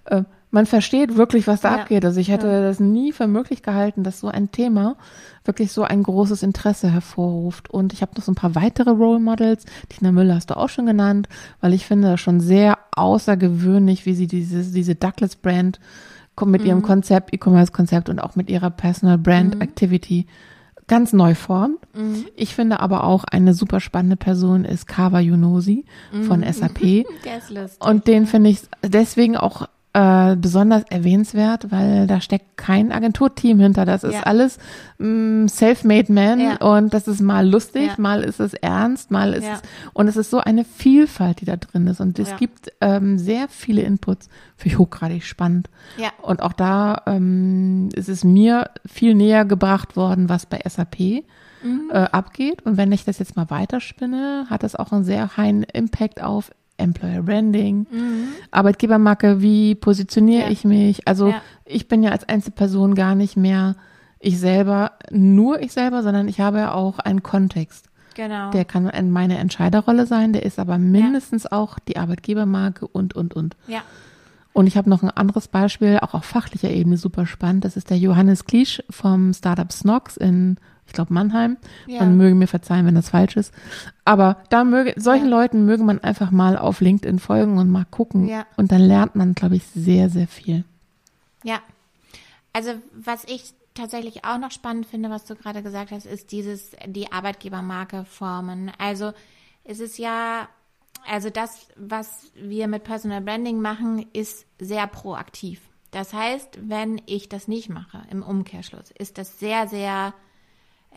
äh, 0.05 0.23
man 0.49 0.65
versteht 0.65 1.17
wirklich, 1.17 1.45
was 1.47 1.61
da 1.61 1.75
ja. 1.75 1.81
abgeht. 1.81 2.05
Also 2.05 2.19
ich 2.19 2.29
hätte 2.29 2.47
ja. 2.47 2.61
das 2.61 2.79
nie 2.79 3.11
für 3.11 3.27
möglich 3.27 3.63
gehalten, 3.63 4.03
dass 4.03 4.19
so 4.19 4.27
ein 4.27 4.51
Thema 4.51 4.95
wirklich 5.43 5.71
so 5.71 5.83
ein 5.83 6.03
großes 6.03 6.41
Interesse 6.43 6.89
hervorruft. 6.89 7.69
Und 7.69 7.93
ich 7.93 8.01
habe 8.01 8.13
noch 8.15 8.23
so 8.23 8.31
ein 8.31 8.35
paar 8.35 8.55
weitere 8.55 8.91
Role 8.91 9.19
Models. 9.19 9.65
Tina 9.89 10.11
Müller 10.11 10.35
hast 10.35 10.49
du 10.49 10.57
auch 10.57 10.69
schon 10.69 10.85
genannt, 10.85 11.27
weil 11.59 11.73
ich 11.73 11.85
finde 11.85 12.11
das 12.11 12.21
schon 12.21 12.39
sehr 12.39 12.77
außergewöhnlich, 12.95 14.05
wie 14.05 14.15
sie 14.15 14.27
diese, 14.27 14.63
diese 14.63 14.95
Douglas 14.95 15.35
Brand 15.35 15.79
mit 16.45 16.61
mhm. 16.61 16.67
ihrem 16.67 16.81
Konzept, 16.81 17.33
E-Commerce-Konzept 17.33 18.09
und 18.09 18.19
auch 18.19 18.35
mit 18.35 18.49
ihrer 18.49 18.69
Personal 18.69 19.17
Brand 19.17 19.55
mhm. 19.55 19.61
Activity 19.61 20.27
ganz 20.87 21.13
neu 21.13 21.35
formt. 21.35 21.77
Mhm. 21.93 22.25
Ich 22.35 22.55
finde 22.55 22.79
aber 22.79 23.03
auch 23.03 23.23
eine 23.25 23.53
super 23.53 23.79
spannende 23.79 24.15
Person 24.15 24.65
ist 24.65 24.87
Kawa 24.87 25.19
Yunosi 25.19 25.85
mhm. 26.11 26.23
von 26.23 26.43
SAP. 26.43 26.79
Der 27.25 27.37
ist 27.37 27.49
lustig. 27.49 27.85
Und 27.85 28.07
den 28.07 28.25
finde 28.25 28.49
ich 28.49 28.61
deswegen 28.81 29.37
auch 29.37 29.67
äh, 29.97 30.35
besonders 30.35 30.83
erwähnenswert, 30.91 31.71
weil 31.71 32.05
da 32.05 32.21
steckt 32.21 32.55
kein 32.55 32.91
Agenturteam 32.91 33.59
hinter. 33.59 33.83
Das 33.83 34.03
ist 34.03 34.13
ja. 34.13 34.23
alles 34.23 34.59
mm, 34.99 35.47
self-made 35.47 36.13
man 36.13 36.39
ja. 36.39 36.57
und 36.57 36.93
das 36.93 37.07
ist 37.07 37.19
mal 37.19 37.49
lustig, 37.49 37.87
ja. 37.87 37.95
mal 37.97 38.23
ist 38.23 38.39
es 38.39 38.53
ernst, 38.53 39.09
mal 39.09 39.33
ist 39.33 39.47
es 39.47 39.61
und 39.93 40.07
es 40.07 40.15
ist 40.15 40.29
so 40.29 40.37
eine 40.37 40.65
Vielfalt, 40.65 41.41
die 41.41 41.45
da 41.45 41.55
drin 41.55 41.87
ist 41.87 41.99
und 41.99 42.19
es 42.19 42.35
gibt 42.35 42.71
ähm, 42.79 43.17
sehr 43.17 43.47
viele 43.47 43.81
Inputs. 43.81 44.29
Finde 44.55 44.75
ich 44.75 44.79
hochgradig 44.79 45.23
spannend. 45.23 45.67
Ja. 45.97 46.09
Und 46.21 46.43
auch 46.43 46.53
da 46.53 47.01
ähm, 47.07 47.89
ist 47.95 48.09
es 48.09 48.23
mir 48.23 48.69
viel 48.85 49.15
näher 49.15 49.45
gebracht 49.45 49.95
worden, 49.95 50.29
was 50.29 50.45
bei 50.45 50.61
SAP 50.63 50.99
mhm. 51.63 51.89
äh, 51.89 51.97
abgeht. 51.97 52.63
Und 52.63 52.77
wenn 52.77 52.91
ich 52.91 53.03
das 53.03 53.17
jetzt 53.17 53.35
mal 53.35 53.49
weiterspinne, 53.49 54.45
hat 54.47 54.61
das 54.61 54.75
auch 54.75 54.91
einen 54.91 55.03
sehr 55.03 55.37
hohen 55.37 55.63
Impact 55.63 56.21
auf 56.21 56.51
Employer 56.77 57.23
Branding, 57.23 57.87
mhm. 57.91 58.27
Arbeitgebermarke, 58.51 59.41
wie 59.41 59.75
positioniere 59.75 60.45
ja. 60.45 60.49
ich 60.49 60.63
mich? 60.63 61.07
Also 61.07 61.29
ja. 61.29 61.41
ich 61.65 61.87
bin 61.87 62.03
ja 62.03 62.11
als 62.11 62.27
Einzelperson 62.27 62.95
gar 62.95 63.15
nicht 63.15 63.35
mehr 63.35 63.75
ich 64.19 64.39
selber, 64.39 64.93
nur 65.11 65.61
ich 65.61 65.73
selber, 65.73 66.03
sondern 66.03 66.27
ich 66.27 66.39
habe 66.39 66.59
ja 66.59 66.73
auch 66.73 66.99
einen 66.99 67.23
Kontext. 67.23 67.89
Genau. 68.15 68.49
Der 68.49 68.65
kann 68.65 68.89
meine 69.11 69.37
Entscheiderrolle 69.37 70.07
sein, 70.07 70.33
der 70.33 70.43
ist 70.43 70.57
aber 70.57 70.79
mindestens 70.79 71.43
ja. 71.43 71.51
auch 71.51 71.77
die 71.77 71.97
Arbeitgebermarke 71.97 72.87
und, 72.87 73.15
und, 73.15 73.35
und. 73.35 73.55
Ja. 73.67 73.81
Und 74.53 74.65
ich 74.65 74.75
habe 74.75 74.89
noch 74.89 75.03
ein 75.03 75.11
anderes 75.11 75.47
Beispiel, 75.47 75.99
auch 76.01 76.15
auf 76.15 76.25
fachlicher 76.25 76.71
Ebene 76.71 76.97
super 76.97 77.27
spannend. 77.27 77.63
Das 77.63 77.77
ist 77.77 77.91
der 77.91 77.99
Johannes 77.99 78.45
Kliesch 78.45 78.81
vom 78.89 79.33
Startup 79.33 79.71
Snox 79.71 80.17
in 80.17 80.57
ich 80.87 80.93
glaube 80.93 81.13
Mannheim. 81.13 81.57
Ja. 81.85 81.99
Man 81.99 82.17
möge 82.17 82.35
mir 82.35 82.47
verzeihen, 82.47 82.85
wenn 82.85 82.95
das 82.95 83.09
falsch 83.09 83.37
ist. 83.37 83.53
Aber 84.05 84.37
da 84.49 84.63
möge, 84.63 84.93
solchen 84.99 85.29
ja. 85.29 85.37
Leuten 85.37 85.65
möge 85.65 85.83
man 85.83 85.99
einfach 85.99 86.31
mal 86.31 86.57
auf 86.57 86.81
LinkedIn 86.81 87.19
folgen 87.19 87.57
und 87.57 87.69
mal 87.69 87.85
gucken. 87.85 88.27
Ja. 88.27 88.45
Und 88.55 88.71
dann 88.71 88.81
lernt 88.81 89.15
man, 89.15 89.35
glaube 89.35 89.55
ich, 89.57 89.65
sehr, 89.67 90.09
sehr 90.09 90.27
viel. 90.27 90.63
Ja. 91.43 91.59
Also 92.53 92.71
was 92.93 93.23
ich 93.25 93.53
tatsächlich 93.75 94.25
auch 94.25 94.39
noch 94.39 94.51
spannend 94.51 94.87
finde, 94.87 95.09
was 95.09 95.25
du 95.25 95.35
gerade 95.35 95.61
gesagt 95.61 95.91
hast, 95.91 96.05
ist 96.05 96.31
dieses, 96.31 96.71
die 96.87 97.11
Arbeitgebermarke 97.11 98.05
formen. 98.05 98.71
Also 98.77 99.13
es 99.63 99.79
ist 99.79 99.97
ja, 99.97 100.47
also 101.07 101.29
das, 101.29 101.67
was 101.75 102.31
wir 102.35 102.67
mit 102.67 102.83
Personal 102.83 103.21
Branding 103.21 103.61
machen, 103.61 104.05
ist 104.13 104.45
sehr 104.59 104.87
proaktiv. 104.87 105.61
Das 105.91 106.13
heißt, 106.13 106.59
wenn 106.61 107.01
ich 107.05 107.29
das 107.29 107.47
nicht 107.47 107.69
mache, 107.69 108.01
im 108.09 108.23
Umkehrschluss, 108.23 108.91
ist 108.97 109.17
das 109.17 109.39
sehr, 109.39 109.67
sehr 109.67 110.13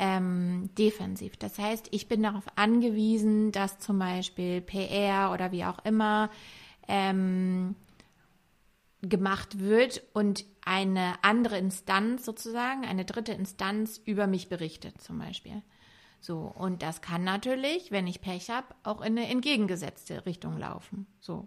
ähm, 0.01 0.71
defensiv. 0.79 1.37
Das 1.37 1.59
heißt, 1.59 1.89
ich 1.91 2.09
bin 2.09 2.23
darauf 2.23 2.47
angewiesen, 2.57 3.53
dass 3.53 3.79
zum 3.79 3.99
Beispiel 3.99 4.63
PR 4.63 5.31
oder 5.31 5.53
wie 5.53 5.67
auch 5.67 5.79
immer 5.85 6.31
ähm, 6.89 7.77
gemacht 9.03 9.59
wird 9.61 10.03
und 10.15 10.47
eine 10.65 11.23
andere 11.23 11.59
Instanz 11.59 12.25
sozusagen, 12.25 12.87
eine 12.87 13.05
dritte 13.05 13.33
Instanz 13.33 13.99
über 13.99 14.27
mich 14.27 14.49
berichtet 14.49 15.03
zum 15.03 15.19
Beispiel. 15.19 15.63
So, 16.21 16.39
und 16.39 16.83
das 16.83 17.03
kann 17.03 17.23
natürlich, 17.23 17.91
wenn 17.91 18.07
ich 18.07 18.23
Pech 18.23 18.49
habe, 18.49 18.69
auch 18.83 19.03
in 19.03 19.19
eine 19.19 19.29
entgegengesetzte 19.29 20.25
Richtung 20.25 20.57
laufen. 20.57 21.07
So. 21.21 21.47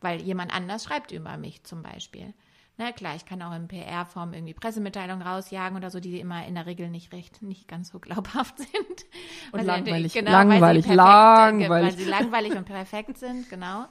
Weil 0.00 0.20
jemand 0.22 0.54
anders 0.54 0.84
schreibt 0.84 1.10
über 1.10 1.36
mich 1.36 1.64
zum 1.64 1.82
Beispiel. 1.82 2.32
Na 2.78 2.92
klar, 2.92 3.16
ich 3.16 3.24
kann 3.24 3.40
auch 3.40 3.54
in 3.54 3.68
PR-Form 3.68 4.34
irgendwie 4.34 4.52
Pressemitteilungen 4.52 5.26
rausjagen 5.26 5.78
oder 5.78 5.90
so, 5.90 5.98
die 5.98 6.20
immer 6.20 6.46
in 6.46 6.54
der 6.54 6.66
Regel 6.66 6.90
nicht 6.90 7.10
recht, 7.12 7.40
nicht 7.40 7.68
ganz 7.68 7.88
so 7.88 7.98
glaubhaft 7.98 8.58
sind. 8.58 9.06
Und 9.52 9.64
langweilig, 9.64 10.12
genau, 10.12 10.30
langweilig, 10.30 10.84
perfekt, 10.84 10.96
langweilig. 10.96 11.70
Weil 11.70 11.98
sie 11.98 12.10
langweilig 12.10 12.52
und 12.56 12.64
perfekt 12.66 13.16
sind, 13.18 13.48
genau. 13.48 13.86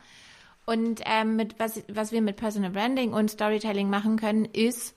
Und 0.65 1.01
ähm, 1.05 1.35
mit, 1.35 1.59
was, 1.59 1.83
was 1.87 2.11
wir 2.11 2.21
mit 2.21 2.37
Personal 2.37 2.71
Branding 2.71 3.13
und 3.13 3.31
Storytelling 3.31 3.89
machen 3.89 4.17
können, 4.17 4.45
ist, 4.45 4.95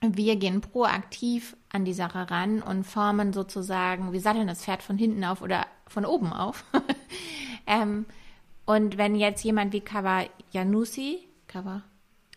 wir 0.00 0.36
gehen 0.36 0.62
proaktiv 0.62 1.56
an 1.72 1.84
die 1.84 1.94
Sache 1.94 2.30
ran 2.30 2.62
und 2.62 2.84
formen 2.84 3.32
sozusagen, 3.32 4.12
wir 4.12 4.20
satteln 4.20 4.46
das 4.46 4.64
Pferd 4.64 4.82
von 4.82 4.96
hinten 4.96 5.24
auf 5.24 5.42
oder 5.42 5.66
von 5.86 6.06
oben 6.06 6.32
auf. 6.32 6.64
ähm, 7.66 8.06
und 8.64 8.96
wenn 8.96 9.14
jetzt 9.14 9.44
jemand 9.44 9.74
wie 9.74 9.80
Kawa 9.80 10.24
Janusi, 10.52 11.28
Kawa 11.48 11.82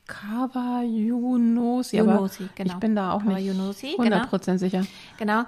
Kawa 0.07 0.83
Yunosi, 0.83 1.97
Yunosi 1.97 2.49
genau. 2.55 2.73
ich 2.73 2.79
bin 2.79 2.95
da 2.95 3.11
auch 3.11 3.23
Kawa 3.23 3.35
nicht 3.35 3.47
Yunosi, 3.47 3.95
100% 3.97 4.45
genau. 4.45 4.57
sicher. 4.57 4.85
Genau. 5.17 5.43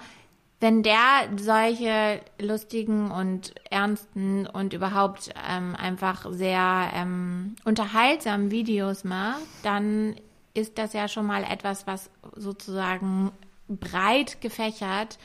Wenn 0.61 0.83
der 0.83 1.29
solche 1.37 2.19
lustigen 2.37 3.11
und 3.11 3.55
ernsten 3.69 4.45
und 4.45 4.73
überhaupt 4.73 5.29
ähm, 5.49 5.73
einfach 5.75 6.25
sehr 6.31 6.89
ähm, 6.93 7.55
unterhaltsamen 7.63 8.51
Videos 8.51 9.05
macht, 9.05 9.39
dann 9.63 10.15
ist 10.53 10.77
das 10.77 10.91
ja 10.91 11.07
schon 11.07 11.25
mal 11.25 11.43
etwas, 11.43 11.87
was 11.87 12.09
sozusagen 12.35 13.31
breit 13.69 14.41
gefächert 14.41 15.17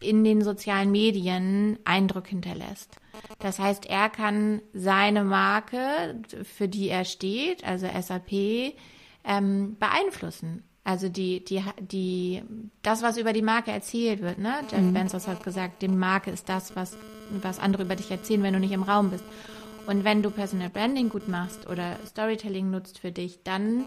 in 0.00 0.24
den 0.24 0.42
sozialen 0.42 0.90
Medien 0.90 1.78
Eindruck 1.84 2.28
hinterlässt. 2.28 2.96
Das 3.40 3.58
heißt, 3.58 3.86
er 3.86 4.08
kann 4.08 4.62
seine 4.72 5.24
Marke, 5.24 6.20
für 6.44 6.68
die 6.68 6.88
er 6.88 7.04
steht, 7.04 7.64
also 7.64 7.86
SAP, 7.86 8.74
ähm, 9.24 9.76
beeinflussen. 9.78 10.64
Also 10.84 11.08
die, 11.08 11.44
die, 11.44 11.62
die, 11.80 12.42
das, 12.82 13.02
was 13.02 13.18
über 13.18 13.34
die 13.34 13.42
Marke 13.42 13.70
erzählt 13.70 14.22
wird, 14.22 14.38
ne? 14.38 14.54
Jeff 14.70 14.80
mhm. 14.80 14.94
Bezos 14.94 15.28
hat 15.28 15.44
gesagt, 15.44 15.82
die 15.82 15.88
Marke 15.88 16.30
ist 16.30 16.48
das, 16.48 16.76
was, 16.76 16.96
was 17.42 17.58
andere 17.58 17.82
über 17.82 17.94
dich 17.94 18.10
erzählen, 18.10 18.42
wenn 18.42 18.54
du 18.54 18.60
nicht 18.60 18.72
im 18.72 18.84
Raum 18.84 19.10
bist. 19.10 19.24
Und 19.86 20.04
wenn 20.04 20.22
du 20.22 20.30
Personal 20.30 20.70
Branding 20.70 21.10
gut 21.10 21.28
machst 21.28 21.68
oder 21.68 21.98
Storytelling 22.06 22.70
nutzt 22.70 22.98
für 22.98 23.12
dich, 23.12 23.42
dann, 23.42 23.84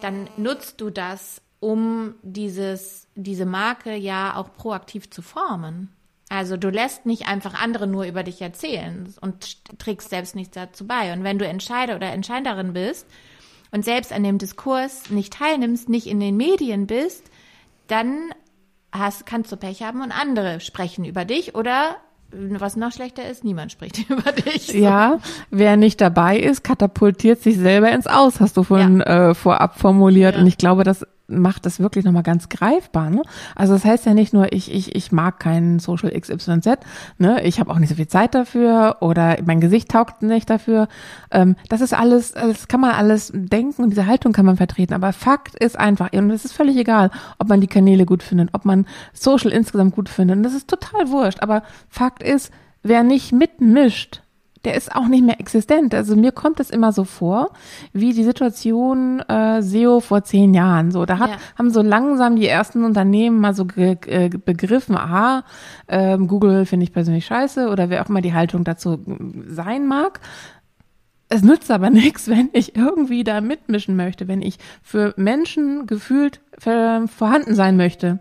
dann 0.00 0.28
nutzt 0.38 0.80
du 0.80 0.88
das, 0.88 1.42
um 1.62 2.16
dieses, 2.22 3.06
diese 3.14 3.46
Marke 3.46 3.94
ja 3.94 4.34
auch 4.34 4.52
proaktiv 4.52 5.10
zu 5.10 5.22
formen. 5.22 5.90
Also 6.28 6.56
du 6.56 6.70
lässt 6.70 7.06
nicht 7.06 7.28
einfach 7.28 7.54
andere 7.54 7.86
nur 7.86 8.04
über 8.04 8.24
dich 8.24 8.42
erzählen 8.42 9.14
und 9.20 9.78
trägst 9.78 10.10
selbst 10.10 10.34
nichts 10.34 10.54
dazu 10.54 10.88
bei. 10.88 11.12
Und 11.12 11.22
wenn 11.22 11.38
du 11.38 11.46
Entscheider 11.46 11.94
oder 11.94 12.10
Entscheiderin 12.10 12.72
bist 12.72 13.06
und 13.70 13.84
selbst 13.84 14.12
an 14.12 14.24
dem 14.24 14.38
Diskurs 14.38 15.08
nicht 15.10 15.34
teilnimmst, 15.34 15.88
nicht 15.88 16.08
in 16.08 16.18
den 16.18 16.36
Medien 16.36 16.88
bist, 16.88 17.30
dann 17.86 18.30
hast, 18.90 19.24
kannst 19.24 19.52
du 19.52 19.56
Pech 19.56 19.84
haben 19.84 20.02
und 20.02 20.10
andere 20.10 20.58
sprechen 20.58 21.04
über 21.04 21.24
dich 21.24 21.54
oder 21.54 21.96
was 22.32 22.76
noch 22.76 22.90
schlechter 22.90 23.28
ist, 23.28 23.44
niemand 23.44 23.70
spricht 23.70 23.98
über 24.10 24.32
dich. 24.32 24.66
So. 24.66 24.78
Ja, 24.78 25.18
wer 25.50 25.76
nicht 25.76 26.00
dabei 26.00 26.38
ist, 26.38 26.64
katapultiert 26.64 27.40
sich 27.40 27.56
selber 27.56 27.92
ins 27.92 28.08
Aus, 28.08 28.40
hast 28.40 28.56
du 28.56 28.64
vorhin 28.64 28.98
ja. 28.98 29.30
äh, 29.30 29.34
vorab 29.34 29.78
formuliert. 29.78 30.34
Ja. 30.34 30.40
Und 30.40 30.48
ich 30.48 30.58
glaube, 30.58 30.82
das 30.82 31.06
macht 31.26 31.66
das 31.66 31.80
wirklich 31.80 32.04
nochmal 32.04 32.22
ganz 32.22 32.48
greifbar. 32.48 33.10
Ne? 33.10 33.22
Also 33.54 33.72
das 33.72 33.84
heißt 33.84 34.06
ja 34.06 34.14
nicht 34.14 34.32
nur, 34.32 34.52
ich, 34.52 34.72
ich, 34.72 34.94
ich 34.94 35.12
mag 35.12 35.40
keinen 35.40 35.78
Social 35.78 36.10
XYZ, 36.10 36.78
ne? 37.18 37.42
ich 37.44 37.60
habe 37.60 37.70
auch 37.70 37.78
nicht 37.78 37.88
so 37.88 37.94
viel 37.94 38.08
Zeit 38.08 38.34
dafür 38.34 38.98
oder 39.00 39.38
mein 39.44 39.60
Gesicht 39.60 39.90
taugt 39.90 40.22
nicht 40.22 40.50
dafür. 40.50 40.88
Ähm, 41.30 41.56
das 41.68 41.80
ist 41.80 41.94
alles, 41.94 42.32
das 42.32 42.68
kann 42.68 42.80
man 42.80 42.92
alles 42.92 43.32
denken 43.34 43.82
und 43.82 43.90
diese 43.90 44.06
Haltung 44.06 44.32
kann 44.32 44.46
man 44.46 44.56
vertreten. 44.56 44.94
Aber 44.94 45.12
Fakt 45.12 45.56
ist 45.56 45.78
einfach, 45.78 46.12
und 46.12 46.30
es 46.30 46.44
ist 46.44 46.52
völlig 46.52 46.76
egal, 46.76 47.10
ob 47.38 47.48
man 47.48 47.60
die 47.60 47.66
Kanäle 47.66 48.06
gut 48.06 48.22
findet, 48.22 48.50
ob 48.52 48.64
man 48.64 48.86
Social 49.12 49.50
insgesamt 49.50 49.94
gut 49.94 50.08
findet. 50.08 50.36
Und 50.36 50.42
das 50.42 50.54
ist 50.54 50.68
total 50.68 51.10
wurscht. 51.10 51.40
Aber 51.40 51.62
Fakt 51.88 52.22
ist, 52.22 52.52
wer 52.82 53.02
nicht 53.02 53.32
mitmischt, 53.32 54.22
der 54.64 54.74
ist 54.74 54.94
auch 54.94 55.08
nicht 55.08 55.24
mehr 55.24 55.40
existent. 55.40 55.94
Also 55.94 56.16
mir 56.16 56.32
kommt 56.32 56.60
es 56.60 56.70
immer 56.70 56.92
so 56.92 57.04
vor, 57.04 57.50
wie 57.92 58.12
die 58.12 58.24
Situation 58.24 59.20
äh, 59.20 59.60
SEO 59.62 60.00
vor 60.00 60.24
zehn 60.24 60.54
Jahren. 60.54 60.90
So, 60.92 61.04
da 61.04 61.18
hat, 61.18 61.30
ja. 61.30 61.36
haben 61.58 61.70
so 61.70 61.82
langsam 61.82 62.36
die 62.36 62.46
ersten 62.46 62.84
Unternehmen 62.84 63.40
mal 63.40 63.54
so 63.54 63.64
ge, 63.64 63.96
äh, 64.06 64.28
begriffen, 64.28 64.96
aha, 64.96 65.44
äh, 65.88 66.16
Google 66.18 66.66
finde 66.66 66.84
ich 66.84 66.92
persönlich 66.92 67.26
scheiße 67.26 67.68
oder 67.68 67.90
wer 67.90 68.02
auch 68.02 68.08
immer 68.08 68.20
die 68.20 68.34
Haltung 68.34 68.64
dazu 68.64 68.98
sein 69.48 69.86
mag. 69.86 70.20
Es 71.28 71.42
nützt 71.42 71.70
aber 71.70 71.90
nichts, 71.90 72.28
wenn 72.28 72.50
ich 72.52 72.76
irgendwie 72.76 73.24
da 73.24 73.40
mitmischen 73.40 73.96
möchte, 73.96 74.28
wenn 74.28 74.42
ich 74.42 74.58
für 74.82 75.14
Menschen 75.16 75.86
gefühlt 75.86 76.40
vorhanden 76.58 77.54
sein 77.54 77.76
möchte 77.76 78.20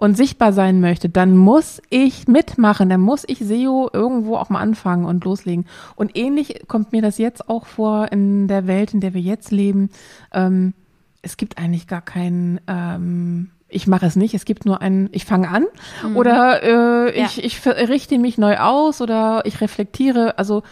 und 0.00 0.16
sichtbar 0.16 0.54
sein 0.54 0.80
möchte, 0.80 1.10
dann 1.10 1.36
muss 1.36 1.82
ich 1.90 2.26
mitmachen, 2.26 2.88
dann 2.88 3.02
muss 3.02 3.24
ich 3.26 3.38
SEO 3.40 3.90
irgendwo 3.92 4.36
auch 4.36 4.48
mal 4.48 4.60
anfangen 4.60 5.04
und 5.04 5.22
loslegen. 5.26 5.66
Und 5.94 6.16
ähnlich 6.16 6.66
kommt 6.68 6.92
mir 6.92 7.02
das 7.02 7.18
jetzt 7.18 7.50
auch 7.50 7.66
vor 7.66 8.10
in 8.10 8.48
der 8.48 8.66
Welt, 8.66 8.94
in 8.94 9.00
der 9.00 9.12
wir 9.12 9.20
jetzt 9.20 9.50
leben. 9.50 9.90
Ähm, 10.32 10.72
es 11.20 11.36
gibt 11.36 11.58
eigentlich 11.58 11.86
gar 11.86 12.00
keinen 12.00 12.62
ähm, 12.66 13.50
ich 13.68 13.86
mache 13.86 14.06
es 14.06 14.16
nicht, 14.16 14.34
es 14.34 14.46
gibt 14.46 14.64
nur 14.64 14.80
ein, 14.80 15.10
ich 15.12 15.26
fange 15.26 15.48
an 15.48 15.66
mhm. 16.02 16.16
oder 16.16 16.62
äh, 16.62 17.10
ich, 17.10 17.36
ja. 17.36 17.44
ich 17.44 17.64
richte 17.66 18.18
mich 18.18 18.38
neu 18.38 18.56
aus 18.56 19.02
oder 19.02 19.42
ich 19.44 19.60
reflektiere. 19.60 20.38
Also 20.38 20.62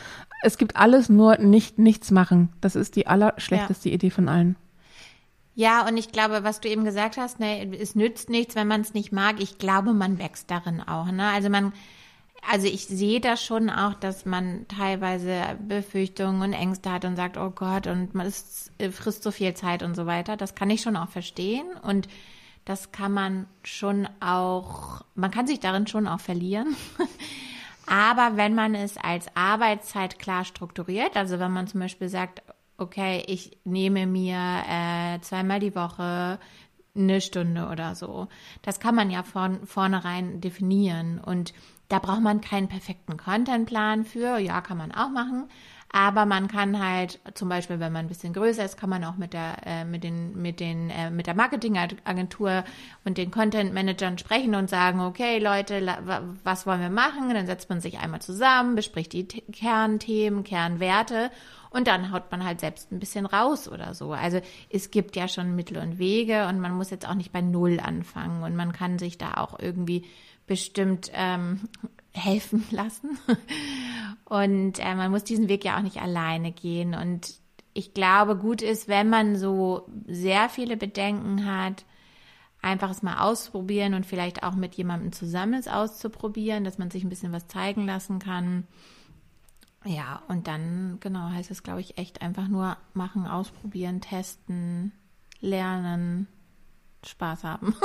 es 0.43 0.57
gibt 0.57 0.77
alles 0.77 1.11
nur 1.11 1.37
nicht 1.37 1.79
nichts 1.79 2.11
machen. 2.11 2.49
Das 2.63 2.77
ist 2.77 2.97
die 2.97 3.07
allerschlechteste 3.07 3.91
ja. 3.91 3.95
Idee 3.95 4.11
von 4.11 4.29
allen. 4.29 4.57
Ja, 5.59 5.85
und 5.89 5.97
ich 5.97 6.13
glaube, 6.13 6.45
was 6.45 6.61
du 6.61 6.69
eben 6.69 6.85
gesagt 6.85 7.17
hast, 7.17 7.41
ne, 7.41 7.77
es 7.81 7.97
nützt 7.97 8.31
nichts, 8.31 8.55
wenn 8.55 8.69
man 8.69 8.83
es 8.83 8.95
nicht 8.95 9.11
mag. 9.11 9.41
Ich 9.41 9.59
glaube, 9.59 9.93
man 9.93 10.21
wächst 10.21 10.53
darin 10.53 10.81
auch. 10.81 11.11
Ne? 11.11 11.29
Also 11.31 11.51
man, 11.51 11.73
also 12.49 12.69
ich 12.69 12.87
sehe 12.87 13.21
das 13.21 13.43
schon 13.43 13.69
auch, 13.69 13.95
dass 13.95 14.25
man 14.25 14.69
teilweise 14.69 15.59
Befürchtungen 15.67 16.43
und 16.43 16.53
Ängste 16.53 16.93
hat 16.93 17.05
und 17.05 17.17
sagt, 17.17 17.37
oh 17.37 17.51
Gott, 17.51 17.89
und 17.89 18.15
man 18.15 18.29
ist, 18.29 18.71
frisst 18.93 19.25
so 19.25 19.33
viel 19.33 19.53
Zeit 19.55 19.83
und 19.83 19.97
so 19.97 20.07
weiter. 20.07 20.37
Das 20.37 20.55
kann 20.55 20.71
ich 20.71 20.81
schon 20.81 20.95
auch 20.95 21.09
verstehen. 21.09 21.67
Und 21.83 22.07
das 22.65 22.93
kann 22.93 23.11
man 23.11 23.49
schon 23.65 24.09
auch, 24.21 25.03
man 25.17 25.33
kann 25.33 25.49
sich 25.49 25.59
darin 25.59 25.89
schon 25.89 26.07
auch 26.07 26.21
verlieren. 26.21 26.77
Aber 27.89 28.37
wenn 28.37 28.55
man 28.55 28.77
es 28.77 28.97
als 28.97 29.27
Arbeitszeit 29.35 30.21
klar 30.21 30.45
strukturiert, 30.45 31.17
also 31.17 31.41
wenn 31.41 31.51
man 31.51 31.67
zum 31.67 31.81
Beispiel 31.81 32.09
sagt, 32.09 32.43
okay, 32.79 33.23
ich 33.27 33.59
nehme 33.65 34.07
mir 34.07 34.63
äh, 34.69 35.21
zweimal 35.21 35.61
die 35.61 35.75
Woche 35.75 36.39
eine 36.97 37.21
Stunde 37.21 37.69
oder 37.69 37.95
so. 37.95 38.29
Das 38.63 38.81
kann 38.81 38.95
man 38.95 39.11
ja 39.11 39.23
von 39.23 39.67
vornherein 39.67 40.41
definieren 40.41 41.19
und 41.19 41.53
da 41.89 41.99
braucht 41.99 42.23
man 42.23 42.41
keinen 42.41 42.69
perfekten 42.69 43.17
Contentplan 43.17 44.05
für. 44.05 44.39
Ja, 44.39 44.61
kann 44.61 44.79
man 44.79 44.93
auch 44.93 45.11
machen. 45.11 45.49
Aber 45.91 46.27
man 46.27 46.49
kann 46.49 46.79
halt 46.79 47.19
zum 47.33 47.49
Beispiel, 47.49 47.81
wenn 47.81 47.93
man 47.93 48.05
ein 48.05 48.09
bisschen 48.09 48.35
größer 48.35 48.63
ist, 48.63 48.77
kann 48.77 48.91
man 48.91 49.05
auch 49.05 49.17
mit 49.17 49.33
der 49.33 49.57
äh, 49.65 49.85
mit 49.87 50.05
den 50.05 50.37
mit 50.37 50.61
den 50.61 50.91
äh, 50.91 51.11
mit 51.11 51.27
der 51.27 51.35
Marketingagentur 51.35 52.65
und 53.07 53.17
den 53.17 53.31
Content 53.31 53.73
Managern 53.73 54.19
sprechen 54.19 54.55
und 54.55 54.69
sagen, 54.69 55.01
okay 55.01 55.39
Leute, 55.39 55.81
was 56.45 56.67
wollen 56.67 56.83
wir 56.83 56.91
machen? 56.91 57.33
Dann 57.33 57.47
setzt 57.47 57.71
man 57.71 57.81
sich 57.81 57.99
einmal 58.01 58.21
zusammen, 58.21 58.75
bespricht 58.75 59.15
die 59.15 59.27
Kernthemen, 59.27 60.45
Kernwerte 60.45 61.31
und 61.71 61.87
dann 61.87 62.13
haut 62.13 62.31
man 62.31 62.45
halt 62.45 62.61
selbst 62.61 62.91
ein 62.93 62.99
bisschen 62.99 63.27
raus 63.27 63.69
oder 63.69 63.95
so. 63.95 64.13
Also 64.13 64.41
es 64.71 64.91
gibt 64.91 65.17
ja 65.17 65.29
schon 65.29 65.55
Mittel 65.55 65.79
und 65.79 65.99
Wege 65.99 66.47
und 66.49 66.61
man 66.61 66.75
muss 66.75 66.91
jetzt 66.91 67.09
auch 67.09 67.15
nicht 67.15 67.33
bei 67.33 67.41
Null 67.41 67.81
anfangen 67.81 68.43
und 68.43 68.57
man 68.57 68.73
kann 68.73 68.99
sich 68.99 69.19
da 69.19 69.35
auch 69.35 69.59
irgendwie 69.59 70.05
bestimmt 70.47 71.11
ähm, 71.15 71.69
helfen 72.13 72.65
lassen. 72.71 73.19
Und 74.25 74.79
äh, 74.79 74.95
man 74.95 75.11
muss 75.11 75.25
diesen 75.25 75.49
Weg 75.49 75.65
ja 75.65 75.79
auch 75.79 75.83
nicht 75.83 76.03
alleine 76.03 76.53
gehen. 76.53 76.95
Und 76.95 77.35
ich 77.73 77.95
glaube, 77.95 78.37
gut 78.37 78.61
ist, 78.61 78.89
wenn 78.89 79.09
man 79.09 79.37
so 79.37 79.89
sehr 80.07 80.49
viele 80.49 80.77
Bedenken 80.77 81.47
hat, 81.47 81.85
einfach 82.61 82.91
es 82.91 83.03
mal 83.03 83.21
ausprobieren 83.21 83.95
und 83.95 84.05
vielleicht 84.05 84.43
auch 84.43 84.55
mit 84.55 84.75
jemandem 84.75 85.13
zusammen 85.13 85.55
es 85.55 85.69
auszuprobieren, 85.69 86.65
dass 86.65 86.77
man 86.77 86.91
sich 86.91 87.05
ein 87.05 87.09
bisschen 87.09 87.33
was 87.33 87.47
zeigen 87.47 87.87
lassen 87.87 88.19
kann. 88.19 88.67
Ja, 89.89 90.21
und 90.29 90.47
dann, 90.47 90.99
genau, 91.01 91.31
heißt 91.31 91.51
es, 91.51 91.63
glaube 91.63 91.81
ich, 91.81 91.97
echt 91.97 92.21
einfach 92.21 92.47
nur 92.47 92.77
machen, 92.93 93.27
ausprobieren, 93.27 94.03
testen, 94.03 94.93
lernen, 95.41 96.27
Spaß 97.07 97.45
haben. 97.45 97.75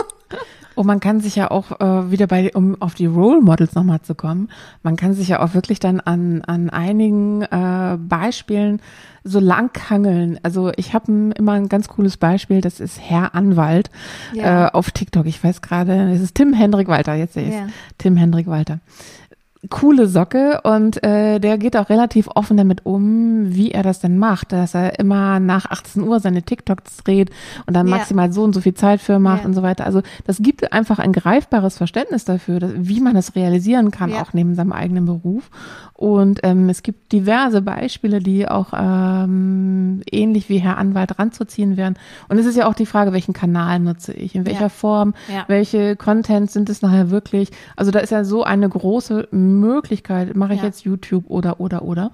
Und 0.75 0.87
man 0.87 0.99
kann 0.99 1.19
sich 1.19 1.35
ja 1.35 1.51
auch 1.51 1.79
äh, 1.79 2.09
wieder 2.09 2.25
bei, 2.25 2.51
um 2.55 2.81
auf 2.81 2.95
die 2.95 3.05
Role 3.05 3.41
Models 3.41 3.75
nochmal 3.75 4.01
zu 4.01 4.15
kommen, 4.15 4.49
man 4.81 4.95
kann 4.95 5.13
sich 5.13 5.27
ja 5.27 5.39
auch 5.39 5.53
wirklich 5.53 5.79
dann 5.79 5.99
an, 5.99 6.41
an 6.41 6.71
einigen 6.71 7.43
äh, 7.43 7.97
Beispielen 7.99 8.81
so 9.23 9.39
langhangeln. 9.39 10.39
Also 10.41 10.71
ich 10.75 10.95
habe 10.95 11.31
immer 11.37 11.51
ein 11.51 11.69
ganz 11.69 11.87
cooles 11.87 12.17
Beispiel, 12.17 12.59
das 12.59 12.79
ist 12.79 12.99
Herr 12.99 13.35
Anwalt 13.35 13.91
ja. 14.33 14.65
äh, 14.65 14.71
auf 14.71 14.89
TikTok. 14.89 15.27
Ich 15.27 15.43
weiß 15.43 15.61
gerade, 15.61 16.11
es 16.11 16.21
ist 16.21 16.33
Tim 16.33 16.53
Hendrik 16.53 16.87
Walter, 16.87 17.13
jetzt 17.13 17.35
sehe 17.35 17.47
ich 17.47 17.53
ja. 17.53 17.67
Tim 17.99 18.17
Hendrik 18.17 18.47
Walter 18.47 18.79
coole 19.69 20.07
Socke 20.07 20.61
und 20.63 21.01
äh, 21.03 21.39
der 21.39 21.57
geht 21.57 21.77
auch 21.77 21.89
relativ 21.89 22.27
offen 22.35 22.57
damit 22.57 22.85
um, 22.85 23.55
wie 23.55 23.71
er 23.71 23.81
das 23.81 23.99
denn 23.99 24.17
macht, 24.17 24.51
dass 24.51 24.73
er 24.73 24.99
immer 24.99 25.39
nach 25.39 25.71
18 25.71 26.03
Uhr 26.03 26.19
seine 26.19 26.43
TikToks 26.43 26.97
dreht 26.97 27.29
und 27.65 27.75
dann 27.75 27.87
ja. 27.87 27.97
maximal 27.97 28.31
so 28.33 28.43
und 28.43 28.53
so 28.53 28.61
viel 28.61 28.73
Zeit 28.73 28.99
für 28.99 29.19
macht 29.19 29.41
ja. 29.41 29.45
und 29.45 29.53
so 29.53 29.63
weiter. 29.63 29.85
Also 29.85 30.01
das 30.25 30.39
gibt 30.39 30.73
einfach 30.73 30.99
ein 30.99 31.13
greifbares 31.13 31.77
Verständnis 31.77 32.25
dafür, 32.25 32.59
dass, 32.59 32.71
wie 32.75 32.99
man 32.99 33.13
das 33.13 33.35
realisieren 33.35 33.91
kann, 33.91 34.09
ja. 34.09 34.21
auch 34.21 34.33
neben 34.33 34.55
seinem 34.55 34.73
eigenen 34.73 35.05
Beruf. 35.05 35.49
Und 35.93 36.41
ähm, 36.43 36.67
es 36.67 36.83
gibt 36.83 37.13
diverse 37.13 37.61
Beispiele, 37.61 38.19
die 38.19 38.47
auch 38.47 38.73
ähm, 38.75 40.01
ähnlich 40.11 40.49
wie 40.49 40.57
Herr 40.57 40.77
Anwalt 40.77 41.17
ranzuziehen 41.17 41.77
wären. 41.77 41.95
Und 42.27 42.37
es 42.37 42.45
ist 42.45 42.57
ja 42.57 42.67
auch 42.67 42.73
die 42.73 42.85
Frage, 42.85 43.13
welchen 43.13 43.33
Kanal 43.33 43.79
nutze 43.79 44.11
ich, 44.11 44.35
in 44.35 44.45
welcher 44.45 44.69
Form, 44.69 45.13
welche 45.47 45.95
Content 45.95 46.51
sind 46.51 46.69
es 46.69 46.81
nachher 46.81 47.09
wirklich. 47.09 47.51
Also 47.77 47.91
da 47.91 47.99
ist 47.99 48.09
ja 48.09 48.25
so 48.25 48.43
eine 48.43 48.67
große 48.67 49.29
Möglichkeit, 49.53 50.35
mache 50.35 50.53
ich 50.53 50.59
ja. 50.59 50.65
jetzt 50.65 50.83
YouTube 50.83 51.29
oder, 51.29 51.59
oder, 51.59 51.83
oder. 51.83 52.11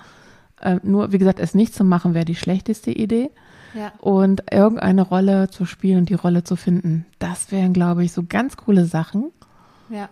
Äh, 0.61 0.79
nur, 0.83 1.11
wie 1.11 1.17
gesagt, 1.17 1.39
es 1.39 1.55
nicht 1.55 1.73
zu 1.73 1.83
machen, 1.83 2.13
wäre 2.13 2.25
die 2.25 2.35
schlechteste 2.35 2.91
Idee. 2.91 3.31
Ja. 3.73 3.91
Und 3.99 4.43
irgendeine 4.51 5.03
Rolle 5.03 5.49
zu 5.49 5.65
spielen 5.65 5.99
und 5.99 6.09
die 6.09 6.15
Rolle 6.15 6.43
zu 6.43 6.55
finden, 6.55 7.05
das 7.19 7.51
wären, 7.51 7.73
glaube 7.73 8.03
ich, 8.03 8.11
so 8.11 8.23
ganz 8.27 8.57
coole 8.57 8.85
Sachen. 8.85 9.31
Ja. 9.89 10.09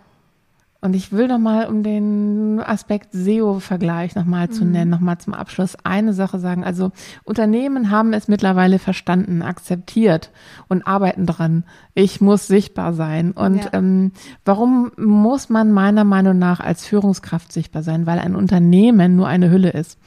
Und 0.80 0.94
ich 0.94 1.10
will 1.10 1.26
nochmal, 1.26 1.66
um 1.66 1.82
den 1.82 2.60
Aspekt 2.60 3.08
SEO-Vergleich 3.10 4.14
nochmal 4.14 4.46
mhm. 4.46 4.52
zu 4.52 4.64
nennen, 4.64 4.90
nochmal 4.92 5.18
zum 5.18 5.34
Abschluss 5.34 5.76
eine 5.82 6.12
Sache 6.12 6.38
sagen. 6.38 6.62
Also 6.62 6.92
Unternehmen 7.24 7.90
haben 7.90 8.12
es 8.12 8.28
mittlerweile 8.28 8.78
verstanden, 8.78 9.42
akzeptiert 9.42 10.30
und 10.68 10.86
arbeiten 10.86 11.26
dran. 11.26 11.64
Ich 11.94 12.20
muss 12.20 12.46
sichtbar 12.46 12.92
sein. 12.92 13.32
Und 13.32 13.64
ja. 13.64 13.70
ähm, 13.72 14.12
warum 14.44 14.92
muss 14.96 15.48
man 15.48 15.72
meiner 15.72 16.04
Meinung 16.04 16.38
nach 16.38 16.60
als 16.60 16.86
Führungskraft 16.86 17.52
sichtbar 17.52 17.82
sein? 17.82 18.06
Weil 18.06 18.20
ein 18.20 18.36
Unternehmen 18.36 19.16
nur 19.16 19.26
eine 19.26 19.50
Hülle 19.50 19.70
ist. 19.70 19.98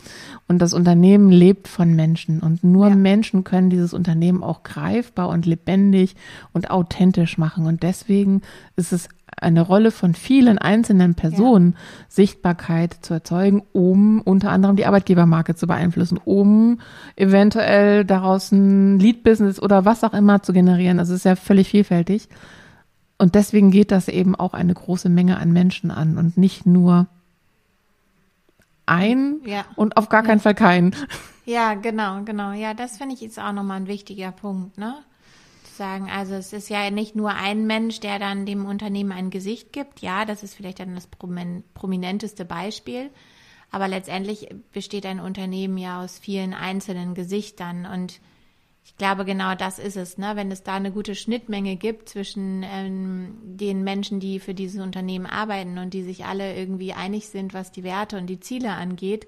Und 0.48 0.60
das 0.60 0.74
Unternehmen 0.74 1.30
lebt 1.30 1.68
von 1.68 1.96
Menschen. 1.96 2.42
Und 2.42 2.64
nur 2.64 2.90
ja. 2.90 2.96
Menschen 2.96 3.44
können 3.44 3.70
dieses 3.70 3.94
Unternehmen 3.94 4.44
auch 4.44 4.64
greifbar 4.64 5.30
und 5.30 5.46
lebendig 5.46 6.16
und 6.52 6.70
authentisch 6.70 7.38
machen. 7.38 7.66
Und 7.66 7.84
deswegen 7.84 8.42
ist 8.76 8.92
es 8.92 9.08
eine 9.38 9.62
Rolle 9.62 9.92
von 9.92 10.14
vielen 10.14 10.58
einzelnen 10.58 11.16
Personen, 11.16 11.72
ja. 11.72 11.80
Sichtbarkeit 12.10 12.98
zu 13.02 13.14
erzeugen, 13.14 13.64
um 13.72 14.22
unter 14.22 14.52
anderem 14.52 14.76
die 14.76 14.86
Arbeitgebermarke 14.86 15.56
zu 15.56 15.68
beeinflussen, 15.68 16.20
um 16.24 16.80
eventuell 17.16 18.04
daraus 18.04 18.52
ein 18.52 19.00
Lead-Business 19.00 19.62
oder 19.62 19.86
was 19.86 20.04
auch 20.04 20.14
immer 20.14 20.44
zu 20.44 20.54
generieren. 20.54 21.00
Also 21.00 21.14
es 21.14 21.20
ist 21.20 21.26
ja 21.26 21.36
völlig 21.36 21.70
vielfältig. 21.70 22.28
Und 23.18 23.36
deswegen 23.36 23.72
geht 23.72 23.92
das 23.92 24.08
eben 24.08 24.36
auch 24.36 24.54
eine 24.54 24.74
große 24.74 25.08
Menge 25.08 25.38
an 25.38 25.54
Menschen 25.54 25.92
an 25.92 26.18
und 26.18 26.38
nicht 26.38 26.66
nur 26.66 27.08
ein 28.92 29.42
ja. 29.46 29.66
und 29.76 29.98
auf 29.98 30.10
gar 30.10 30.24
keinen 30.24 30.38
ja. 30.38 30.44
Fall 30.44 30.56
keinen. 30.56 30.96
Ja, 31.46 31.74
genau, 31.74 32.22
genau. 32.24 32.52
Ja, 32.52 32.76
das 32.76 32.98
finde 32.98 33.16
ich 33.16 33.22
jetzt 33.22 33.40
auch 33.40 33.52
nochmal 33.52 33.78
ein 33.78 33.88
wichtiger 33.88 34.32
Punkt, 34.32 34.78
ne? 34.78 35.04
sozusagen. 35.82 36.10
Also 36.10 36.36
es 36.36 36.54
ist 36.54 36.70
ja 36.70 36.90
nicht 36.92 37.16
nur 37.16 37.32
ein 37.32 37.66
Mensch, 37.66 38.00
der 38.00 38.20
dann 38.20 38.46
dem 38.46 38.66
Unternehmen 38.66 39.12
ein 39.12 39.30
Gesicht 39.30 39.74
gibt. 39.74 40.02
Ja, 40.02 40.26
das 40.26 40.44
ist 40.44 40.54
vielleicht 40.54 40.80
dann 40.80 40.96
das 40.96 41.08
prominenteste 41.74 42.46
Beispiel. 42.46 43.10
Aber 43.72 43.88
letztendlich 43.88 44.50
besteht 44.74 45.06
ein 45.06 45.20
Unternehmen 45.20 45.78
ja 45.78 46.04
aus 46.04 46.20
vielen 46.20 46.54
einzelnen 46.54 47.14
Gesichtern 47.14 47.86
und 47.86 48.20
ich 48.84 48.98
glaube, 48.98 49.26
genau 49.26 49.56
das 49.56 49.80
ist 49.80 49.96
es, 49.96 50.17
ne? 50.17 50.32
wenn 50.36 50.52
es 50.52 50.63
da 50.63 50.74
eine 50.74 50.91
gute 50.91 51.15
Schnittmenge 51.15 51.76
gibt 51.76 52.10
zwischen 52.10 52.63
ähm, 52.63 53.38
den 53.44 53.84
Menschen, 53.84 54.20
die 54.20 54.39
für 54.39 54.54
dieses 54.54 54.82
Unternehmen 54.82 55.28
arbeiten 55.28 55.78
und 55.78 55.94
die 55.94 56.04
sich 56.04 56.26
alle 56.26 56.56
irgendwie 56.56 56.94
einig 56.94 57.28
sind, 57.28 57.54
was 57.54 57.72
die 57.72 57.84
Werte 57.84 58.17
und 58.17 58.28
die 58.28 58.39
Ziele 58.39 58.72
angeht, 58.72 59.28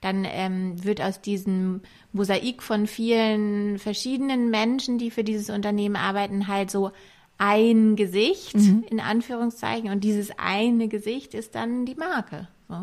dann 0.00 0.26
ähm, 0.26 0.82
wird 0.84 1.00
aus 1.00 1.20
diesem 1.20 1.82
Mosaik 2.12 2.62
von 2.62 2.86
vielen 2.86 3.78
verschiedenen 3.78 4.50
Menschen, 4.50 4.98
die 4.98 5.10
für 5.10 5.24
dieses 5.24 5.50
Unternehmen 5.50 5.96
arbeiten, 5.96 6.48
halt 6.48 6.70
so 6.70 6.90
ein 7.36 7.96
Gesicht, 7.96 8.56
mhm. 8.56 8.84
in 8.90 9.00
Anführungszeichen. 9.00 9.90
Und 9.90 10.04
dieses 10.04 10.30
eine 10.38 10.88
Gesicht 10.88 11.34
ist 11.34 11.54
dann 11.54 11.86
die 11.86 11.94
Marke. 11.94 12.48
So, 12.68 12.74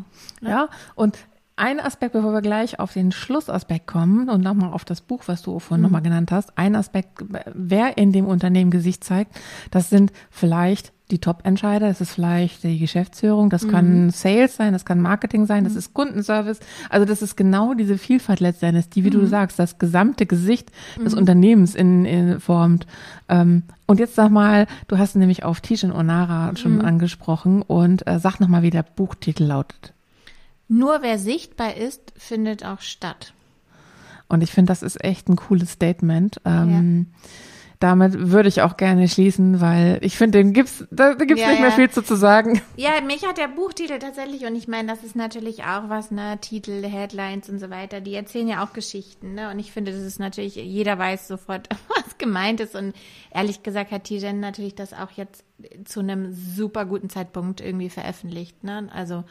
ne? 0.42 0.50
Ja, 0.50 0.70
und 0.96 1.18
ein 1.58 1.80
Aspekt, 1.80 2.14
bevor 2.14 2.34
wir 2.34 2.42
gleich 2.42 2.80
auf 2.80 2.94
den 2.94 3.12
Schlussaspekt 3.12 3.88
kommen 3.88 4.30
und 4.30 4.44
nochmal 4.44 4.72
auf 4.72 4.86
das 4.86 5.02
Buch, 5.02 5.24
was 5.26 5.42
du 5.42 5.60
vorhin 5.60 5.82
mhm. 5.82 5.88
nochmal 5.88 6.04
genannt 6.04 6.32
hast. 6.32 6.58
Ein 6.58 6.76
Aspekt, 6.76 7.26
wer 7.54 7.98
in 7.98 8.12
dem 8.12 8.28
Unternehmen 8.28 8.72
Gesicht 8.72 9.04
zeigt, 9.04 9.36
das 9.72 9.90
sind 9.90 10.14
vielleicht 10.30 10.94
die 11.10 11.20
Top-Entscheider, 11.20 11.88
das 11.88 12.02
ist 12.02 12.12
vielleicht 12.12 12.64
die 12.64 12.80
Geschäftsführung, 12.80 13.50
das 13.50 13.64
mhm. 13.64 13.72
kann 13.72 14.10
Sales 14.12 14.56
sein, 14.56 14.74
das 14.74 14.86
kann 14.86 15.02
Marketing 15.02 15.46
sein, 15.46 15.64
das 15.64 15.74
mhm. 15.74 15.80
ist 15.80 15.94
Kundenservice. 15.94 16.60
Also 16.90 17.06
das 17.06 17.22
ist 17.22 17.36
genau 17.36 17.74
diese 17.74 17.98
Vielfalt 17.98 18.40
letztendlich, 18.40 18.90
die, 18.90 19.04
wie 19.04 19.10
mhm. 19.10 19.22
du 19.22 19.26
sagst, 19.26 19.58
das 19.58 19.80
gesamte 19.80 20.26
Gesicht 20.26 20.72
des 21.04 21.14
mhm. 21.14 21.20
Unternehmens 21.20 21.74
in, 21.74 22.06
in 22.06 22.40
formt. 22.40 22.86
Ähm, 23.30 23.64
und 23.88 24.00
jetzt 24.00 24.16
sag 24.16 24.30
mal, 24.30 24.68
du 24.90 24.98
hast 24.98 25.16
nämlich 25.16 25.44
auf 25.44 25.62
Tishin 25.62 25.92
Onara 25.92 26.56
schon 26.56 26.76
mhm. 26.76 26.86
angesprochen 26.86 27.64
und 27.64 28.06
äh, 28.06 28.20
sag 28.20 28.40
nochmal, 28.40 28.62
wie 28.62 28.70
der 28.70 28.84
Buchtitel 28.84 29.46
lautet. 29.46 29.94
Nur 30.68 31.02
wer 31.02 31.18
sichtbar 31.18 31.76
ist, 31.76 32.14
findet 32.18 32.66
auch 32.66 32.82
statt. 32.82 33.34
Und 34.28 34.42
ich 34.42 34.52
finde, 34.52 34.72
das 34.72 34.84
ist 34.84 35.04
echt 35.04 35.30
ein 35.30 35.38
cooles 35.38 35.72
Statement. 35.72 36.42
Ähm, 36.46 37.08
ja. 37.12 37.30
Damit 37.80 38.32
würde 38.32 38.50
ich 38.50 38.64
auch 38.64 38.76
gerne 38.76 39.08
schließen, 39.08 39.62
weil 39.62 40.00
ich 40.02 40.18
finde, 40.18 40.40
den 40.40 40.52
gibt's, 40.52 40.86
da 40.90 41.14
gibt's 41.14 41.40
ja, 41.40 41.52
nicht 41.52 41.62
mehr 41.62 41.72
viel 41.72 41.92
zu, 41.92 42.02
zu 42.02 42.16
sagen. 42.16 42.60
Ja, 42.76 43.02
mich 43.06 43.24
hat 43.24 43.38
der 43.38 43.48
Buchtitel 43.48 44.00
tatsächlich, 44.00 44.46
und 44.46 44.56
ich 44.56 44.68
meine, 44.68 44.88
das 44.88 45.04
ist 45.04 45.16
natürlich 45.16 45.64
auch 45.64 45.88
was, 45.88 46.10
ne, 46.10 46.40
Titel, 46.42 46.84
Headlines 46.84 47.50
und 47.50 47.60
so 47.60 47.70
weiter, 47.70 48.02
die 48.02 48.16
erzählen 48.16 48.48
ja 48.48 48.64
auch 48.64 48.74
Geschichten, 48.74 49.36
ne, 49.36 49.52
und 49.52 49.60
ich 49.60 49.72
finde, 49.72 49.92
das 49.92 50.02
ist 50.02 50.20
natürlich, 50.20 50.56
jeder 50.56 50.98
weiß 50.98 51.28
sofort, 51.28 51.70
was 51.90 52.18
gemeint 52.18 52.62
ist, 52.62 52.76
und 52.76 52.96
ehrlich 53.32 53.62
gesagt 53.62 53.92
hat 53.92 54.06
Tijen 54.06 54.40
natürlich 54.40 54.74
das 54.74 54.94
auch 54.94 55.12
jetzt 55.12 55.44
zu 55.86 56.00
einem 56.00 56.34
super 56.34 56.86
guten 56.86 57.12
Zeitpunkt 57.12 57.62
irgendwie 57.62 57.90
veröffentlicht, 57.90 58.64
ne, 58.64 58.90
also, 58.92 59.24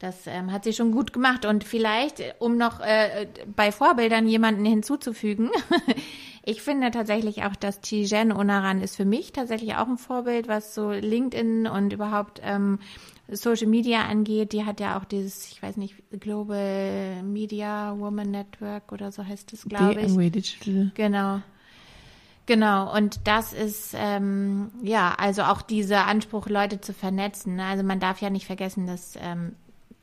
das 0.00 0.26
ähm, 0.26 0.50
hat 0.50 0.64
sie 0.64 0.72
schon 0.72 0.92
gut 0.92 1.12
gemacht. 1.12 1.44
Und 1.44 1.62
vielleicht, 1.62 2.22
um 2.38 2.56
noch 2.56 2.80
äh, 2.80 3.28
bei 3.54 3.70
Vorbildern 3.70 4.26
jemanden 4.26 4.64
hinzuzufügen, 4.64 5.50
ich 6.44 6.62
finde 6.62 6.90
tatsächlich 6.90 7.44
auch, 7.44 7.54
dass 7.54 7.80
Tijen 7.80 8.32
Onaran 8.32 8.80
ist 8.80 8.96
für 8.96 9.04
mich 9.04 9.32
tatsächlich 9.32 9.74
auch 9.76 9.86
ein 9.86 9.98
Vorbild, 9.98 10.48
was 10.48 10.74
so 10.74 10.90
LinkedIn 10.90 11.66
und 11.66 11.92
überhaupt 11.92 12.40
ähm, 12.42 12.78
Social 13.28 13.66
Media 13.66 14.06
angeht. 14.06 14.54
Die 14.54 14.64
hat 14.64 14.80
ja 14.80 14.98
auch 14.98 15.04
dieses, 15.04 15.52
ich 15.52 15.62
weiß 15.62 15.76
nicht, 15.76 15.94
Global 16.18 17.22
Media 17.22 17.94
Woman 17.98 18.30
Network 18.30 18.92
oder 18.92 19.12
so 19.12 19.24
heißt 19.24 19.52
es, 19.52 19.66
glaube 19.66 20.00
ich. 20.00 20.32
Digital. 20.32 20.92
Genau. 20.94 21.42
Genau, 22.46 22.92
und 22.96 23.20
das 23.28 23.52
ist 23.52 23.94
ähm, 23.96 24.70
ja 24.82 25.14
also 25.16 25.42
auch 25.42 25.62
dieser 25.62 26.06
Anspruch, 26.06 26.48
Leute 26.48 26.80
zu 26.80 26.92
vernetzen. 26.92 27.60
Also 27.60 27.84
man 27.84 28.00
darf 28.00 28.20
ja 28.20 28.30
nicht 28.30 28.46
vergessen, 28.46 28.88
dass 28.88 29.14
ähm, 29.20 29.54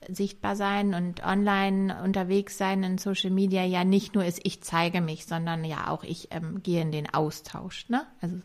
sichtbar 0.08 0.56
sein 0.56 0.93
und 0.93 1.24
online 1.26 2.02
unterwegs 2.04 2.58
sein 2.58 2.84
in 2.84 2.98
Social 2.98 3.32
Media 3.32 3.63
ja 3.63 3.84
nicht 3.84 4.15
nur 4.15 4.26
ist, 4.26 4.39
ich 4.43 4.62
zeige 4.62 5.02
mich, 5.02 5.26
sondern 5.26 5.63
ja 5.63 5.89
auch 5.89 6.04
ich 6.04 6.30
ähm, 6.32 6.63
gehe 6.63 6.82
in 6.82 6.91
den 6.91 7.13
Austausch. 7.13 7.89
Ne? 7.89 8.06
Also 8.22 8.38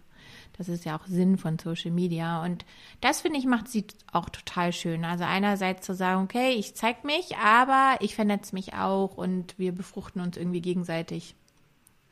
das 0.59 0.68
ist 0.68 0.85
ja 0.85 0.98
auch 0.98 1.07
Sinn 1.07 1.38
von 1.38 1.59
Social 1.59 1.90
Media. 1.90 2.44
Und 2.44 2.64
das 3.01 3.20
finde 3.20 3.38
ich 3.38 3.46
macht 3.46 3.68
sie 3.68 3.87
auch 4.12 4.29
total 4.29 4.72
schön. 4.72 5.05
Also 5.05 5.25
einerseits 5.25 5.87
zu 5.87 5.94
sagen, 5.94 6.25
okay, 6.25 6.51
ich 6.51 6.75
zeige 6.75 7.07
mich, 7.07 7.37
aber 7.37 7.96
ich 8.01 8.14
vernetze 8.14 8.55
mich 8.55 8.75
auch 8.75 9.16
und 9.16 9.59
wir 9.59 9.72
befruchten 9.72 10.20
uns 10.20 10.37
irgendwie 10.37 10.61
gegenseitig. 10.61 11.35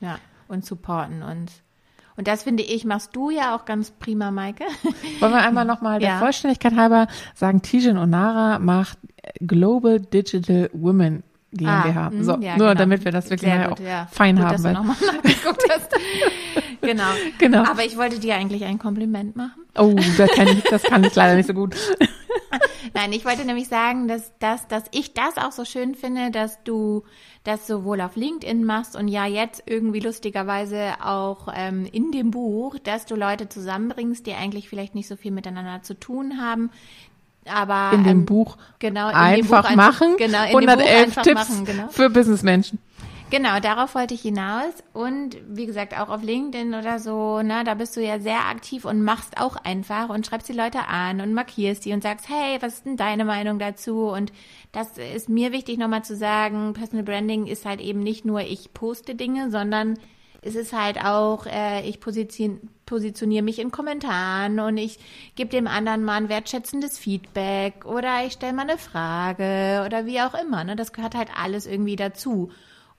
Ja, 0.01 0.19
und 0.49 0.65
supporten 0.65 1.23
uns. 1.23 1.63
Und 2.21 2.29
das 2.29 2.43
finde 2.43 2.63
ich, 2.63 2.85
machst 2.85 3.17
du 3.17 3.31
ja 3.31 3.57
auch 3.57 3.65
ganz 3.65 3.93
prima, 3.93 4.31
Maike. 4.31 4.65
Wollen 5.21 5.33
wir 5.33 5.41
einmal 5.41 5.65
nochmal 5.65 6.01
der 6.01 6.09
ja. 6.11 6.19
Vollständigkeit 6.19 6.77
halber 6.77 7.07
sagen, 7.35 7.63
Tijen 7.63 7.97
Onara 7.97 8.59
macht 8.59 8.99
Global 9.41 9.99
Digital 9.99 10.69
Women 10.75 11.23
GmbH. 11.53 12.09
Ah, 12.09 12.11
so, 12.21 12.33
ja, 12.33 12.59
nur 12.59 12.69
genau. 12.69 12.75
damit 12.75 13.07
wir 13.07 13.13
das 13.13 13.31
wirklich 13.31 13.51
gut, 13.51 13.73
auch 13.73 13.79
ja. 13.79 14.07
fein 14.11 14.37
gut, 14.37 14.45
haben. 14.45 14.53
Dass 14.53 14.63
du 14.63 14.73
nochmal 14.75 14.97
nachgeguckt 15.25 15.65
hast. 15.71 15.97
genau. 16.81 17.11
genau. 17.39 17.65
Aber 17.65 17.85
ich 17.85 17.97
wollte 17.97 18.19
dir 18.19 18.35
eigentlich 18.37 18.65
ein 18.65 18.79
Kompliment 18.79 19.37
machen. 19.37 19.63
Oh, 19.79 19.95
das 20.17 20.31
kann 20.31 20.49
ich, 20.49 20.63
das 20.65 20.83
kann 20.83 21.05
ich 21.05 21.15
leider 21.15 21.37
nicht 21.37 21.47
so 21.47 21.55
gut. 21.55 21.77
Nein, 22.95 23.13
ich 23.13 23.25
wollte 23.25 23.45
nämlich 23.45 23.69
sagen, 23.69 24.09
dass, 24.09 24.33
dass, 24.39 24.67
dass 24.69 24.85
ich 24.91 25.15
das 25.15 25.37
auch 25.37 25.53
so 25.53 25.65
schön 25.65 25.95
finde, 25.95 26.31
dass 26.31 26.63
du 26.65 27.05
das 27.45 27.67
sowohl 27.67 28.01
auf 28.01 28.17
LinkedIn 28.17 28.65
machst 28.65 28.97
und 28.97 29.09
ja 29.09 29.27
jetzt 29.27 29.63
irgendwie 29.67 30.01
lustigerweise 30.01 30.95
auch 31.03 31.49
ähm, 31.55 31.87
in 31.91 32.13
dem 32.13 32.31
Buch, 32.31 32.79
dass 32.83 33.07
du 33.07 33.15
Leute 33.15 33.49
zusammenbringst, 33.49 34.27
die 34.27 34.35
eigentlich 34.35 34.69
vielleicht 34.69 34.95
nicht 34.95 35.09
so 35.09 35.17
viel 35.17 35.31
miteinander 35.31 35.83
zu 35.83 35.99
tun 35.99 36.41
haben, 36.41 36.71
aber 37.47 37.93
in 37.95 38.05
dem 38.05 38.19
ähm, 38.19 38.27
Buch 38.27 38.57
genau, 38.79 39.09
in 39.09 39.15
einfach 39.15 39.69
Buch 39.69 39.77
machen. 39.77 40.17
Genau, 40.19 40.43
in 40.43 40.69
111 40.69 41.15
Tipps 41.23 41.49
machen, 41.49 41.65
genau. 41.65 41.89
für 41.89 42.11
Businessmenschen. 42.11 42.79
Genau, 43.31 43.61
darauf 43.61 43.95
wollte 43.95 44.15
ich 44.15 44.23
hinaus. 44.23 44.73
Und 44.93 45.37
wie 45.49 45.67
gesagt, 45.67 45.97
auch 45.97 46.09
auf 46.09 46.21
LinkedIn 46.21 46.75
oder 46.75 46.99
so, 46.99 47.43
ne, 47.43 47.63
da 47.65 47.75
bist 47.75 47.97
du 47.97 48.01
ja 48.01 48.19
sehr 48.19 48.49
aktiv 48.49 48.85
und 48.85 49.05
machst 49.05 49.41
auch 49.41 49.55
einfach 49.55 50.09
und 50.09 50.27
schreibst 50.27 50.49
die 50.49 50.53
Leute 50.53 50.89
an 50.89 51.21
und 51.21 51.33
markierst 51.33 51.85
die 51.85 51.93
und 51.93 52.03
sagst, 52.03 52.29
hey, 52.29 52.59
was 52.61 52.75
ist 52.75 52.87
denn 52.87 52.97
deine 52.97 53.25
Meinung 53.25 53.61
dazu? 53.61 54.09
Und 54.09 54.33
das 54.73 54.99
ist 54.99 55.29
mir 55.29 55.53
wichtig 55.53 55.79
nochmal 55.79 56.03
zu 56.03 56.17
sagen, 56.17 56.73
Personal 56.73 57.05
Branding 57.05 57.47
ist 57.47 57.67
halt 57.67 57.81
eben 57.81 58.01
nicht 58.01 58.25
nur 58.25 58.41
ich 58.41 58.75
poste 58.75 59.15
Dinge, 59.15 59.49
sondern 59.53 59.97
es 60.43 60.57
ist 60.57 60.73
halt 60.73 61.05
auch, 61.05 61.47
äh, 61.47 61.89
ich 61.89 62.01
positioniere 62.01 62.59
positioniere 62.87 63.45
mich 63.45 63.61
in 63.61 63.71
Kommentaren 63.71 64.59
und 64.59 64.77
ich 64.77 64.99
gebe 65.37 65.51
dem 65.51 65.69
anderen 65.69 66.03
mal 66.03 66.17
ein 66.17 66.29
wertschätzendes 66.29 66.99
Feedback 66.99 67.85
oder 67.85 68.27
ich 68.27 68.33
stelle 68.33 68.53
mal 68.53 68.63
eine 68.63 68.79
Frage 68.79 69.85
oder 69.87 70.07
wie 70.07 70.21
auch 70.21 70.35
immer. 70.35 70.65
Ne? 70.65 70.75
Das 70.75 70.93
gehört 70.93 71.15
halt 71.15 71.29
alles 71.41 71.69
irgendwie 71.69 71.95
dazu. 71.95 72.51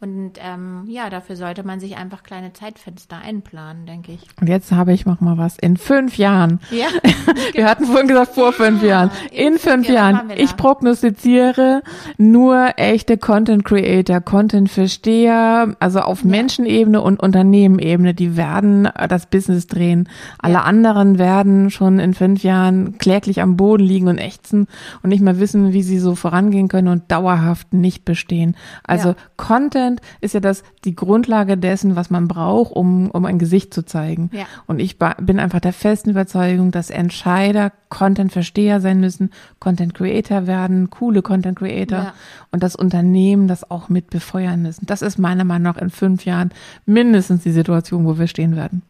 Und 0.03 0.33
ähm, 0.39 0.85
ja, 0.87 1.11
dafür 1.11 1.35
sollte 1.35 1.63
man 1.63 1.79
sich 1.79 1.95
einfach 1.95 2.23
kleine 2.23 2.53
Zeitfenster 2.53 3.17
einplanen, 3.17 3.85
denke 3.85 4.13
ich. 4.13 4.21
Und 4.41 4.49
jetzt 4.49 4.71
habe 4.71 4.93
ich 4.93 5.05
noch 5.05 5.21
mal 5.21 5.37
was. 5.37 5.59
In 5.59 5.77
fünf 5.77 6.17
Jahren. 6.17 6.59
Ja. 6.71 6.87
wir 7.53 7.69
hatten 7.69 7.85
vorhin 7.85 8.07
gesagt, 8.07 8.33
vor 8.33 8.51
fünf 8.51 8.81
Jahren. 8.81 9.11
In, 9.31 9.59
fünf, 9.59 9.87
Jahren. 9.87 10.31
Ich 10.37 10.57
prognostiziere 10.57 11.83
nur 12.17 12.71
echte 12.77 13.19
Content 13.19 13.63
Creator, 13.63 14.21
Content 14.21 14.71
Versteher, 14.71 15.75
also 15.79 15.99
auf 15.99 16.23
ja. 16.23 16.31
Menschenebene 16.31 16.99
und 16.99 17.19
Unternehmenebene, 17.19 18.15
die 18.15 18.35
werden 18.35 18.89
das 19.07 19.27
Business 19.27 19.67
drehen. 19.67 20.09
Alle 20.39 20.55
ja. 20.55 20.61
anderen 20.63 21.19
werden 21.19 21.69
schon 21.69 21.99
in 21.99 22.15
fünf 22.15 22.41
Jahren 22.41 22.97
kläglich 22.97 23.39
am 23.39 23.55
Boden 23.55 23.83
liegen 23.83 24.07
und 24.07 24.17
ächzen 24.17 24.65
und 25.03 25.09
nicht 25.11 25.21
mehr 25.21 25.39
wissen, 25.39 25.73
wie 25.73 25.83
sie 25.83 25.99
so 25.99 26.15
vorangehen 26.15 26.69
können 26.69 26.87
und 26.87 27.11
dauerhaft 27.11 27.71
nicht 27.71 28.03
bestehen. 28.03 28.55
Also. 28.83 29.13
Content 29.37 29.90
Content 29.91 30.01
ist 30.21 30.33
ja 30.33 30.39
das 30.39 30.63
die 30.85 30.95
Grundlage 30.95 31.57
dessen, 31.57 31.95
was 31.95 32.09
man 32.09 32.27
braucht, 32.27 32.71
um, 32.71 33.09
um 33.11 33.25
ein 33.25 33.39
Gesicht 33.39 33.73
zu 33.73 33.85
zeigen. 33.85 34.29
Ja. 34.33 34.45
Und 34.67 34.79
ich 34.79 34.97
bin 34.97 35.39
einfach 35.39 35.59
der 35.59 35.73
festen 35.73 36.11
Überzeugung, 36.11 36.71
dass 36.71 36.89
Entscheider 36.89 37.71
Content-Versteher 37.89 38.79
sein 38.79 38.99
müssen, 38.99 39.31
Content-Creator 39.59 40.47
werden, 40.47 40.89
coole 40.89 41.21
Content-Creator 41.21 41.97
ja. 41.97 42.13
und 42.51 42.63
das 42.63 42.75
Unternehmen 42.75 43.47
das 43.47 43.69
auch 43.69 43.89
mit 43.89 44.09
befeuern 44.09 44.61
müssen. 44.61 44.85
Das 44.85 45.01
ist 45.01 45.17
meiner 45.17 45.43
Meinung 45.43 45.73
nach 45.73 45.81
in 45.81 45.89
fünf 45.89 46.25
Jahren 46.25 46.51
mindestens 46.85 47.43
die 47.43 47.51
Situation, 47.51 48.05
wo 48.05 48.17
wir 48.17 48.27
stehen 48.27 48.55
werden. 48.55 48.83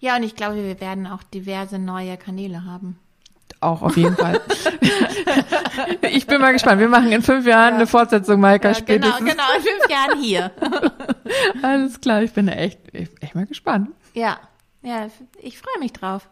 Ja, 0.00 0.16
und 0.16 0.22
ich 0.22 0.36
glaube, 0.36 0.56
wir 0.56 0.80
werden 0.80 1.06
auch 1.06 1.22
diverse 1.22 1.78
neue 1.78 2.16
Kanäle 2.16 2.64
haben 2.64 2.98
auch 3.60 3.82
auf 3.82 3.96
jeden 3.96 4.16
Fall. 4.16 4.40
ich 6.10 6.26
bin 6.26 6.40
mal 6.40 6.52
gespannt. 6.52 6.80
Wir 6.80 6.88
machen 6.88 7.12
in 7.12 7.22
fünf 7.22 7.46
Jahren 7.46 7.70
ja. 7.70 7.76
eine 7.76 7.86
Fortsetzung, 7.86 8.40
Maika, 8.40 8.70
ja, 8.70 8.74
genau, 8.74 8.84
spätestens. 8.84 9.18
Genau, 9.18 9.32
genau, 9.32 9.44
in 9.56 9.62
fünf 9.62 9.88
Jahren 9.90 10.20
hier. 10.20 10.50
Alles 11.62 12.00
klar, 12.00 12.22
ich 12.22 12.32
bin 12.32 12.48
echt, 12.48 12.80
echt 12.92 13.34
mal 13.34 13.46
gespannt. 13.46 13.90
Ja, 14.14 14.38
ja, 14.82 15.06
ich 15.40 15.58
freue 15.58 15.78
mich 15.80 15.92
drauf. 15.92 16.28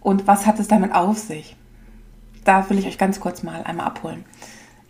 Und 0.00 0.26
was 0.26 0.46
hat 0.46 0.58
es 0.58 0.68
damit 0.68 0.94
auf 0.94 1.18
sich? 1.18 1.54
Da 2.46 2.70
will 2.70 2.78
ich 2.78 2.86
euch 2.86 2.96
ganz 2.96 3.18
kurz 3.18 3.42
mal 3.42 3.64
einmal 3.64 3.86
abholen. 3.86 4.24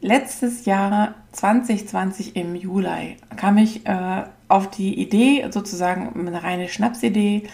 Letztes 0.02 0.66
Jahr 0.66 1.14
2020 1.32 2.36
im 2.36 2.54
Juli 2.54 3.16
kam 3.36 3.56
ich 3.56 3.86
äh, 3.86 4.24
auf 4.46 4.68
die 4.68 5.00
Idee, 5.00 5.48
sozusagen 5.50 6.28
eine 6.28 6.42
reine 6.42 6.68
Schnapsidee, 6.68 7.44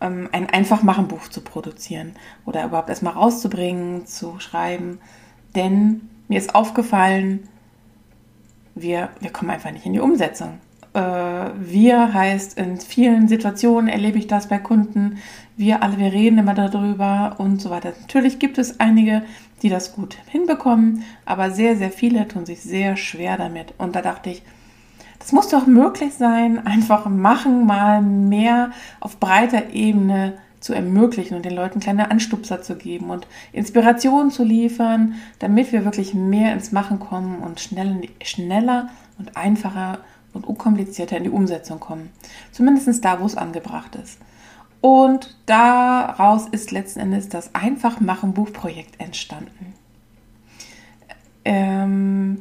ähm, 0.00 0.28
ein 0.30 0.48
Einfachmachen-Buch 0.48 1.26
zu 1.26 1.40
produzieren 1.40 2.14
oder 2.46 2.64
überhaupt 2.64 2.88
erstmal 2.88 3.14
rauszubringen, 3.14 4.06
zu 4.06 4.38
schreiben. 4.38 5.00
Denn 5.56 6.08
mir 6.28 6.38
ist 6.38 6.54
aufgefallen, 6.54 7.48
wir, 8.76 9.10
wir 9.18 9.30
kommen 9.30 9.50
einfach 9.50 9.72
nicht 9.72 9.86
in 9.86 9.92
die 9.92 10.00
Umsetzung. 10.00 10.60
Äh, 10.98 11.50
wir 11.60 12.12
heißt, 12.12 12.58
in 12.58 12.78
vielen 12.78 13.28
Situationen 13.28 13.88
erlebe 13.88 14.18
ich 14.18 14.26
das 14.26 14.48
bei 14.48 14.58
Kunden. 14.58 15.18
Wir 15.56 15.82
alle, 15.82 15.98
wir 15.98 16.12
reden 16.12 16.38
immer 16.38 16.54
darüber 16.54 17.36
und 17.38 17.60
so 17.60 17.70
weiter. 17.70 17.92
Natürlich 18.00 18.38
gibt 18.38 18.58
es 18.58 18.80
einige, 18.80 19.22
die 19.62 19.68
das 19.68 19.94
gut 19.94 20.16
hinbekommen, 20.26 21.04
aber 21.24 21.50
sehr, 21.50 21.76
sehr 21.76 21.90
viele 21.90 22.26
tun 22.26 22.46
sich 22.46 22.62
sehr 22.62 22.96
schwer 22.96 23.36
damit. 23.36 23.74
Und 23.78 23.94
da 23.94 24.02
dachte 24.02 24.30
ich, 24.30 24.42
das 25.20 25.30
muss 25.32 25.48
doch 25.48 25.66
möglich 25.66 26.14
sein, 26.14 26.58
einfach 26.66 27.06
machen, 27.06 27.64
mal 27.64 28.02
mehr 28.02 28.72
auf 28.98 29.18
breiter 29.20 29.70
Ebene 29.72 30.38
zu 30.58 30.74
ermöglichen 30.74 31.36
und 31.36 31.44
den 31.44 31.54
Leuten 31.54 31.78
kleine 31.78 32.10
Anstupser 32.10 32.62
zu 32.62 32.74
geben 32.74 33.10
und 33.10 33.28
Inspiration 33.52 34.32
zu 34.32 34.42
liefern, 34.42 35.14
damit 35.38 35.70
wir 35.70 35.84
wirklich 35.84 36.14
mehr 36.14 36.52
ins 36.52 36.72
Machen 36.72 36.98
kommen 36.98 37.38
und 37.38 37.60
schnell, 37.60 38.00
schneller 38.24 38.88
und 39.18 39.36
einfacher 39.36 40.00
und 40.32 40.46
unkomplizierter 40.46 41.16
in 41.16 41.24
die 41.24 41.30
Umsetzung 41.30 41.80
kommen. 41.80 42.10
Zumindest 42.52 43.04
da, 43.04 43.20
wo 43.20 43.26
es 43.26 43.36
angebracht 43.36 43.96
ist. 43.96 44.18
Und 44.80 45.36
daraus 45.46 46.46
ist 46.48 46.70
letzten 46.70 47.00
Endes 47.00 47.28
das 47.28 47.54
Einfachmachen-Buchprojekt 47.54 49.00
entstanden. 49.00 49.74
Ähm, 51.44 52.38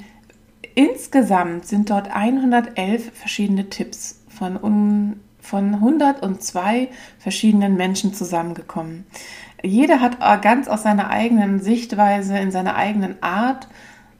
insgesamt 0.75 1.65
sind 1.65 1.89
dort 1.89 2.13
111 2.13 3.11
verschiedene 3.13 3.69
Tipps 3.69 4.21
von, 4.27 4.61
un, 4.61 5.21
von 5.39 5.75
102 5.75 6.89
verschiedenen 7.17 7.75
Menschen 7.75 8.13
zusammengekommen. 8.13 9.05
Jeder 9.63 10.01
hat 10.01 10.19
ganz 10.43 10.67
aus 10.67 10.83
seiner 10.83 11.09
eigenen 11.09 11.59
Sichtweise, 11.59 12.37
in 12.37 12.51
seiner 12.51 12.75
eigenen 12.75 13.21
Art 13.23 13.67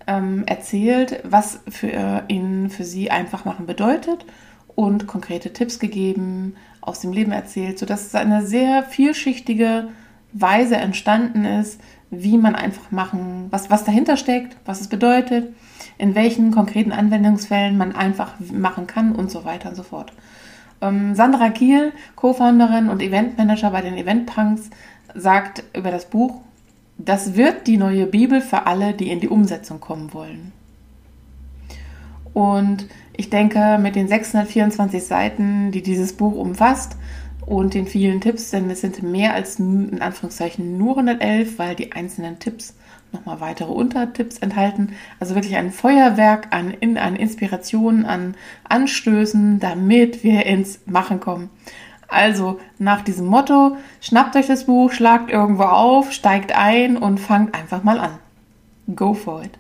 ähm, 0.08 0.44
erzählt, 0.46 1.22
was 1.24 1.60
für 1.70 2.24
ihn, 2.28 2.70
für 2.70 2.84
sie 2.84 3.12
einfach 3.12 3.46
machen 3.46 3.66
bedeutet 3.66 4.26
und 4.76 5.08
konkrete 5.08 5.54
Tipps 5.54 5.80
gegeben, 5.80 6.56
aus 6.82 7.02
dem 7.02 7.12
Leben 7.12 7.32
erzählt, 7.32 7.78
sodass 7.78 8.08
es 8.08 8.16
eine 8.16 8.46
sehr 8.46 8.84
vielschichtige 8.84 9.90
Weise 10.32 10.78
entstanden 10.78 11.46
ist, 11.46 11.82
wie 12.10 12.38
man 12.38 12.56
einfach 12.56 12.92
machen, 12.92 13.48
was, 13.50 13.70
was 13.70 13.84
dahinter 13.84 14.16
steckt, 14.16 14.56
was 14.66 14.80
es 14.80 14.88
bedeutet, 14.88 15.54
in 15.98 16.16
welchen 16.16 16.52
konkreten 16.52 16.94
Anwendungsfällen 16.94 17.78
man 17.78 17.94
einfach 17.96 18.34
machen 18.40 18.88
kann 18.88 19.14
und 19.14 19.30
so 19.30 19.44
weiter 19.44 19.70
und 19.70 19.76
so 19.76 19.84
fort. 19.84 20.14
Ähm, 20.82 21.16
Sandra 21.16 21.50
Kiel, 21.50 21.92
Co-Founderin 22.16 22.90
und 22.90 23.02
Eventmanager 23.02 23.72
bei 23.72 23.82
den 23.82 23.98
Eventpunks, 23.98 24.70
sagt 25.16 25.64
über 25.76 25.92
das 25.92 26.06
Buch, 26.06 26.42
das 26.98 27.36
wird 27.36 27.68
die 27.68 27.78
neue 27.78 28.06
Bibel 28.06 28.42
für 28.42 28.66
alle, 28.66 28.94
die 28.94 29.12
in 29.12 29.20
die 29.20 29.30
Umsetzung 29.30 29.80
kommen 29.80 30.14
wollen. 30.14 30.52
Und 32.34 32.88
ich 33.16 33.30
denke, 33.30 33.80
mit 33.82 33.96
den 33.96 34.08
624 34.08 35.04
Seiten, 35.04 35.72
die 35.72 35.82
dieses 35.82 36.14
Buch 36.14 36.36
umfasst 36.36 36.98
und 37.46 37.74
den 37.74 37.88
vielen 37.88 38.22
Tipps, 38.22 38.52
denn 38.52 38.70
es 38.70 38.82
sind 38.82 39.02
mehr 39.02 39.34
als 39.34 39.58
in 39.60 40.02
Anführungszeichen 40.02 40.78
nur 40.78 40.98
111, 40.98 41.58
weil 41.58 41.76
die 41.76 41.94
einzelnen 41.94 42.40
Tipps 42.40 42.76
nochmal 43.12 43.40
weitere 43.40 43.72
Untertipps 43.72 44.38
enthalten. 44.40 44.90
Also 45.20 45.34
wirklich 45.34 45.56
ein 45.56 45.72
Feuerwerk 45.72 46.48
an, 46.52 46.76
an 46.98 47.16
Inspirationen, 47.16 48.06
an 48.06 48.36
Anstößen, 48.66 49.60
damit 49.60 50.24
wir 50.24 50.46
ins 50.46 50.80
Machen 50.86 51.20
kommen. 51.20 51.50
Also 52.08 52.60
nach 52.78 53.02
diesem 53.02 53.28
Motto, 53.28 53.78
schnappt 54.02 54.36
euch 54.36 54.48
das 54.48 54.66
Buch, 54.66 54.92
schlagt 54.92 55.30
irgendwo 55.30 55.64
auf, 55.64 56.12
steigt 56.12 56.54
ein 56.54 56.98
und 56.98 57.20
fangt 57.20 57.54
einfach 57.54 57.84
mal 57.84 58.00
an. 58.00 58.18
Go 58.96 59.14
for 59.14 59.44
it. 59.44 59.52